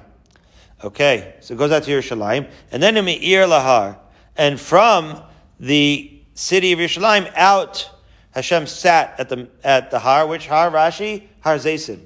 Okay, 0.83 1.35
so 1.41 1.55
it 1.55 1.57
goes 1.57 1.73
out 1.73 1.83
to 1.85 1.91
Yerushalayim, 1.91 2.49
and 2.71 2.83
then 2.83 2.95
Meir 3.05 3.47
Lahar, 3.47 3.99
and 4.37 4.61
from 4.61 5.23
the 5.61 6.21
city 6.35 6.73
of 6.73 6.79
Yerushalayim 6.79 7.33
out, 7.37 7.91
Hashem 8.39 8.69
sat 8.69 9.19
at 9.19 9.29
the 9.29 9.49
at 9.65 9.91
the 9.91 9.99
Har, 9.99 10.25
which 10.25 10.47
Har 10.47 10.71
Rashi 10.71 11.25
Har 11.41 11.57
Zaysin. 11.57 12.01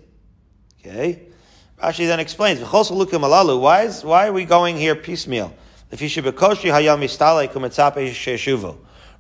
Okay, 0.81 1.29
Rashi 1.79 2.07
then 2.07 2.21
explains 2.21 2.61
why 2.61 3.83
is 3.83 4.03
why 4.03 4.29
are 4.29 4.33
we 4.33 4.47
going 4.47 4.79
here 4.79 4.95
piecemeal? 4.95 5.55
If 5.91 6.01
he 6.01 6.09
should 6.09 6.25
be 6.25 6.33
hayam 6.33 6.99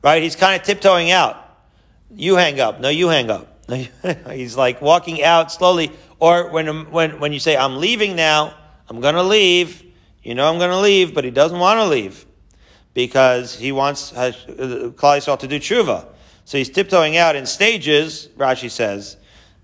Right? 0.02 0.22
He's 0.22 0.36
kind 0.36 0.58
of 0.58 0.66
tiptoeing 0.66 1.10
out. 1.10 1.36
You 2.14 2.36
hang 2.36 2.60
up. 2.60 2.80
No, 2.80 2.88
you 2.88 3.08
hang 3.08 3.28
up. 3.30 3.62
He's 4.30 4.56
like 4.56 4.80
walking 4.80 5.22
out 5.22 5.52
slowly. 5.52 5.92
Or 6.18 6.48
when, 6.50 6.90
when, 6.90 7.20
when 7.20 7.34
you 7.34 7.40
say, 7.40 7.58
I'm 7.58 7.76
leaving 7.76 8.16
now, 8.16 8.54
I'm 8.88 9.02
to 9.02 9.22
leave, 9.22 9.84
you 10.22 10.34
know 10.34 10.50
I'm 10.50 10.58
to 10.58 10.78
leave, 10.78 11.14
but 11.14 11.24
he 11.24 11.30
doesn't 11.30 11.58
want 11.58 11.78
to 11.78 11.86
leave 11.86 12.24
because 12.94 13.54
he 13.54 13.70
wants 13.72 14.12
uh, 14.14 14.32
Klal 14.96 15.38
to 15.38 15.46
do 15.46 15.58
tshuva. 15.58 16.06
So 16.44 16.58
he's 16.58 16.70
tiptoeing 16.70 17.16
out 17.16 17.36
in 17.36 17.46
stages, 17.46 18.28
Rashi 18.36 18.70
says. 18.70 19.16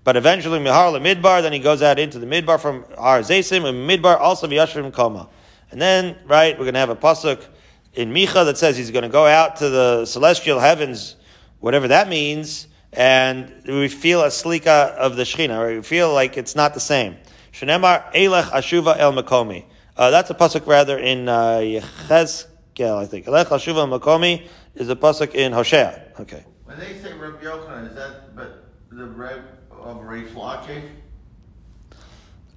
But 0.03 0.15
eventually, 0.15 0.59
Mihar 0.59 0.99
Midbar, 0.99 1.41
then 1.41 1.53
he 1.53 1.59
goes 1.59 1.81
out 1.81 1.99
into 1.99 2.19
the 2.19 2.25
Midbar 2.25 2.59
from 2.59 2.85
Har 2.97 3.19
Zesim, 3.19 3.65
and 3.65 3.89
Midbar 3.89 4.19
also 4.19 4.47
V'yashrim 4.47 4.91
Koma. 4.93 5.29
And 5.71 5.81
then, 5.81 6.17
right, 6.25 6.57
we're 6.57 6.65
going 6.65 6.73
to 6.73 6.79
have 6.79 6.89
a 6.89 6.95
pasuk 6.95 7.45
in 7.93 8.11
Micha 8.11 8.45
that 8.45 8.57
says 8.57 8.77
he's 8.77 8.91
going 8.91 9.03
to 9.03 9.09
go 9.09 9.25
out 9.25 9.57
to 9.57 9.69
the 9.69 10.05
celestial 10.05 10.59
heavens, 10.59 11.15
whatever 11.59 11.89
that 11.89 12.07
means, 12.07 12.67
and 12.93 13.53
we 13.67 13.87
feel 13.87 14.23
a 14.23 14.29
slika 14.29 14.95
of 14.97 15.15
the 15.15 15.23
Shechina, 15.23 15.59
or 15.59 15.75
we 15.75 15.81
feel 15.83 16.13
like 16.13 16.37
it's 16.37 16.55
not 16.55 16.73
the 16.73 16.79
same. 16.79 17.17
Shenemar 17.51 18.11
Elech 18.13 18.45
Ashuva 18.45 18.97
El 18.97 19.13
Makomi. 19.13 19.65
Uh, 19.95 20.09
that's 20.11 20.29
a 20.29 20.33
pasuk 20.33 20.65
rather 20.65 20.97
in 20.97 21.27
uh, 21.27 21.57
Yechezkel, 21.57 22.97
I 22.97 23.05
think. 23.05 23.25
Elech 23.25 23.47
Ashuva 23.47 23.89
El 23.89 23.99
Makomi 23.99 24.47
is 24.75 24.89
a 24.89 24.95
pasuk 24.95 25.35
in 25.35 25.51
Hosea. 25.51 26.13
Okay. 26.21 26.45
When 26.69 26.77
they 26.77 26.99
say 26.99 27.13
Rabbi 27.13 27.43
Yochanan, 27.43 27.89
is 27.89 27.95
that 27.95 28.35
but 28.35 28.65
the 28.91 29.05
Reb 29.05 29.41
of 29.71 30.01
Reish 30.01 30.29
Lakish? 30.33 30.83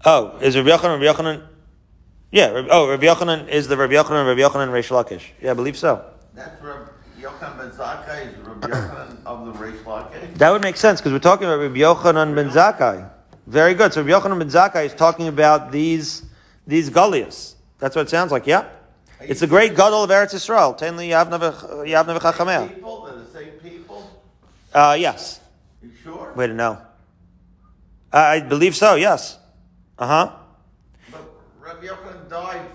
Oh, 0.04 0.36
is 0.38 0.54
Rabbi 0.54 0.68
Yochanan 0.68 1.00
Rabbi 1.00 1.18
Yochanan? 1.18 1.46
Yeah. 2.30 2.66
Oh, 2.70 2.90
Rabbi 2.90 3.06
Yochanan 3.06 3.48
is 3.48 3.68
the 3.68 3.76
Rabbi 3.78 3.94
Yochanan, 3.94 4.26
Rabbi 4.26 4.42
Yochanan, 4.42 4.68
Reish 4.68 4.90
Lakish. 4.90 5.30
Yeah, 5.40 5.52
I 5.52 5.54
believe 5.54 5.78
so. 5.78 6.04
That's 6.34 6.62
Rabbi 6.62 6.90
Yochanan 7.22 7.56
ben 7.56 7.70
Zakkai 7.70 8.26
is 8.28 8.36
Rabbi 8.46 8.68
Yochanan 8.68 9.24
of 9.24 9.46
the 9.46 9.52
Reish 9.52 9.82
Lakish. 9.84 10.34
That 10.34 10.50
would 10.50 10.60
make 10.60 10.76
sense 10.76 11.00
because 11.00 11.12
we're 11.12 11.18
talking 11.18 11.46
about 11.46 11.60
Rabbi 11.60 11.78
Yochanan 11.78 12.34
ben 12.34 12.50
Zakkai. 12.50 13.08
Very 13.46 13.72
good. 13.72 13.94
So 13.94 14.02
Rabbi 14.02 14.12
Yochanan 14.12 14.38
ben 14.38 14.50
Zakkai 14.50 14.84
is 14.84 14.92
talking 14.92 15.28
about 15.28 15.72
these 15.72 16.22
these 16.66 16.90
gullias. 16.90 17.56
That's 17.78 17.96
what 17.96 18.02
it 18.02 18.10
sounds 18.10 18.30
like. 18.30 18.46
Yeah. 18.46 18.68
It's 19.20 19.40
the 19.40 19.46
great 19.46 19.74
gadol 19.74 20.04
of 20.04 20.10
Eretz 20.10 20.34
Yisrael. 20.34 20.78
Tenli 20.78 21.08
Yavna 21.08 21.38
v'chachameh. 22.18 22.74
People, 22.74 23.04
they're 23.06 23.16
the 23.16 23.30
same 23.30 23.52
people. 23.52 24.10
Uh, 24.74 24.96
yes. 24.98 25.40
You 25.82 25.90
sure? 26.02 26.32
Wait, 26.34 26.50
no. 26.50 26.78
Uh, 28.12 28.16
I 28.16 28.40
believe 28.40 28.74
so. 28.74 28.94
Yes. 28.94 29.38
Uh 29.98 30.06
huh. 30.06 30.32
But 31.10 31.24
Rabbi 31.60 31.86
Yochanan 31.86 32.28
died 32.28 32.66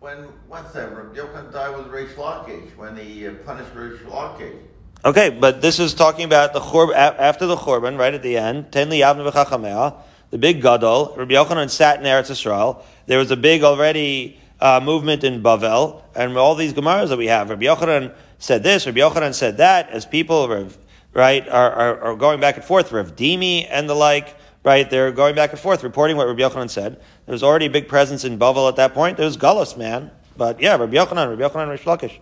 when, 0.00 0.18
what's 0.48 0.72
that? 0.72 0.94
Rabbi 0.94 1.16
Yochanan 1.16 1.52
died 1.52 1.76
with 1.76 1.86
Reish 1.86 2.14
Lakish, 2.14 2.76
when 2.76 2.96
he 2.96 3.26
uh, 3.26 3.34
punished 3.46 3.74
Reish 3.74 3.98
Lakish. 4.04 4.58
Okay, 5.04 5.30
but 5.30 5.60
this 5.62 5.80
is 5.80 5.94
talking 5.94 6.24
about 6.24 6.52
the 6.52 6.60
churb 6.60 6.94
after 6.94 7.46
the 7.46 7.56
churban, 7.56 7.98
right 7.98 8.14
at 8.14 8.22
the 8.22 8.36
end. 8.36 8.70
Ten 8.70 8.88
liyavna 8.88 9.30
v'chachamea, 9.30 9.96
the 10.30 10.38
big 10.38 10.62
gadol. 10.62 11.14
Rabbi 11.16 11.34
Yochanan 11.34 11.70
sat 11.70 11.98
in 11.98 12.04
Eretz 12.04 12.30
Yisrael. 12.30 12.82
There 13.06 13.18
was 13.18 13.30
a 13.30 13.36
big 13.36 13.64
already 13.64 14.40
uh, 14.60 14.80
movement 14.82 15.24
in 15.24 15.42
Bavel, 15.42 16.02
and 16.14 16.36
all 16.36 16.54
these 16.54 16.72
gemaras 16.72 17.08
that 17.08 17.18
we 17.18 17.26
have. 17.26 17.50
Rabbi 17.50 17.64
Yochanan 17.64 18.14
said 18.38 18.62
this. 18.62 18.86
Rabbi 18.86 19.00
Yochanan 19.00 19.34
said 19.34 19.56
that. 19.56 19.90
As 19.90 20.06
people, 20.06 20.68
right, 21.14 21.48
are, 21.48 21.72
are, 21.72 22.00
are 22.00 22.16
going 22.16 22.40
back 22.40 22.56
and 22.56 22.64
forth. 22.64 22.92
Rav 22.92 23.16
Dimi 23.16 23.66
and 23.70 23.88
the 23.88 23.94
like 23.94 24.36
right? 24.64 24.88
They're 24.88 25.12
going 25.12 25.34
back 25.34 25.50
and 25.50 25.58
forth, 25.58 25.82
reporting 25.82 26.16
what 26.16 26.26
Rabbi 26.26 26.40
Yochanan 26.40 26.70
said. 26.70 27.00
There 27.26 27.32
was 27.32 27.42
already 27.42 27.66
a 27.66 27.70
big 27.70 27.88
presence 27.88 28.24
in 28.24 28.38
Bavel 28.38 28.68
at 28.68 28.76
that 28.76 28.94
point. 28.94 29.16
There 29.16 29.26
was 29.26 29.36
Gullus, 29.36 29.76
man. 29.76 30.10
But 30.36 30.60
yeah, 30.60 30.76
Rabbi 30.76 30.94
Yochanan, 30.94 31.36
Rabbi 31.36 31.42
Yochanan, 31.42 31.70
Rish 31.70 31.84
Lakish. 31.84 32.18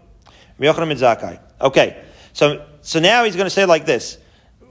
Rabbi 0.58 0.72
Yochanan 0.72 0.92
Midzakai. 0.92 1.40
Okay. 1.60 2.02
So, 2.32 2.66
so 2.80 3.00
now 3.00 3.24
he's 3.24 3.36
going 3.36 3.46
to 3.46 3.50
say 3.50 3.64
like 3.64 3.86
this. 3.86 4.18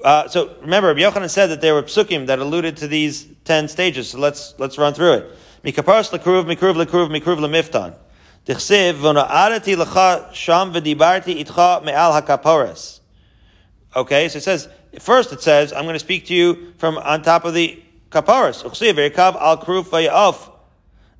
Uh, 0.03 0.27
so 0.27 0.55
remember, 0.61 0.87
Rabbi 0.89 1.01
Yochanan 1.01 1.29
said 1.29 1.47
that 1.47 1.61
there 1.61 1.73
were 1.73 1.83
psukim 1.83 2.27
that 2.27 2.39
alluded 2.39 2.77
to 2.77 2.87
these 2.87 3.27
ten 3.43 3.67
stages. 3.67 4.09
So 4.09 4.19
let's, 4.19 4.55
let's 4.57 4.77
run 4.77 4.93
through 4.93 5.13
it. 5.13 5.37
Mikruv 5.63 6.45
mikruv 6.45 6.75
sham 10.33 10.73
itcha 10.73 11.83
me'al 11.83 12.21
hakaparas. 12.21 12.98
Okay, 13.95 14.29
so 14.29 14.37
it 14.37 14.43
says, 14.43 14.69
First, 14.97 15.31
it 15.31 15.41
says, 15.41 15.71
I'm 15.71 15.83
going 15.83 15.93
to 15.93 15.99
speak 15.99 16.25
to 16.27 16.33
you 16.33 16.73
from 16.77 16.97
on 16.97 17.21
top 17.21 17.45
of 17.45 17.53
the 17.53 17.81
kaparas. 18.09 18.63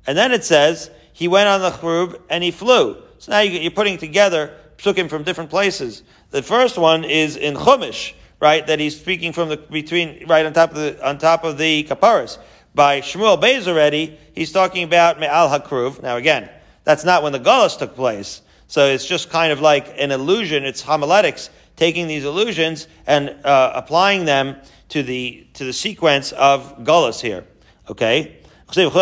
And 0.06 0.18
then 0.18 0.32
it 0.32 0.44
says, 0.44 0.90
he 1.12 1.28
went 1.28 1.48
on 1.48 1.60
the 1.60 1.70
chrub 1.70 2.20
and 2.28 2.42
he 2.42 2.50
flew. 2.50 2.96
So 3.18 3.32
now 3.32 3.40
you're 3.40 3.70
putting 3.70 3.98
together 3.98 4.56
psukim 4.78 5.08
from 5.08 5.22
different 5.22 5.50
places. 5.50 6.02
The 6.30 6.42
first 6.42 6.78
one 6.78 7.04
is 7.04 7.36
in 7.36 7.54
Chumash, 7.54 8.14
right, 8.40 8.66
that 8.66 8.80
he's 8.80 8.98
speaking 8.98 9.32
from 9.32 9.50
the 9.50 9.56
between 9.56 10.26
right 10.26 10.44
on 10.44 10.52
top 10.52 10.70
of 10.70 10.76
the 10.76 11.06
on 11.06 11.18
top 11.18 11.44
of 11.44 11.58
the 11.58 11.84
kaparas. 11.84 12.38
By 12.74 13.00
Shmuel 13.00 13.40
Beis 13.40 13.68
already, 13.68 14.18
he's 14.34 14.52
talking 14.52 14.84
about 14.84 15.20
Me'al 15.20 15.48
Hakruv. 15.48 16.02
Now 16.02 16.16
again, 16.16 16.48
that's 16.84 17.04
not 17.04 17.22
when 17.22 17.32
the 17.32 17.40
Gullus 17.40 17.78
took 17.78 17.94
place. 17.94 18.42
So 18.68 18.86
it's 18.86 19.04
just 19.04 19.28
kind 19.30 19.52
of 19.52 19.60
like 19.60 19.92
an 19.98 20.12
illusion. 20.12 20.64
It's 20.64 20.80
homiletics, 20.80 21.50
taking 21.80 22.06
these 22.06 22.24
illusions 22.26 22.86
and 23.06 23.30
uh, 23.42 23.72
applying 23.74 24.26
them 24.26 24.54
to 24.90 25.02
the 25.02 25.46
to 25.54 25.64
the 25.64 25.72
sequence 25.72 26.30
of 26.32 26.84
Gullus 26.84 27.20
here. 27.22 27.46
Okay? 27.88 28.36
So 28.70 28.84
then 28.84 28.94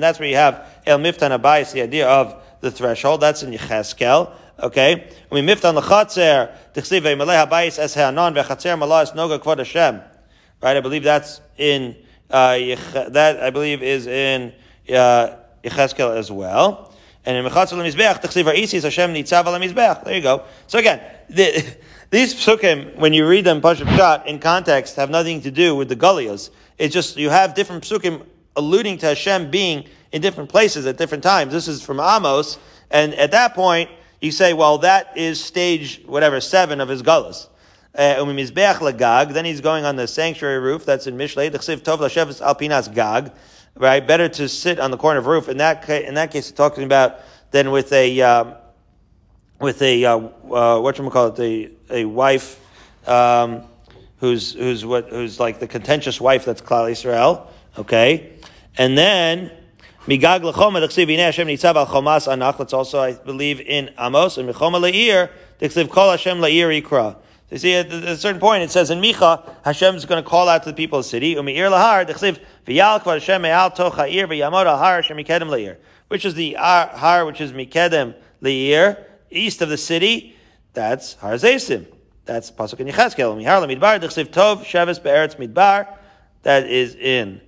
that's 0.00 0.20
where 0.20 0.28
you 0.28 0.36
have 0.36 0.64
El 0.86 0.98
Miftan 1.00 1.36
Habayis, 1.36 1.72
the 1.72 1.82
idea 1.82 2.08
of 2.08 2.40
the 2.60 2.70
threshold. 2.70 3.20
That's 3.20 3.42
in 3.42 3.50
Yecheskel. 3.50 4.32
Okay? 4.60 5.10
We 5.30 5.40
miftan 5.40 5.76
lechatzer, 5.78 6.54
tichsiv 6.72 7.02
ve'malei 7.02 7.44
habayis 7.44 7.78
es 7.78 7.96
ve'chatzer 7.96 8.78
malas 8.78 9.12
noga 9.14 9.38
kvod 9.38 9.58
Hashem. 9.58 10.00
Right? 10.62 10.76
I 10.76 10.80
believe 10.80 11.02
that's 11.02 11.40
in, 11.58 11.96
uh, 12.30 12.56
that 13.08 13.42
I 13.42 13.50
believe 13.50 13.82
is 13.82 14.06
in, 14.06 14.52
uh, 14.88 15.36
Yecheskel 15.64 16.16
as 16.16 16.30
well. 16.30 16.89
And 17.24 17.36
in 17.36 17.44
Mechatzel 17.44 17.78
Mizbeach, 17.78 18.22
Tichsiv 18.22 18.46
Isis 18.48 18.84
Hashem 18.84 19.12
Nitzav 19.12 19.44
Al 19.46 19.60
Mizbeach. 19.60 20.04
There 20.04 20.14
you 20.14 20.22
go. 20.22 20.44
So 20.66 20.78
again, 20.78 21.00
the, 21.28 21.64
these 22.10 22.34
psukim, 22.34 22.96
when 22.96 23.12
you 23.12 23.26
read 23.28 23.44
them 23.44 23.60
Pashup 23.60 24.26
in 24.26 24.38
context, 24.38 24.96
have 24.96 25.10
nothing 25.10 25.40
to 25.42 25.50
do 25.50 25.76
with 25.76 25.88
the 25.88 25.96
Gullias. 25.96 26.50
It's 26.78 26.94
just 26.94 27.16
you 27.16 27.30
have 27.30 27.54
different 27.54 27.84
psukim 27.84 28.24
alluding 28.56 28.98
to 28.98 29.06
Hashem 29.06 29.50
being 29.50 29.84
in 30.12 30.22
different 30.22 30.50
places 30.50 30.86
at 30.86 30.96
different 30.96 31.22
times. 31.22 31.52
This 31.52 31.68
is 31.68 31.82
from 31.82 32.00
Amos, 32.00 32.58
and 32.90 33.14
at 33.14 33.30
that 33.32 33.54
point, 33.54 33.90
you 34.20 34.32
say, 34.32 34.52
well, 34.52 34.78
that 34.78 35.16
is 35.16 35.42
stage, 35.42 36.02
whatever, 36.06 36.40
seven 36.40 36.80
of 36.80 36.88
his 36.88 37.02
Gullas. 37.02 37.48
Uh, 37.94 38.22
then 39.32 39.44
he's 39.44 39.60
going 39.60 39.84
on 39.84 39.96
the 39.96 40.06
sanctuary 40.06 40.58
roof, 40.58 40.84
that's 40.84 41.06
in 41.06 41.16
Mishlei, 41.16 41.50
Tov 41.50 42.94
Gag, 42.94 43.32
right? 43.76 44.06
Better 44.06 44.28
to 44.28 44.48
sit 44.48 44.78
on 44.80 44.90
the 44.90 44.96
corner 44.96 45.18
of 45.18 45.26
a 45.26 45.30
roof. 45.30 45.48
In 45.48 45.58
that, 45.58 45.82
ca- 45.82 46.04
in 46.06 46.14
that 46.14 46.30
case, 46.30 46.48
it's 46.48 46.56
talking 46.56 46.84
about 46.84 47.20
then 47.50 47.70
with 47.70 47.92
a, 47.92 48.20
um, 48.20 48.54
with 49.60 49.82
a, 49.82 50.04
uh, 50.04 50.18
uh, 50.18 50.80
what 50.80 50.98
you 50.98 51.10
call 51.10 51.28
it, 51.28 51.38
a, 51.40 51.70
a 52.02 52.04
wife, 52.04 52.60
um, 53.08 53.62
who's, 54.18 54.52
who's 54.52 54.84
what, 54.84 55.08
who's 55.08 55.40
like 55.40 55.60
the 55.60 55.66
contentious 55.66 56.20
wife 56.20 56.44
that's 56.44 56.60
Klal 56.60 56.90
Israel, 56.90 57.50
okay? 57.78 58.32
And 58.78 58.96
then, 58.96 59.50
Migag 60.06 60.40
lechoma 60.40 60.80
d'chsiv 60.80 61.08
ineh 61.08 61.26
Hashem 61.26 61.46
nitzav 61.46 61.76
al 61.76 61.86
chomas 61.86 62.26
anach. 62.26 62.56
That's 62.56 62.72
also, 62.72 63.00
I 63.00 63.12
believe, 63.12 63.60
in 63.60 63.90
Amos. 63.98 64.38
And 64.38 64.48
mechoma 64.48 64.80
le'ir 64.80 65.30
d'chsiv 65.60 65.90
kol 65.90 66.10
Hashem 66.10 66.38
le'ir 66.38 66.82
yikra. 66.82 67.16
You 67.50 67.58
see, 67.58 67.74
at 67.74 67.92
a 67.92 68.16
certain 68.16 68.40
point, 68.40 68.62
it 68.62 68.70
says 68.70 68.90
in 68.90 69.00
Micha, 69.00 69.56
Hashem 69.64 69.96
is 69.96 70.04
going 70.04 70.22
to 70.22 70.28
call 70.28 70.48
out 70.48 70.62
to 70.62 70.70
the 70.70 70.74
people 70.74 71.00
of 71.00 71.04
the 71.04 71.08
city. 71.08 71.34
Umeir 71.34 71.68
lahar 71.70 72.06
Hashem 72.06 73.42
me'al 73.42 73.52
al 73.52 73.70
le'ir. 75.50 75.76
Which 76.08 76.24
is 76.24 76.34
the 76.34 76.54
har, 76.54 77.24
which 77.24 77.40
is 77.40 77.52
mikedem 77.52 78.14
le'ir, 78.40 79.04
east 79.30 79.62
of 79.62 79.68
the 79.68 79.76
city. 79.76 80.36
That's 80.74 81.14
Har 81.14 81.34
Zesim. 81.34 81.86
That's 82.24 82.52
pasuk 82.52 82.78
in 82.78 82.86
Yechezkel. 82.86 83.36
Mihar 83.36 83.66
lemidbar 83.66 84.00
d'chsiv 84.00 84.28
tov 84.28 84.64
sheves 84.64 85.02
be'eretz 85.02 85.36
midbar. 85.36 85.96
That 86.42 86.68
is 86.68 86.94
in 86.94 87.40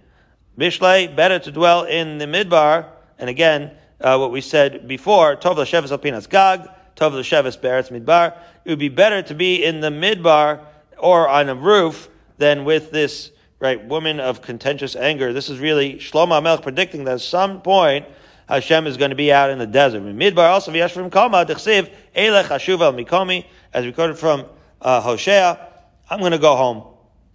Mishlei, 0.58 1.14
better 1.14 1.38
to 1.38 1.50
dwell 1.50 1.84
in 1.84 2.18
the 2.18 2.26
midbar, 2.26 2.88
and 3.18 3.30
again, 3.30 3.70
uh, 4.00 4.18
what 4.18 4.30
we 4.30 4.40
said 4.40 4.86
before, 4.86 5.36
Tov 5.36 5.56
l'sheves 5.56 5.96
alpinas 5.96 6.28
gag, 6.28 6.68
Tov 6.96 7.12
be'eretz 7.12 7.90
midbar. 7.90 8.36
It 8.64 8.70
would 8.70 8.78
be 8.78 8.88
better 8.88 9.22
to 9.22 9.34
be 9.34 9.64
in 9.64 9.80
the 9.80 9.90
midbar 9.90 10.60
or 10.98 11.28
on 11.28 11.48
a 11.48 11.54
roof 11.54 12.08
than 12.38 12.64
with 12.64 12.90
this 12.90 13.30
right 13.60 13.84
woman 13.84 14.20
of 14.20 14.42
contentious 14.42 14.96
anger. 14.96 15.32
This 15.32 15.48
is 15.48 15.58
really 15.58 15.94
Shlomo 15.94 16.42
Melch 16.42 16.62
predicting 16.62 17.04
that 17.04 17.14
at 17.14 17.20
some 17.20 17.62
point 17.62 18.06
Hashem 18.48 18.86
is 18.86 18.96
going 18.96 19.10
to 19.10 19.16
be 19.16 19.32
out 19.32 19.50
in 19.50 19.58
the 19.58 19.66
desert. 19.66 20.02
Midbar 20.02 20.50
also 20.50 20.72
v'yesh 20.72 20.90
from 20.90 21.10
Kama 21.10 21.46
dechsiv 21.46 21.90
elech 22.14 22.44
hashuv 22.44 23.04
mikomi, 23.04 23.46
as 23.72 23.86
recorded 23.86 24.18
from 24.18 24.46
uh, 24.80 25.00
Hosea. 25.00 25.68
I'm 26.10 26.18
going 26.18 26.32
to 26.32 26.38
go 26.38 26.56
home. 26.56 26.84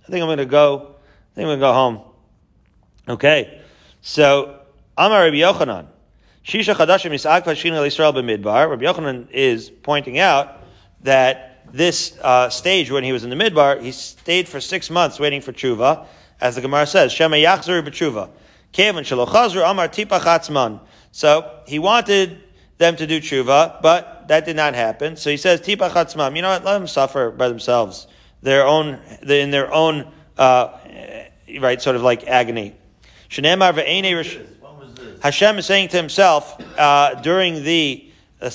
I 0.03 0.11
think 0.11 0.21
I'm 0.21 0.27
going 0.27 0.37
to 0.37 0.45
go. 0.45 0.95
I 1.31 1.35
think 1.35 1.45
I'm 1.45 1.47
going 1.47 1.59
to 1.59 1.65
go 1.65 1.73
home. 1.73 2.01
Okay, 3.09 3.61
so 4.01 4.59
Amar 4.97 5.23
Rabbi 5.23 5.37
Yochanan, 5.37 5.87
Shisha 6.47 6.73
Chadashim 6.73 7.11
Yisag 7.11 7.43
Vashina 7.43 7.85
Yisrael 7.85 8.13
b'Midbar. 8.13 8.69
Rabbi 8.69 8.85
Yochanan 8.85 9.29
is 9.31 9.69
pointing 9.69 10.17
out 10.17 10.63
that 11.01 11.65
this 11.73 12.17
uh, 12.21 12.49
stage 12.49 12.89
when 12.89 13.03
he 13.03 13.11
was 13.11 13.25
in 13.25 13.29
the 13.29 13.35
Midbar, 13.35 13.81
he 13.81 13.91
stayed 13.91 14.47
for 14.47 14.61
six 14.61 14.89
months 14.89 15.19
waiting 15.19 15.41
for 15.41 15.51
tshuva, 15.51 16.05
as 16.39 16.55
the 16.55 16.61
Gemara 16.61 16.87
says, 16.87 17.11
Shema 17.11 17.35
Yachzer 17.35 17.85
b'tshuva. 17.85 18.29
Kevin 18.71 19.03
Shalochazru 19.03 19.69
Amar 19.69 19.89
Tipa 19.89 20.21
Chatzman. 20.21 20.79
So 21.11 21.63
he 21.67 21.79
wanted 21.79 22.41
them 22.77 22.95
to 22.95 23.05
do 23.05 23.19
tshuva, 23.19 23.81
but 23.81 24.29
that 24.29 24.45
did 24.45 24.55
not 24.55 24.73
happen. 24.73 25.17
So 25.17 25.29
he 25.29 25.35
says 25.35 25.59
Tipa 25.59 25.89
Chatzman. 25.89 26.33
You 26.33 26.43
know 26.43 26.51
what? 26.51 26.63
Let 26.63 26.77
them 26.77 26.87
suffer 26.87 27.29
by 27.29 27.49
themselves, 27.49 28.07
their 28.41 28.65
own 28.65 29.01
in 29.27 29.51
their 29.51 29.69
own 29.73 30.09
uh, 30.37 30.77
right 31.59 31.81
sort 31.81 31.97
of 31.97 32.03
like 32.03 32.25
agony. 32.25 32.73
Hashem 35.21 35.57
is 35.57 35.65
saying 35.65 35.89
to 35.89 35.97
himself 35.97 36.61
uh, 36.77 37.15
during 37.15 37.63
the 37.63 38.03
uh, 38.39 38.49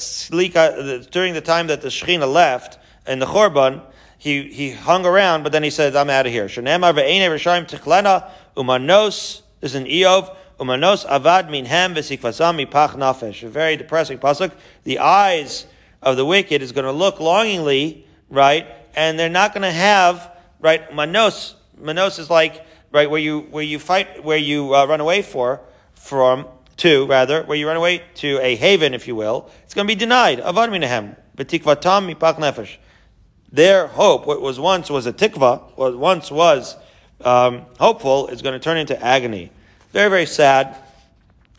during 1.10 1.34
the 1.34 1.42
time 1.44 1.66
that 1.66 1.82
the 1.82 1.88
Shechina 1.88 2.32
left 2.32 2.78
in 3.06 3.18
the 3.18 3.26
Chorban, 3.26 3.82
he, 4.16 4.44
he 4.44 4.70
hung 4.70 5.04
around, 5.04 5.42
but 5.42 5.50
then 5.50 5.64
he 5.64 5.70
said, 5.70 5.96
I'm 5.96 6.08
out 6.08 6.26
of 6.26 6.32
here. 6.32 6.46
Shanema 6.46 6.94
ve'ene 6.94 7.28
rishayim 7.28 7.68
tichlena 7.68 8.30
umanos, 8.56 9.42
this 9.60 9.72
is 9.72 9.74
an 9.74 9.86
Eov, 9.86 10.36
umanos 10.60 11.04
avad 11.06 11.48
minhem 11.48 11.96
v'sikvasam 11.96 12.64
mipach 12.64 12.94
nafesh. 12.94 13.42
A 13.42 13.48
very 13.48 13.76
depressing 13.76 14.18
pasuk. 14.18 14.52
The 14.84 15.00
eyes 15.00 15.66
of 16.00 16.16
the 16.16 16.24
wicked 16.24 16.62
is 16.62 16.70
going 16.70 16.84
to 16.84 16.92
look 16.92 17.18
longingly, 17.18 18.06
right, 18.30 18.68
and 18.94 19.18
they're 19.18 19.28
not 19.28 19.52
going 19.52 19.62
to 19.62 19.72
have, 19.72 20.30
right, 20.60 20.94
manos, 20.94 21.56
manos 21.76 22.20
is 22.20 22.30
like, 22.30 22.64
right, 22.92 23.10
where 23.10 23.20
you, 23.20 23.40
where 23.50 23.64
you 23.64 23.80
fight, 23.80 24.22
where 24.22 24.38
you 24.38 24.76
uh, 24.76 24.86
run 24.86 25.00
away 25.00 25.22
for, 25.22 25.60
from, 26.02 26.46
to, 26.78 27.06
rather, 27.06 27.44
where 27.44 27.56
you 27.56 27.68
run 27.68 27.76
away 27.76 28.02
to 28.16 28.38
a 28.42 28.56
haven, 28.56 28.92
if 28.92 29.06
you 29.06 29.14
will, 29.14 29.48
it's 29.62 29.72
going 29.72 29.86
to 29.86 29.94
be 29.94 29.98
denied. 29.98 30.40
Avad 30.40 30.68
minahem. 30.68 31.16
Betikvatam 31.36 32.12
mipach 32.12 32.38
nefesh. 32.38 32.76
Their 33.52 33.86
hope, 33.86 34.26
what 34.26 34.40
was 34.40 34.58
once 34.58 34.90
was 34.90 35.06
a 35.06 35.12
tikva, 35.12 35.62
what 35.76 35.96
once 35.96 36.30
was 36.30 36.76
um, 37.24 37.66
hopeful, 37.78 38.26
is 38.28 38.42
going 38.42 38.54
to 38.54 38.58
turn 38.58 38.78
into 38.78 39.00
agony. 39.00 39.52
Very, 39.92 40.10
very 40.10 40.26
sad. 40.26 40.76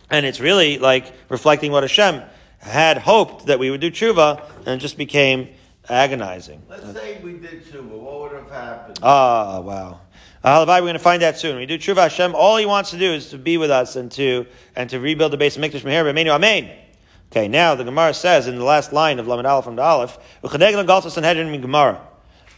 And 0.10 0.26
it's 0.26 0.41
really 0.41 0.78
like 0.78 1.14
reflecting 1.30 1.72
what 1.72 1.84
Hashem 1.84 2.22
had 2.60 2.98
hoped 2.98 3.46
that 3.46 3.60
we 3.60 3.72
would 3.72 3.80
do 3.80 3.91
tshuva, 3.91 4.44
and 4.60 4.68
it 4.68 4.78
just 4.80 4.98
became 4.98 5.50
agonizing. 5.88 6.62
Let's 6.68 6.91
say 6.91 7.22
we 7.24 7.34
did 7.34 7.64
tshuva. 7.66 7.84
What 7.88 8.22
would 8.22 8.32
have 8.34 8.52
happened? 8.52 9.00
Ah, 9.02 9.62
wow. 9.62 10.02
Uh, 10.44 10.66
we're 10.68 10.82
going 10.82 10.91
to 10.91 11.00
find 11.00 11.22
that 11.22 11.39
soon. 11.39 11.56
We 11.56 11.66
do 11.66 11.78
Tshuva 11.78 12.02
Hashem, 12.02 12.36
all 12.36 12.58
He 12.58 12.66
wants 12.66 12.89
to 12.89 12.98
do 12.98 13.14
is 13.14 13.30
to 13.30 13.38
be 13.38 13.56
with 13.56 13.72
us 13.72 13.96
and 13.96 14.12
to 14.12 14.46
and 14.76 14.89
to 14.89 15.00
rebuild 15.00 15.32
the 15.32 15.38
base 15.38 15.56
of 15.56 15.64
Mikdash 15.64 15.84
Meher 15.84 16.04
B'Meinu 16.04 16.32
Amen. 16.32 16.70
Okay, 17.32 17.48
now 17.48 17.76
the 17.76 17.86
Gemara 17.86 18.14
says 18.14 18.46
in 18.48 18.58
the 18.58 18.64
last 18.66 18.91
line 18.91 19.20
of 19.20 19.28
Lamed 19.28 19.46
Aleph 19.46 19.64
from 19.64 19.78
the 19.78 19.82
Aleph, 19.82 20.18
Sanhedrin 20.46 21.62
Gemara. 21.62 22.02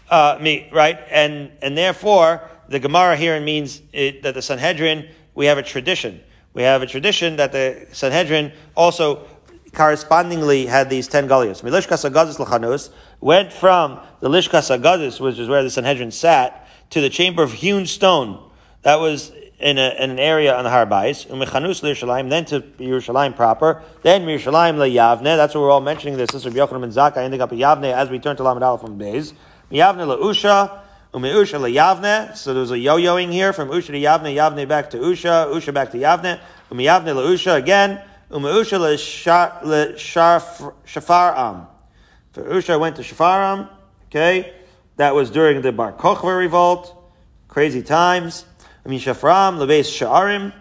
Uh, 0.09 0.39
me, 0.41 0.67
right? 0.73 0.99
And 1.11 1.51
and 1.61 1.77
therefore 1.77 2.49
the 2.69 2.79
Gemara 2.79 3.15
here 3.15 3.39
means 3.39 3.83
it, 3.93 4.23
that 4.23 4.33
the 4.33 4.41
Sanhedrin 4.41 5.07
we 5.35 5.45
have 5.45 5.59
a 5.59 5.63
tradition. 5.63 6.21
We 6.53 6.63
have 6.63 6.81
a 6.81 6.87
tradition 6.87 7.35
that 7.35 7.51
the 7.51 7.85
Sanhedrin 7.91 8.51
also 8.75 9.27
correspondingly 9.73 10.65
had 10.65 10.89
these 10.89 11.07
ten 11.07 11.27
galios. 11.29 11.61
Milishkas 11.61 12.09
Agadis 12.09 12.43
Lachanus 12.43 12.89
went 13.21 13.53
from 13.53 13.99
the 14.21 14.29
Lishkas 14.29 14.75
Agadis, 14.75 15.19
which 15.19 15.37
is 15.37 15.47
where 15.47 15.61
the 15.61 15.69
Sanhedrin 15.69 16.09
sat, 16.09 16.64
to 16.91 17.01
the 17.01 17.09
chamber 17.09 17.43
of 17.43 17.53
hewn 17.53 17.85
stone. 17.85 18.41
That 18.83 18.99
was 18.99 19.31
in, 19.59 19.77
a, 19.77 19.95
in 19.99 20.11
an 20.11 20.19
area 20.19 20.55
on 20.55 20.63
the 20.63 20.69
Harbais, 20.69 21.27
Umechanus 21.27 21.81
Yerushalayim, 21.81 22.29
then 22.29 22.45
to 22.45 22.61
Yerushalayim 22.61 23.35
proper, 23.35 23.81
then 24.03 24.23
Yerushalayim 24.23 24.75
Yavne. 24.93 25.23
That's 25.23 25.55
what 25.55 25.61
we're 25.61 25.71
all 25.71 25.81
mentioning 25.81 26.17
this. 26.17 26.29
This 26.31 26.45
is 26.45 26.53
Yochanan 26.53 26.81
ben 26.81 26.91
Zakkai 26.91 27.17
ending 27.17 27.41
up 27.41 27.51
at 27.51 27.57
Yavne 27.57 27.91
as 27.91 28.09
we 28.09 28.19
turn 28.19 28.35
to 28.37 28.43
Lamed 28.43 28.63
Aleph 28.63 28.81
from 28.81 28.99
Beis. 28.99 29.33
Yavne 29.71 30.05
Usha, 30.19 30.81
Umeusha 31.13 31.59
Yavne. 31.73 32.35
So 32.35 32.53
there's 32.53 32.71
a 32.71 32.77
yo-yoing 32.77 33.31
here 33.31 33.53
from 33.53 33.69
Usha 33.69 33.87
to 33.87 33.93
Yavne, 33.93 34.35
Yavne 34.35 34.67
back 34.67 34.89
to 34.91 34.97
Usha, 34.97 35.51
Usha 35.51 35.73
back 35.73 35.91
to 35.91 35.97
Yavne, 35.97 36.39
Umeyavne 36.69 37.15
Usha 37.15 37.55
again, 37.55 38.01
Umeusha 38.29 38.77
Shafaram. 40.85 41.67
For 42.33 42.43
Usha 42.43 42.79
went 42.79 42.97
to 42.97 43.01
Shafaram, 43.01 43.69
okay. 44.09 44.53
That 44.97 45.13
was 45.13 45.29
during 45.29 45.61
the 45.61 45.71
Bar 45.71 45.93
Kochva 45.93 46.37
revolt, 46.37 46.95
crazy 47.47 47.81
times. 47.81 48.45
Mishafram, 48.85 49.57
Lebeis 49.57 49.89
Sha'arim, 49.89 50.53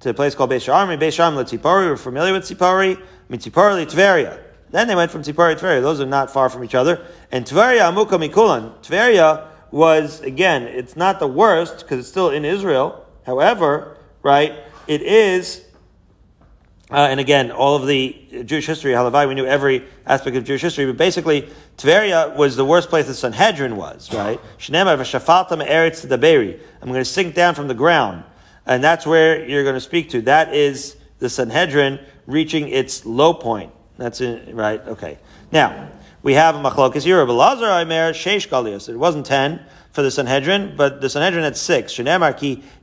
to 0.00 0.10
a 0.10 0.14
place 0.14 0.34
called 0.34 0.50
Beis 0.50 0.64
Sha'arim, 0.66 0.98
Beis 0.98 1.16
Sha'arim, 1.16 1.36
Letzipori, 1.36 1.88
we're 1.88 1.96
familiar 1.96 2.32
with 2.32 2.44
Tzipori. 2.44 3.00
Mitzipori, 3.30 3.86
Tveria. 3.86 4.40
Then 4.70 4.88
they 4.88 4.94
went 4.94 5.10
from 5.10 5.22
Tzipori 5.22 5.58
to 5.58 5.64
Tveria. 5.64 5.82
Those 5.82 6.00
are 6.00 6.06
not 6.06 6.30
far 6.30 6.48
from 6.48 6.64
each 6.64 6.74
other. 6.74 7.04
And 7.30 7.44
Tveria 7.44 7.92
Amuka 7.92 8.18
Mikulan. 8.18 8.72
Tveria 8.82 9.46
was, 9.70 10.20
again, 10.22 10.62
it's 10.62 10.96
not 10.96 11.18
the 11.18 11.26
worst 11.26 11.80
because 11.80 11.98
it's 12.00 12.08
still 12.08 12.30
in 12.30 12.44
Israel. 12.44 13.04
However, 13.26 13.98
right, 14.22 14.54
it 14.86 15.02
is 15.02 15.64
uh, 16.90 17.08
and 17.10 17.20
again, 17.20 17.50
all 17.50 17.76
of 17.76 17.86
the 17.86 18.16
Jewish 18.44 18.66
history, 18.66 18.92
Halavai, 18.92 19.28
we 19.28 19.34
knew 19.34 19.44
every 19.44 19.84
aspect 20.06 20.34
of 20.36 20.44
Jewish 20.44 20.62
history, 20.62 20.86
but 20.86 20.96
basically, 20.96 21.46
Tveria 21.76 22.34
was 22.34 22.56
the 22.56 22.64
worst 22.64 22.88
place 22.88 23.06
the 23.06 23.14
Sanhedrin 23.14 23.76
was, 23.76 24.10
right? 24.14 24.40
I'm 24.58 24.72
going 26.88 26.94
to 26.94 27.04
sink 27.04 27.34
down 27.34 27.54
from 27.54 27.68
the 27.68 27.74
ground. 27.74 28.24
And 28.68 28.84
that's 28.84 29.06
where 29.06 29.48
you're 29.48 29.64
going 29.64 29.76
to 29.76 29.80
speak 29.80 30.10
to. 30.10 30.20
That 30.22 30.54
is 30.54 30.96
the 31.18 31.30
Sanhedrin 31.30 31.98
reaching 32.26 32.68
its 32.68 33.06
low 33.06 33.32
point. 33.32 33.72
That's 33.96 34.20
it, 34.20 34.54
right? 34.54 34.80
Okay. 34.86 35.18
Now, 35.50 35.90
we 36.22 36.34
have 36.34 36.54
a 36.54 36.58
machlokas 36.58 37.02
here. 37.02 37.24
Lazar 37.24 37.64
Aimer 37.64 38.12
Sheish 38.12 38.48
Galios. 38.48 38.88
It 38.88 38.96
wasn't 38.96 39.24
ten 39.24 39.64
for 39.98 40.02
the 40.02 40.12
Sanhedrin, 40.12 40.74
but 40.76 41.00
the 41.00 41.10
Sanhedrin 41.10 41.42
had 41.42 41.56
six. 41.56 41.92
Shenemar 41.92 42.32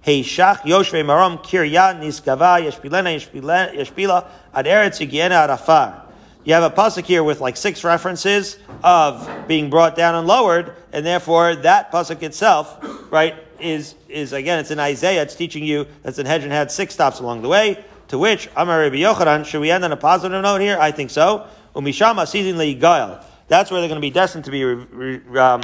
heishach 0.06 0.58
yoshve 0.64 1.06
marom 1.06 1.42
kirya 1.42 1.98
niskava 1.98 2.60
yeshpilena 2.62 3.74
yeshpila 3.74 4.28
ad 4.54 4.66
eretz 4.66 5.00
yigiena. 5.00 6.04
You 6.44 6.56
have 6.56 6.64
a 6.64 6.76
pasuk 6.76 7.06
here 7.06 7.24
with 7.24 7.40
like 7.40 7.56
six 7.56 7.86
references 7.86 8.60
of 8.84 9.48
being 9.48 9.70
brought 9.70 9.96
down 9.96 10.16
and 10.16 10.28
lowered, 10.28 10.74
and 10.92 11.06
therefore 11.06 11.56
that 11.56 11.90
pasuk 11.90 12.22
itself, 12.22 12.86
right, 13.10 13.36
is 13.62 13.96
is 14.10 14.34
again 14.34 14.60
it's 14.60 14.72
in 14.72 14.80
Isaiah. 14.82 15.22
It's 15.22 15.36
teaching 15.36 15.64
you 15.64 15.88
that 16.04 16.16
Sanhedrin 16.16 16.52
had 16.52 16.70
six 16.70 16.96
stops 16.96 17.22
along 17.22 17.44
the 17.44 17.48
way. 17.48 17.82
To 18.10 18.20
which 18.20 18.50
Amar 18.58 18.82
Rabbi 18.82 18.98
Yochanan, 18.98 19.46
should 19.46 19.62
we 19.62 19.72
end 19.72 19.86
on 19.86 19.94
a 19.94 19.96
positive 19.96 20.42
note 20.42 20.60
here? 20.60 20.78
I 20.78 20.92
think 20.92 21.12
so. 21.12 21.48
Umishama 21.74 22.26
seasonally 22.26 22.78
gail. 22.78 23.24
That's 23.48 23.70
where 23.72 23.80
they're 23.80 23.88
going 23.88 24.02
to 24.02 24.06
be 24.06 24.12
destined 24.12 24.46
to 24.46 24.52
be 24.52 24.64
um, 25.40 25.62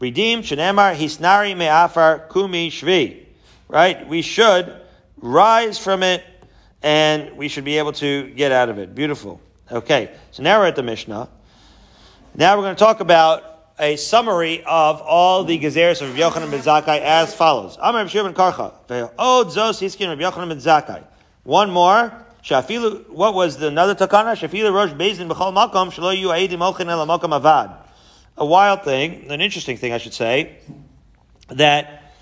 redeemed. 0.00 0.44
Shenemar 0.44 0.94
hisnari 0.94 1.56
me'afar 1.56 2.28
kumi 2.28 2.70
shvi. 2.70 3.24
Right? 3.68 4.08
We 4.08 4.22
should 4.22 4.80
rise 5.20 5.78
from 5.78 6.02
it 6.02 6.24
and 6.82 7.36
we 7.36 7.48
should 7.48 7.64
be 7.64 7.78
able 7.78 7.92
to 7.94 8.30
get 8.30 8.52
out 8.52 8.68
of 8.68 8.78
it. 8.78 8.94
Beautiful. 8.94 9.40
Okay. 9.70 10.10
So 10.30 10.42
now 10.42 10.60
we're 10.60 10.66
at 10.66 10.76
the 10.76 10.82
Mishnah. 10.82 11.28
Now 12.34 12.56
we're 12.56 12.62
going 12.62 12.76
to 12.76 12.78
talk 12.78 13.00
about 13.00 13.44
a 13.78 13.96
summary 13.96 14.62
of 14.64 15.00
all 15.02 15.44
the 15.44 15.58
gezeres 15.58 16.02
of 16.02 16.14
Yochanan 16.14 16.50
ben 16.50 16.60
Zakkai 16.60 17.00
as 17.00 17.34
follows. 17.34 17.76
Amar 17.76 18.02
Rabbi 18.02 18.08
Shimon 18.08 18.34
Karcha. 18.34 18.72
Od 19.18 19.46
zos 19.48 19.80
hiskin 19.80 20.08
Rabbi 20.08 20.22
Yochanan 20.22 20.48
ben 20.48 20.58
Zakkai. 20.58 21.04
One 21.44 21.70
more. 21.70 22.12
Shafilu, 22.42 23.08
what 23.10 23.34
was 23.34 23.58
the 23.58 23.68
another 23.68 23.94
takana? 23.94 24.34
Shafilu 24.34 24.72
rosh 24.72 24.90
bezin 24.92 25.28
b'chol 25.28 25.52
makom 25.52 25.92
shelo 25.92 26.16
yu 26.16 26.28
aidim 26.28 26.58
ochin 26.58 26.88
el 26.88 27.06
makom 27.06 27.38
avad 27.38 27.87
a 28.38 28.46
wild 28.46 28.84
thing, 28.84 29.30
an 29.30 29.40
interesting 29.40 29.76
thing, 29.76 29.92
I 29.92 29.98
should 29.98 30.14
say, 30.14 30.58
that 31.48 32.12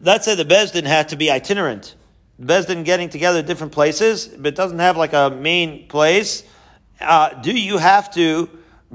let's 0.00 0.24
say 0.24 0.34
the 0.34 0.44
Bezdin 0.44 0.84
had 0.84 1.10
to 1.10 1.16
be 1.16 1.30
itinerant. 1.30 1.94
Bezdin 2.40 2.84
getting 2.84 3.08
together 3.08 3.40
at 3.40 3.46
different 3.46 3.72
places, 3.72 4.26
but 4.26 4.54
doesn't 4.54 4.78
have 4.78 4.96
like 4.96 5.12
a 5.12 5.30
main 5.30 5.86
place. 5.88 6.44
Uh, 7.00 7.30
do 7.42 7.52
you 7.52 7.78
have 7.78 8.12
to 8.14 8.48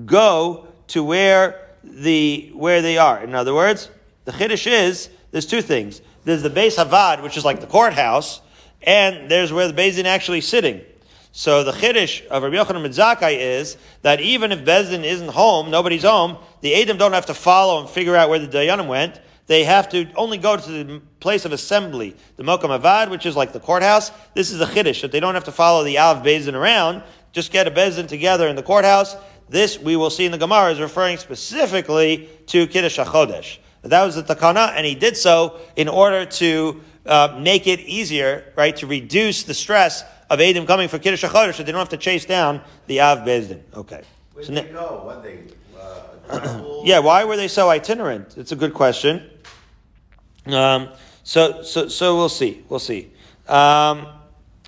go 0.06 0.68
to 0.88 1.04
where 1.04 1.68
the 1.84 2.52
where 2.54 2.82
they 2.82 2.98
are? 2.98 3.24
In 3.24 3.36
other 3.36 3.54
words, 3.54 3.90
the 4.26 4.32
chiddush 4.32 4.68
is 4.68 5.10
there's 5.32 5.46
two 5.46 5.62
things. 5.62 6.02
There's 6.24 6.44
the 6.44 6.50
Beis 6.50 6.84
Havad, 6.84 7.24
which 7.24 7.38
is 7.38 7.46
like 7.46 7.62
the 7.62 7.68
courthouse, 7.68 8.42
and 8.82 9.30
there's 9.30 9.54
where 9.54 9.68
the 9.68 9.74
Bezdin 9.74 10.06
actually 10.06 10.42
sitting. 10.42 10.82
So 11.34 11.64
the 11.64 11.72
chiddush 11.72 12.26
of 12.28 12.44
Rabbi 12.44 12.56
Yochanan 12.56 12.86
Mitzakay 12.86 13.38
is 13.40 13.78
that 14.02 14.20
even 14.20 14.52
if 14.52 14.66
Bezdin 14.66 15.04
isn't 15.04 15.30
home, 15.30 15.72
nobody's 15.72 16.04
home, 16.04 16.38
the 16.60 16.76
Adam 16.76 16.98
don't 16.98 17.14
have 17.14 17.28
to 17.28 17.34
follow 17.34 17.80
and 17.80 17.90
figure 17.90 18.16
out 18.16 18.30
where 18.30 18.40
the 18.40 18.48
Dayanim 18.48 18.88
went. 18.88 19.20
They 19.48 19.64
have 19.64 19.90
to 19.90 20.12
only 20.16 20.38
go 20.38 20.58
to 20.58 20.72
the 20.72 21.02
place 21.20 21.46
of 21.46 21.54
assembly, 21.54 22.16
the 22.36 22.44
Mokam 22.44 22.78
Avad, 22.78 23.10
which 23.10 23.26
is 23.26 23.36
like 23.36 23.54
the 23.54 23.60
courthouse. 23.60 24.12
This 24.34 24.52
is 24.52 24.60
the 24.60 24.66
chiddush 24.66 25.02
that 25.02 25.12
they 25.12 25.20
don't 25.20 25.34
have 25.34 25.46
to 25.46 25.52
follow 25.52 25.84
the 25.84 26.00
Av 26.00 26.24
Bezdin 26.24 26.54
around. 26.54 27.04
Just 27.32 27.52
get 27.52 27.66
a 27.66 27.72
Bezdin 27.72 28.08
together 28.08 28.48
in 28.48 28.58
the 28.58 28.64
courthouse. 28.64 29.16
This 29.50 29.80
we 29.80 29.96
will 29.96 30.10
see 30.10 30.26
in 30.26 30.32
the 30.32 30.38
Gemara 30.38 30.72
is 30.72 30.80
referring 30.80 31.18
specifically 31.18 32.30
to 32.48 32.68
Kiddush 32.68 33.00
HaChodesh. 33.00 33.58
That 33.84 34.04
was 34.04 34.16
the 34.16 34.24
takana, 34.24 34.74
and 34.76 34.86
he 34.86 34.96
did 34.96 35.18
so 35.18 35.60
in 35.76 35.88
order 35.88 36.26
to 36.26 36.82
uh, 37.06 37.38
make 37.42 37.68
it 37.68 37.80
easier, 37.80 38.54
right, 38.56 38.76
to 38.78 38.86
reduce 38.86 39.44
the 39.44 39.54
stress 39.54 40.04
of 40.32 40.40
Adam 40.40 40.66
coming 40.66 40.88
for 40.88 40.98
Kiddush 40.98 41.26
HaChodesh 41.26 41.56
so 41.56 41.64
they 41.64 41.74
don't 41.74 41.80
have 41.80 41.90
to 41.90 41.98
chase 41.98 42.24
down 42.24 42.62
the 42.88 43.02
Av 43.02 43.20
Bezdin. 43.20 43.60
Okay. 43.74 44.02
Where 44.32 44.46
so 44.46 44.54
they 44.54 44.64
go? 44.64 45.02
What 45.04 45.24
they, 45.24 45.40
uh, 46.30 46.82
yeah, 46.86 47.00
why 47.00 47.26
were 47.26 47.36
they 47.36 47.50
so 47.50 47.70
itinerant? 47.70 48.38
It's 48.38 48.54
a 48.54 48.56
good 48.56 48.74
question. 48.74 49.30
Um, 50.46 50.88
so, 51.24 51.64
so, 51.64 51.90
so 51.90 52.16
we'll 52.16 52.30
see. 52.30 52.64
We'll 52.70 52.80
see. 52.80 53.12
Um, 53.50 54.08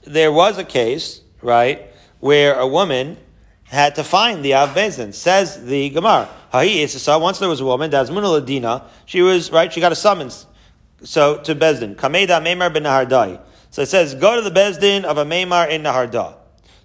there 0.04 0.34
was 0.34 0.58
a 0.58 0.66
case, 0.66 1.22
right, 1.42 1.94
where 2.20 2.56
a 2.60 2.68
woman 2.68 3.16
had 3.64 3.96
to 3.96 4.04
find 4.04 4.44
the 4.44 4.56
Av 4.56 4.76
Bezdin. 4.76 5.14
Says 5.14 5.64
the 5.64 5.90
Gemara. 5.92 6.28
Once 6.52 7.40
there 7.40 7.50
was 7.50 7.62
a 7.62 7.66
woman, 7.66 7.90
Dazmuna 7.90 8.42
Ladina, 8.42 8.84
she 9.06 9.22
was, 9.22 9.50
right, 9.50 9.72
she 9.72 9.80
got 9.80 9.94
a 9.94 9.96
summons. 9.96 10.46
So, 11.04 11.38
to 11.38 11.56
Bezdin. 11.56 11.96
Kameda 11.96 12.44
Memar 12.44 12.72
ben 12.74 12.84
Nahardai. 12.84 13.40
So 13.74 13.82
it 13.82 13.88
says, 13.88 14.14
go 14.14 14.36
to 14.36 14.48
the 14.48 14.52
Bezdin 14.52 15.04
of 15.04 15.18
a 15.18 15.26
Maimar 15.26 15.68
in 15.68 15.82
Naharda. 15.82 16.36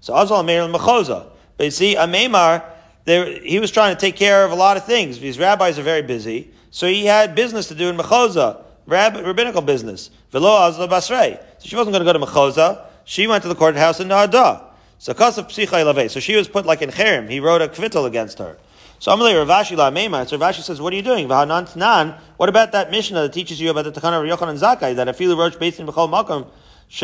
So 0.00 0.14
Azal 0.14 0.42
Meir 0.42 0.62
Mechoza. 0.62 1.26
But 1.58 1.64
you 1.64 1.70
see, 1.70 1.96
a 1.96 2.06
Maimar, 2.06 2.64
there, 3.04 3.40
he 3.42 3.60
was 3.60 3.70
trying 3.70 3.94
to 3.94 4.00
take 4.00 4.16
care 4.16 4.42
of 4.42 4.52
a 4.52 4.54
lot 4.54 4.78
of 4.78 4.86
things. 4.86 5.18
These 5.18 5.38
rabbis 5.38 5.78
are 5.78 5.82
very 5.82 6.00
busy. 6.00 6.50
So 6.70 6.86
he 6.86 7.04
had 7.04 7.34
business 7.34 7.68
to 7.68 7.74
do 7.74 7.90
in 7.90 7.98
Mechoza, 7.98 8.62
rab, 8.86 9.16
rabbinical 9.16 9.60
business. 9.60 10.08
Velo 10.30 10.48
Azal 10.48 10.88
Basrei. 10.88 11.38
So 11.58 11.68
she 11.68 11.76
wasn't 11.76 11.92
going 11.92 12.06
to 12.06 12.10
go 12.10 12.18
to 12.18 12.24
Mechoza. 12.24 12.86
She 13.04 13.26
went 13.26 13.42
to 13.42 13.48
the 13.48 13.54
courthouse 13.54 14.00
in 14.00 14.08
Naharda. 14.08 14.64
So 14.96 15.12
Kasaf 15.12 15.50
Psichai. 15.50 16.08
So 16.10 16.20
she 16.20 16.36
was 16.36 16.48
put 16.48 16.64
like 16.64 16.80
in 16.80 16.88
Cherem. 16.88 17.28
He 17.28 17.38
wrote 17.38 17.60
a 17.60 17.68
kvittel 17.68 18.06
against 18.06 18.38
her. 18.38 18.56
So 18.98 19.12
Amalei 19.14 19.36
Rav 19.36 19.66
Ashi 19.66 19.76
La 19.76 19.90
Meimar. 19.90 20.26
So 20.26 20.38
Rav 20.38 20.54
Ashi 20.54 20.62
says, 20.62 20.80
what 20.80 20.94
are 20.94 20.96
you 20.96 21.02
doing? 21.02 21.28
What 21.28 22.48
about 22.48 22.72
that 22.72 22.90
Mishnah 22.90 23.20
that 23.20 23.34
teaches 23.34 23.60
you 23.60 23.68
about 23.68 23.84
the 23.84 23.92
Takana 23.92 24.22
of 24.22 24.38
Yochanan 24.38 24.58
Zakai, 24.58 24.96
that 24.96 25.06
Afilu 25.06 25.36
Roach 25.36 25.58
based 25.58 25.78
in 25.80 25.86
Bechol 25.86 26.08
Makom, 26.08 26.46
What 26.90 27.02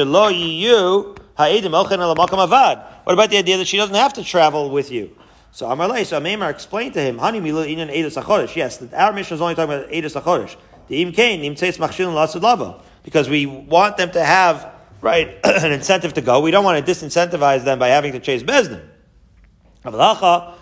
about 3.13 3.31
the 3.31 3.37
idea 3.37 3.59
that 3.59 3.67
she 3.67 3.77
doesn't 3.77 3.95
have 3.95 4.15
to 4.15 4.25
travel 4.25 4.71
with 4.71 4.91
you? 4.91 5.17
So 5.53 5.67
Amarle, 5.67 6.05
so 6.05 6.21
Amemar 6.21 6.51
explained 6.51 6.95
to 6.95 7.01
him, 7.01 7.19
Hani 7.19 7.41
milu 7.41 7.65
inan 7.65 7.95
edus 7.95 8.21
achodesh. 8.21 8.57
Yes, 8.57 8.83
our 8.93 9.13
mission 9.13 9.37
is 9.37 9.41
only 9.41 9.55
talking 9.55 9.75
about 9.75 9.89
edus 9.91 10.21
achodesh. 10.21 10.57
The 10.89 11.03
im 11.03 11.13
kain, 11.13 11.45
im 11.45 11.55
tzeis 11.55 11.79
machshilin 11.79 12.15
lasud 12.15 12.43
lava. 12.43 12.83
Because 13.05 13.29
we 13.29 13.47
want 13.47 13.97
them 13.97 14.11
to 14.13 14.25
have, 14.25 14.73
right, 15.01 15.39
an 15.45 15.71
incentive 15.71 16.15
to 16.15 16.23
go. 16.23 16.41
We 16.41 16.51
don't 16.51 16.65
want 16.65 16.85
to 16.85 16.93
disincentivize 16.93 17.65
them 17.65 17.79
by 17.79 17.89
having 17.89 18.13
to 18.13 18.21
chase 18.21 18.43
Bezdin. 18.43 18.83
But 19.85 20.59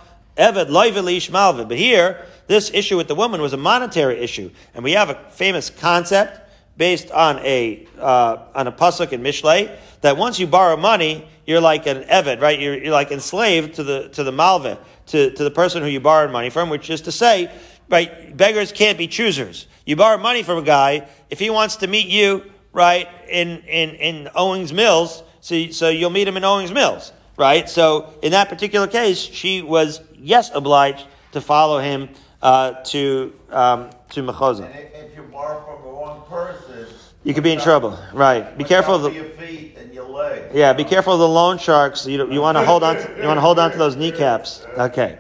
here, 1.79 2.27
this 2.49 2.71
issue 2.75 2.97
with 2.97 3.09
the 3.09 3.15
woman 3.15 3.41
was 3.41 3.53
a 3.53 3.57
monetary 3.57 4.19
issue. 4.19 4.51
And 4.75 4.83
we 4.83 4.93
have 4.93 5.11
a 5.11 5.15
famous 5.31 5.71
concept 5.71 6.41
based 6.77 7.11
on 7.11 7.39
a 7.41 7.87
uh, 7.99 8.39
on 8.55 8.67
a 8.67 8.73
pasuk 8.73 9.13
in 9.13 9.23
Mishlei 9.23 9.77
that 10.01 10.17
once 10.17 10.39
you 10.39 10.47
borrow 10.47 10.77
money, 10.77 11.27
you're 11.47 11.61
like 11.61 11.87
an 11.87 12.05
eved, 12.05 12.41
right? 12.41 12.59
You're, 12.59 12.77
you're 12.77 12.93
like 12.93 13.11
enslaved 13.11 13.75
to 13.75 13.85
the 13.85 14.09
to 14.11 14.25
the 14.25 14.33
malve, 14.33 14.79
to, 15.07 15.31
to 15.33 15.45
the 15.45 15.51
person 15.51 15.83
who 15.83 15.89
you 15.89 16.01
borrowed 16.01 16.31
money 16.31 16.51
from, 16.51 16.71
which 16.71 16.91
is 16.91 17.03
to 17.03 17.13
say, 17.13 17.53
right, 17.89 18.37
beggars 18.37 18.73
can't 18.73 18.99
be 18.99 19.07
choosers. 19.07 19.67
You 19.85 19.97
borrow 19.97 20.19
money 20.19 20.43
from 20.43 20.59
a 20.59 20.63
guy, 20.63 21.09
if 21.31 21.39
he 21.39 21.51
wants 21.51 21.77
to 21.77 21.87
meet 21.87 22.07
you, 22.07 22.51
right, 22.73 23.09
in 23.29 23.59
in, 23.63 23.91
in 23.91 24.29
Owings 24.35 24.73
Mills, 24.73 25.23
so, 25.41 25.71
so 25.71 25.89
you'll 25.89 26.11
meet 26.11 26.29
him 26.29 26.37
in 26.37 26.45
Owings 26.45 26.73
Mills, 26.73 27.13
right? 27.37 27.69
So 27.69 28.15
in 28.23 28.33
that 28.33 28.49
particular 28.49 28.87
case, 28.87 29.19
she 29.19 29.61
was 29.63 30.01
yes 30.15 30.51
obliged 30.55 31.05
to 31.33 31.41
follow 31.41 31.81
him 31.81 32.09
uh, 32.43 32.73
to 32.83 33.33
um, 33.51 33.91
to 34.11 34.23
Mechoza. 34.23 34.69
If 34.75 35.17
you 35.17 35.23
borrow 35.23 35.65
from 35.65 35.83
the 35.83 35.89
wrong 35.89 36.23
person, 36.29 36.87
you 37.25 37.35
could 37.35 37.45
be 37.45 37.53
in 37.53 37.61
trouble. 37.61 37.99
Right. 38.13 38.57
Be 38.59 38.65
careful 38.65 38.97
of 38.97 39.03
the 39.03 39.13
your 39.13 39.29
feet 39.31 39.77
and 39.79 39.95
your 39.95 40.09
legs. 40.09 40.55
Yeah, 40.55 40.73
be 40.73 40.85
careful 40.85 41.15
of 41.15 41.21
the 41.21 41.29
loan 41.29 41.59
sharks. 41.59 42.07
You, 42.07 42.31
you 42.31 42.41
want 42.41 42.59
to 42.59 42.65
hold 42.65 42.83
on. 42.83 42.97
To, 42.97 43.15
you 43.17 43.27
want 43.27 43.37
to 43.37 43.43
hold 43.43 43.59
on 43.59 43.71
to 43.71 43.79
those 43.79 43.97
kneecaps. 43.97 44.67
Okay. 44.77 45.19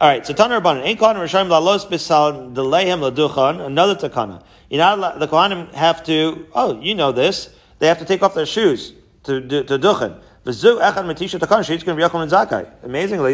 All 0.00 0.08
right. 0.08 0.26
So 0.26 0.32
Taner 0.32 0.60
Rabbanan 0.60 0.82
ain't 0.82 0.98
kohanim 0.98 1.22
rishayim 1.22 1.48
lalos 1.48 1.86
bisal 1.86 2.54
delayhem 2.54 3.00
laduchan. 3.00 3.64
Another 3.64 3.94
takana. 3.94 4.42
You 4.70 4.78
know 4.78 5.18
the 5.18 5.28
kohanim 5.28 5.72
have 5.74 6.02
to. 6.04 6.46
Oh, 6.54 6.80
you 6.80 6.94
know 6.94 7.12
this. 7.12 7.50
They 7.78 7.88
have 7.88 7.98
to 7.98 8.04
take 8.04 8.22
off 8.22 8.34
their 8.34 8.46
shoes 8.46 8.94
to 9.24 9.46
to, 9.46 9.64
to 9.64 9.78
duchen. 9.78 10.20
Amazingly, 10.44 10.80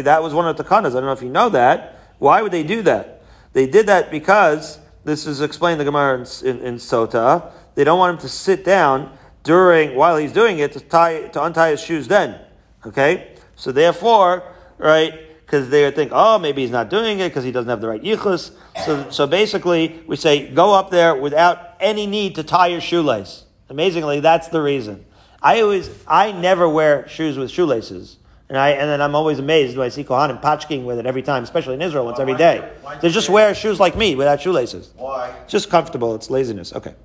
that 0.01 0.21
was 0.21 0.31
one 0.31 0.47
of 0.47 0.57
the 0.57 0.63
takanas. 0.63 0.89
I 0.89 0.91
don't 0.91 1.05
know 1.05 1.11
if 1.11 1.23
you 1.23 1.29
know 1.29 1.49
that. 1.49 1.95
Why 2.19 2.43
would 2.43 2.51
they 2.51 2.61
do 2.61 2.83
that? 2.83 3.18
They 3.59 3.67
did 3.67 3.87
that 3.87 4.09
because, 4.09 4.79
this 5.03 5.27
is 5.27 5.41
explained 5.41 5.81
in 5.81 5.85
the 5.85 5.91
Gemara 5.91 6.19
in, 6.19 6.47
in, 6.47 6.65
in, 6.65 6.75
Sota, 6.75 7.51
they 7.75 7.83
don't 7.83 7.99
want 7.99 8.15
him 8.15 8.21
to 8.21 8.29
sit 8.29 8.63
down 8.63 9.17
during, 9.43 9.95
while 9.95 10.15
he's 10.15 10.31
doing 10.31 10.59
it, 10.59 10.71
to 10.71 10.79
tie, 10.79 11.27
to 11.27 11.43
untie 11.43 11.71
his 11.71 11.81
shoes 11.81 12.07
then. 12.07 12.39
Okay? 12.85 13.35
So 13.57 13.73
therefore, 13.73 14.43
right, 14.77 15.13
because 15.41 15.69
they 15.69 15.91
think, 15.91 16.13
oh, 16.15 16.39
maybe 16.39 16.61
he's 16.61 16.71
not 16.71 16.89
doing 16.89 17.19
it 17.19 17.31
because 17.31 17.43
he 17.43 17.51
doesn't 17.51 17.69
have 17.69 17.81
the 17.81 17.89
right 17.89 18.01
yichus. 18.01 18.51
So, 18.85 19.11
so 19.11 19.27
basically, 19.27 20.03
we 20.07 20.15
say 20.15 20.47
go 20.47 20.73
up 20.73 20.89
there 20.89 21.13
without 21.13 21.75
any 21.81 22.07
need 22.07 22.35
to 22.35 22.43
tie 22.43 22.67
your 22.67 22.79
shoelace. 22.79 23.43
Amazingly, 23.67 24.21
that's 24.21 24.47
the 24.47 24.61
reason. 24.61 25.03
I 25.41 25.59
always, 25.59 25.89
I 26.07 26.31
never 26.31 26.69
wear 26.69 27.09
shoes 27.09 27.37
with 27.37 27.51
shoelaces. 27.51 28.18
And 28.49 28.57
I, 28.57 28.69
and 28.71 28.89
then 28.89 28.99
I'm 28.99 29.13
always 29.13 29.37
amazed 29.37 29.77
when 29.77 29.85
I 29.85 29.89
see 29.89 30.03
Kohanim 30.03 30.41
patchking 30.41 30.83
with 30.83 30.97
it 30.97 31.05
every 31.05 31.21
time, 31.21 31.43
especially 31.43 31.75
in 31.75 31.83
Israel, 31.83 32.05
once 32.05 32.17
Why- 32.17 32.23
every 32.23 32.33
why- 32.33 32.69
why- 32.81 32.95
They 32.97 33.09
just 33.09 33.29
wear 33.29 33.53
shoes 33.53 33.79
like 33.79 33.95
me 33.95 34.15
without 34.15 34.41
shoelaces. 34.41 34.89
Why? 34.97 35.29
It's 35.43 35.51
just 35.51 35.69
comfortable. 35.69 36.15
It's 36.15 36.31
laziness. 36.31 36.73
Okay. 36.73 36.95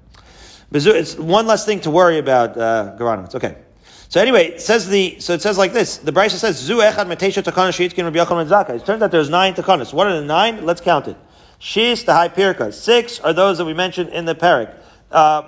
It's 0.72 1.16
one 1.18 1.46
less 1.46 1.66
thing 1.66 1.80
to 1.80 1.90
worry 1.90 2.18
about, 2.18 2.56
uh, 2.56 2.92
Goranowitz. 2.98 3.34
Okay. 3.34 3.56
So 4.08 4.20
anyway, 4.20 4.46
it 4.52 4.62
says 4.62 4.88
the, 4.88 5.16
so 5.18 5.34
it 5.34 5.42
says 5.42 5.58
like 5.58 5.72
this. 5.74 5.98
The 5.98 6.12
Brisa 6.12 6.36
says, 6.36 6.56
Zu 6.56 6.76
echad 6.78 7.06
metesha 7.06 7.42
takana 7.42 7.70
sheitkin 7.70 8.04
Rabbi 8.04 8.18
Yochanan 8.18 8.48
Zakkai. 8.48 8.76
It 8.76 8.86
turns 8.86 9.02
out 9.02 9.10
there's 9.10 9.28
nine 9.28 9.54
takanas. 9.54 9.92
What 9.92 10.06
are 10.06 10.18
the 10.18 10.24
nine? 10.26 10.64
Let's 10.64 10.80
count 10.80 11.08
it. 11.08 11.16
Shis, 11.60 12.04
the 12.06 12.14
high 12.14 12.28
pirka. 12.28 12.72
Six 12.72 13.20
are 13.20 13.32
those 13.32 13.58
that 13.58 13.64
we 13.66 13.74
mentioned 13.74 14.10
in 14.10 14.24
the 14.24 14.34
parak. 14.34 14.74
Uh, 15.10 15.42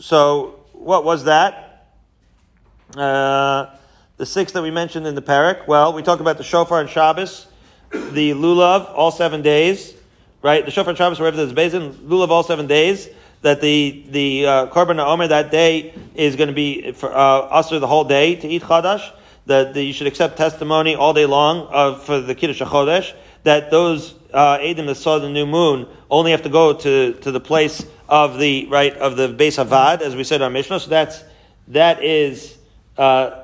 so, 0.00 0.60
what 0.72 1.04
was 1.04 1.24
that? 1.24 1.88
Uh, 2.96 3.66
the 4.16 4.26
six 4.26 4.52
that 4.52 4.62
we 4.62 4.70
mentioned 4.70 5.06
in 5.06 5.14
the 5.14 5.22
parak. 5.22 5.66
Well, 5.66 5.92
we 5.92 6.02
talked 6.02 6.20
about 6.20 6.38
the 6.38 6.44
shofar 6.44 6.80
and 6.80 6.88
Shabbos, 6.88 7.46
the 7.90 8.30
lulav, 8.30 8.92
all 8.94 9.10
seven 9.10 9.42
days, 9.42 9.94
right? 10.40 10.64
The 10.64 10.70
shofar 10.70 10.90
and 10.90 10.98
Shabbos, 10.98 11.18
wherever 11.18 11.36
there's 11.36 11.52
basin, 11.52 11.92
lulav, 11.94 12.28
all 12.28 12.42
seven 12.42 12.66
days. 12.66 13.08
That 13.42 13.60
the 13.60 14.04
the 14.08 14.46
uh, 14.46 14.66
korban 14.68 14.98
omer 14.98 15.28
that 15.28 15.50
day 15.50 15.92
is 16.14 16.34
going 16.34 16.48
to 16.48 16.54
be 16.54 16.92
for 16.92 17.12
uh, 17.12 17.18
usher 17.18 17.78
the 17.78 17.86
whole 17.86 18.04
day 18.04 18.36
to 18.36 18.48
eat 18.48 18.62
chadash. 18.62 19.12
That, 19.46 19.76
you 19.76 19.92
should 19.92 20.06
accept 20.06 20.38
testimony 20.38 20.94
all 20.94 21.12
day 21.12 21.26
long 21.26 21.68
uh, 21.70 21.98
for 21.98 22.20
the 22.20 22.34
kiddush 22.34 22.62
chodesh. 22.62 23.12
That 23.42 23.70
those 23.70 24.14
uh, 24.32 24.56
Edom 24.62 24.86
that 24.86 24.94
saw 24.94 25.18
the 25.18 25.28
new 25.28 25.44
moon 25.44 25.86
only 26.10 26.30
have 26.30 26.40
to 26.44 26.48
go 26.48 26.72
to, 26.72 27.12
to 27.12 27.30
the 27.30 27.40
place 27.40 27.84
of 28.08 28.38
the 28.38 28.64
right 28.70 28.96
of 28.96 29.16
the 29.16 29.28
base 29.28 29.58
havad, 29.58 30.00
as 30.00 30.16
we 30.16 30.24
said 30.24 30.40
on 30.40 30.54
Mishnah. 30.54 30.80
So 30.80 30.88
that's 30.88 31.22
that 31.68 32.02
is. 32.02 32.56
Uh, 32.96 33.43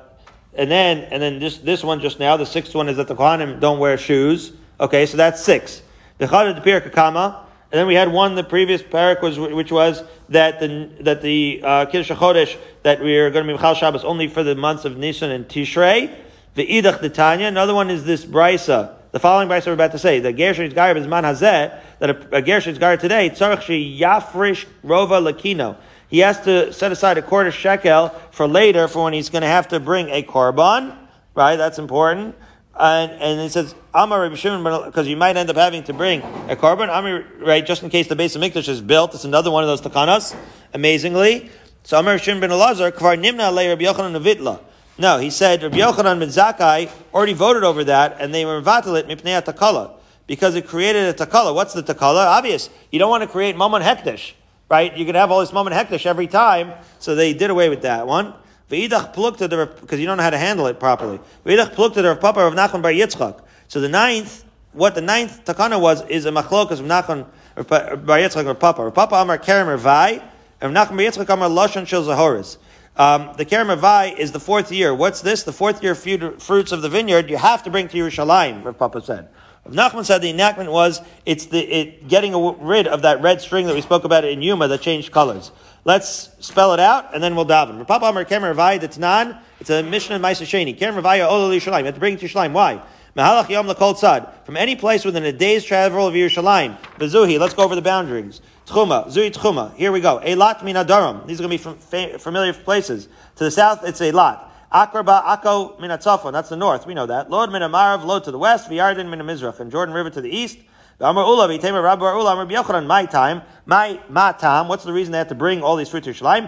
and 0.53 0.69
then, 0.69 0.99
and 1.11 1.21
then 1.21 1.39
this, 1.39 1.57
this 1.59 1.83
one 1.83 2.01
just 2.01 2.19
now, 2.19 2.37
the 2.37 2.45
sixth 2.45 2.75
one 2.75 2.89
is 2.89 2.97
that 2.97 3.07
the 3.07 3.15
Kohanim 3.15 3.59
don't 3.59 3.79
wear 3.79 3.97
shoes. 3.97 4.51
Okay, 4.79 5.05
so 5.05 5.17
that's 5.17 5.41
six. 5.43 5.81
The 6.17 6.27
Chad 6.27 6.55
the 6.55 6.61
Pirak 6.61 6.91
Kama, 6.91 7.45
and 7.71 7.79
then 7.79 7.87
we 7.87 7.93
had 7.95 8.11
one, 8.11 8.35
the 8.35 8.43
previous 8.43 8.81
parak 8.81 9.21
was, 9.21 9.39
which 9.39 9.71
was 9.71 10.03
that 10.27 10.59
the, 10.59 10.89
that 11.01 11.21
the, 11.21 11.61
uh, 11.63 11.85
Kiddush 11.85 12.11
HaChodesh, 12.11 12.57
that 12.83 13.01
we 13.01 13.17
are 13.17 13.29
going 13.29 13.45
to 13.45 13.47
be 13.47 13.53
Michal 13.53 13.75
Shabbos 13.75 14.03
only 14.03 14.27
for 14.27 14.43
the 14.43 14.55
months 14.55 14.83
of 14.83 14.97
Nisan 14.97 15.31
and 15.31 15.47
Tishrei. 15.47 16.13
The 16.55 16.67
Idach 16.67 17.13
Tanya. 17.13 17.47
Another 17.47 17.73
one 17.73 17.89
is 17.89 18.03
this 18.03 18.25
Brisa. 18.25 18.95
The 19.13 19.19
following 19.21 19.47
Brisa 19.47 19.67
we're 19.67 19.73
about 19.73 19.93
to 19.93 19.99
say. 19.99 20.19
The 20.19 20.33
Gershon 20.33 20.69
Yitzgar 20.69 20.97
is 20.97 21.07
man 21.07 21.23
hazeh, 21.23 21.79
that 21.99 22.09
a, 22.09 22.35
a 22.35 22.41
Gershon 22.41 22.75
Yitzgar 22.75 22.99
today, 22.99 23.29
tzarech 23.29 23.61
she 23.61 23.97
yafrish 23.99 24.65
rova 24.83 25.21
lakino. 25.21 25.77
He 26.11 26.19
has 26.19 26.41
to 26.41 26.73
set 26.73 26.91
aside 26.91 27.17
a 27.17 27.21
quarter 27.21 27.51
shekel 27.51 28.09
for 28.31 28.45
later 28.45 28.89
for 28.89 29.05
when 29.05 29.13
he's 29.13 29.29
going 29.29 29.43
to 29.43 29.47
have 29.47 29.69
to 29.69 29.79
bring 29.79 30.09
a 30.09 30.21
korban, 30.21 30.95
right? 31.33 31.55
That's 31.55 31.79
important. 31.79 32.35
And, 32.77 33.11
and 33.13 33.39
it 33.39 33.51
says, 33.51 33.73
Amar 33.93 34.21
Rabbi 34.21 34.35
Shimon, 34.35 34.85
because 34.85 35.07
you 35.07 35.15
might 35.15 35.37
end 35.37 35.49
up 35.49 35.55
having 35.55 35.83
to 35.85 35.93
bring 35.93 36.21
a 36.49 36.57
korban, 36.57 37.25
right, 37.39 37.65
just 37.65 37.81
in 37.81 37.89
case 37.89 38.07
the 38.07 38.17
base 38.17 38.35
of 38.35 38.41
Mikdash 38.41 38.67
is 38.67 38.81
built. 38.81 39.15
It's 39.15 39.23
another 39.23 39.51
one 39.51 39.63
of 39.63 39.69
those 39.69 39.81
takanas, 39.81 40.35
amazingly. 40.73 41.49
So 41.83 41.97
Rabbi 41.97 42.17
Shimon 42.17 42.41
ben 42.41 42.49
Elazar, 42.49 42.91
Kvar 42.91 43.17
Nimna 43.17 43.53
Le 43.53 43.69
Rabbi 43.69 43.85
Yochanan 43.85 44.21
Nevitla. 44.21 44.59
No, 44.97 45.17
he 45.17 45.29
said 45.29 45.63
Rabbi 45.63 45.77
Yochanan 45.77 46.19
ben 46.19 46.27
Zakkai 46.27 46.91
already 47.13 47.33
voted 47.33 47.63
over 47.63 47.85
that, 47.85 48.17
and 48.19 48.33
they 48.33 48.45
were 48.45 48.61
vatalit 48.61 49.03
mipnei 49.03 49.41
takala 49.41 49.93
because 50.27 50.55
it 50.55 50.67
created 50.67 51.07
a 51.07 51.25
takala. 51.25 51.55
What's 51.55 51.73
the 51.73 51.83
takala? 51.83 52.25
Obvious. 52.25 52.69
You 52.91 52.99
don't 52.99 53.09
want 53.09 53.23
to 53.23 53.29
create 53.29 53.55
mammon 53.55 53.81
hekdesh, 53.81 54.33
right? 54.71 54.95
You 54.95 55.05
can 55.05 55.15
have 55.15 55.31
all 55.31 55.41
this 55.41 55.51
moment 55.51 55.75
hekdesh 55.75 56.05
every 56.05 56.27
time, 56.27 56.71
so 56.97 57.13
they 57.13 57.33
did 57.33 57.49
away 57.49 57.67
with 57.67 57.81
that 57.81 58.07
one. 58.07 58.33
V'idach 58.69 59.13
plukta 59.13 59.49
the 59.49 59.69
because 59.81 59.99
you 59.99 60.05
don't 60.05 60.15
know 60.15 60.23
how 60.23 60.29
to 60.29 60.37
handle 60.37 60.65
it 60.67 60.79
properly. 60.79 61.19
V'idach 61.45 61.75
plukta 61.75 61.95
the 61.95 62.05
Rav 62.05 62.21
Papa 62.21 62.39
of 62.39 62.53
Nachman 62.53 62.81
bar 62.81 62.93
Yitzchak. 62.93 63.41
So 63.67 63.81
the 63.81 63.89
ninth, 63.89 64.45
what 64.71 64.95
the 64.95 65.01
ninth 65.01 65.43
takana 65.43 65.79
was 65.79 66.05
is 66.05 66.25
a 66.25 66.31
machlokas 66.31 66.79
of 66.79 66.85
Nachman 66.85 67.25
bar 67.55 68.17
Yitzchak 68.17 68.45
or 68.45 68.55
Papa. 68.55 68.85
Rav 68.85 68.93
Papa 68.93 69.15
Amar 69.15 69.37
Kerem 69.39 69.77
Ravai, 69.77 70.23
and 70.61 70.73
Nachman 70.73 70.95
bar 70.95 71.25
Yitzchak 71.25 71.29
Amar 71.33 71.49
Lashon 71.49 71.85
Shel 71.85 72.03
Zahoris. 72.03 72.55
Um, 72.95 73.33
the 73.37 73.45
Kerem 73.45 73.75
Ravai 73.75 74.17
is 74.17 74.31
the 74.31 74.39
fourth 74.39 74.71
year. 74.71 74.95
What's 74.95 75.19
this? 75.19 75.43
The 75.43 75.51
fourth 75.51 75.83
year 75.83 75.95
fruit, 75.95 76.41
fruits 76.41 76.71
of 76.71 76.81
the 76.81 76.87
vineyard 76.87 77.29
you 77.29 77.35
have 77.35 77.63
to 77.63 77.69
bring 77.69 77.89
to 77.89 77.97
Yerushalayim, 77.97 78.63
Rav 78.63 78.77
Papa 78.77 79.01
said. 79.01 79.27
Nachman 79.69 80.05
said 80.05 80.21
the 80.21 80.29
enactment 80.29 80.71
was 80.71 81.01
it's 81.25 81.45
the 81.45 81.59
it 81.59 82.07
getting 82.07 82.33
rid 82.61 82.87
of 82.87 83.03
that 83.03 83.21
red 83.21 83.41
string 83.41 83.67
that 83.67 83.75
we 83.75 83.81
spoke 83.81 84.03
about 84.03 84.25
in 84.25 84.41
Yuma 84.41 84.67
that 84.67 84.81
changed 84.81 85.11
colors. 85.11 85.51
Let's 85.85 86.29
spell 86.39 86.73
it 86.73 86.79
out 86.79 87.13
and 87.13 87.23
then 87.23 87.35
we'll 87.35 87.45
daven. 87.45 87.85
Amar. 87.87 89.41
It's 89.59 89.69
a 89.69 89.83
Mishnah 89.83 90.15
in 90.15 90.21
Maisa 90.21 90.45
Sheni. 90.45 90.79
You 90.79 91.85
have 91.85 91.93
to 91.93 91.99
bring 91.99 92.13
it 92.15 92.19
to 92.19 92.25
Yerushalayim. 92.25 92.51
Why? 92.51 92.81
Mahalach 93.15 93.49
Yom 93.49 93.67
Lakol 93.67 93.95
Tzad. 93.95 94.45
From 94.45 94.57
any 94.57 94.75
place 94.75 95.05
within 95.05 95.23
a 95.25 95.31
day's 95.31 95.63
travel 95.63 96.07
of 96.07 96.13
Yerushalayim. 96.13 96.79
Bezuhi. 96.97 97.39
Let's 97.39 97.53
go 97.53 97.63
over 97.63 97.75
the 97.75 97.81
boundaries. 97.81 98.41
Tchuma. 98.65 99.07
Zui 99.07 99.31
Tchuma. 99.31 99.75
Here 99.75 99.91
we 99.91 100.01
go. 100.01 100.19
Elat 100.19 100.63
Min 100.63 100.75
Adaram. 100.75 101.27
These 101.27 101.39
are 101.39 101.47
going 101.47 101.57
to 101.57 101.63
be 101.75 101.79
from 101.79 102.19
familiar 102.19 102.53
places. 102.53 103.07
To 103.35 103.43
the 103.43 103.51
south, 103.51 103.83
it's 103.83 103.99
Elat. 103.99 104.50
Akraba 104.71 105.23
Akko 105.23 105.79
Min 105.79 105.91
Atzafon. 105.91 106.31
That's 106.31 106.49
the 106.49 106.55
north. 106.55 106.85
We 106.85 106.93
know 106.93 107.05
that. 107.05 107.29
Lod 107.29 107.51
Min 107.51 107.61
Amarav. 107.61 108.05
Lod 108.05 108.23
to 108.25 108.31
the 108.31 108.37
west. 108.39 108.69
V'Yarden 108.69 109.09
Min 109.09 109.19
Mizrach. 109.19 109.59
And 109.59 109.71
Jordan 109.71 109.93
River 109.93 110.09
to 110.09 110.21
the 110.21 110.29
east. 110.29 110.57
Amar 111.01 111.25
Ula, 111.25 111.47
Ula, 111.51 112.33
Amar 112.33 112.45
Yochanan, 112.45 112.85
my 112.85 113.05
time, 113.05 113.41
my, 113.65 113.99
time. 114.33 114.67
What's 114.67 114.83
the 114.83 114.93
reason 114.93 115.11
they 115.11 115.17
have 115.17 115.29
to 115.29 115.35
bring 115.35 115.63
all 115.63 115.75
these 115.75 115.89
fruits 115.89 116.05
to 116.05 116.13
Yerushalayim? 116.13 116.47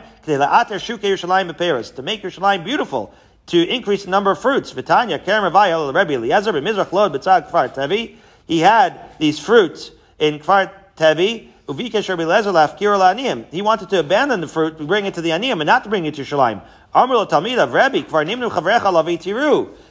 To 1.95 2.01
make 2.03 2.21
Yerushalayim 2.21 2.63
beautiful. 2.63 3.13
To 3.47 3.67
increase 3.67 4.03
the 4.05 4.11
number 4.11 4.29
of 4.31 4.39
fruits. 4.39 4.71
Kfar 4.71 5.33
Tevi. 7.73 8.15
He 8.45 8.59
had 8.59 8.99
these 9.17 9.39
fruits 9.39 9.91
in 10.19 10.37
Kfar 10.39 10.71
Tevi. 10.97 11.52
He 11.65 13.61
wanted 13.61 13.89
to 13.89 13.99
abandon 13.99 14.41
the 14.41 14.47
fruit, 14.47 14.77
bring 14.85 15.05
it 15.05 15.13
to 15.13 15.21
the 15.21 15.29
aniyim, 15.29 15.61
and 15.61 15.65
not 15.65 15.85
to 15.85 15.89
bring 15.89 16.05
it 16.05 16.15
to 16.15 16.23
tiru. 16.23 16.61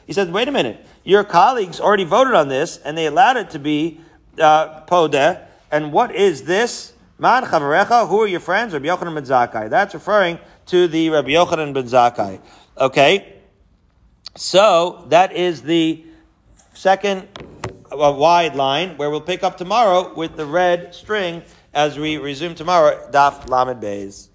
He 0.06 0.12
said, 0.12 0.30
wait 0.32 0.48
a 0.48 0.52
minute. 0.52 0.86
Your 1.02 1.24
colleagues 1.24 1.80
already 1.80 2.04
voted 2.04 2.34
on 2.34 2.48
this, 2.48 2.76
and 2.76 2.96
they 2.96 3.06
allowed 3.06 3.38
it 3.38 3.50
to 3.50 3.58
be 3.58 4.00
uh, 4.38 4.82
podeh. 4.82 5.40
And 5.70 5.92
what 5.92 6.14
is 6.14 6.44
this? 6.44 6.92
Man 7.18 7.44
who 7.44 8.20
are 8.20 8.26
your 8.26 8.40
friends? 8.40 8.74
Rabbi 8.74 8.86
Yochanan 8.86 9.14
ben 9.14 9.24
Zakkai. 9.24 9.70
That's 9.70 9.94
referring 9.94 10.38
to 10.66 10.88
the 10.88 11.08
Rabbi 11.08 11.30
Yochanan 11.30 11.72
ben 11.72 11.84
Zakkai. 11.84 12.38
Okay? 12.76 13.34
So, 14.36 15.06
that 15.08 15.32
is 15.32 15.62
the 15.62 16.04
second 16.74 17.28
uh, 17.90 18.12
wide 18.12 18.56
line 18.56 18.96
where 18.98 19.08
we'll 19.08 19.20
pick 19.20 19.42
up 19.42 19.56
tomorrow 19.56 20.12
with 20.14 20.36
the 20.36 20.44
red 20.44 20.94
string 20.94 21.42
as 21.72 21.98
we 21.98 22.16
resume 22.18 22.54
tomorrow, 22.54 23.08
Daf 23.10 23.48
Lamed 23.48 23.82
Beis. 23.82 24.28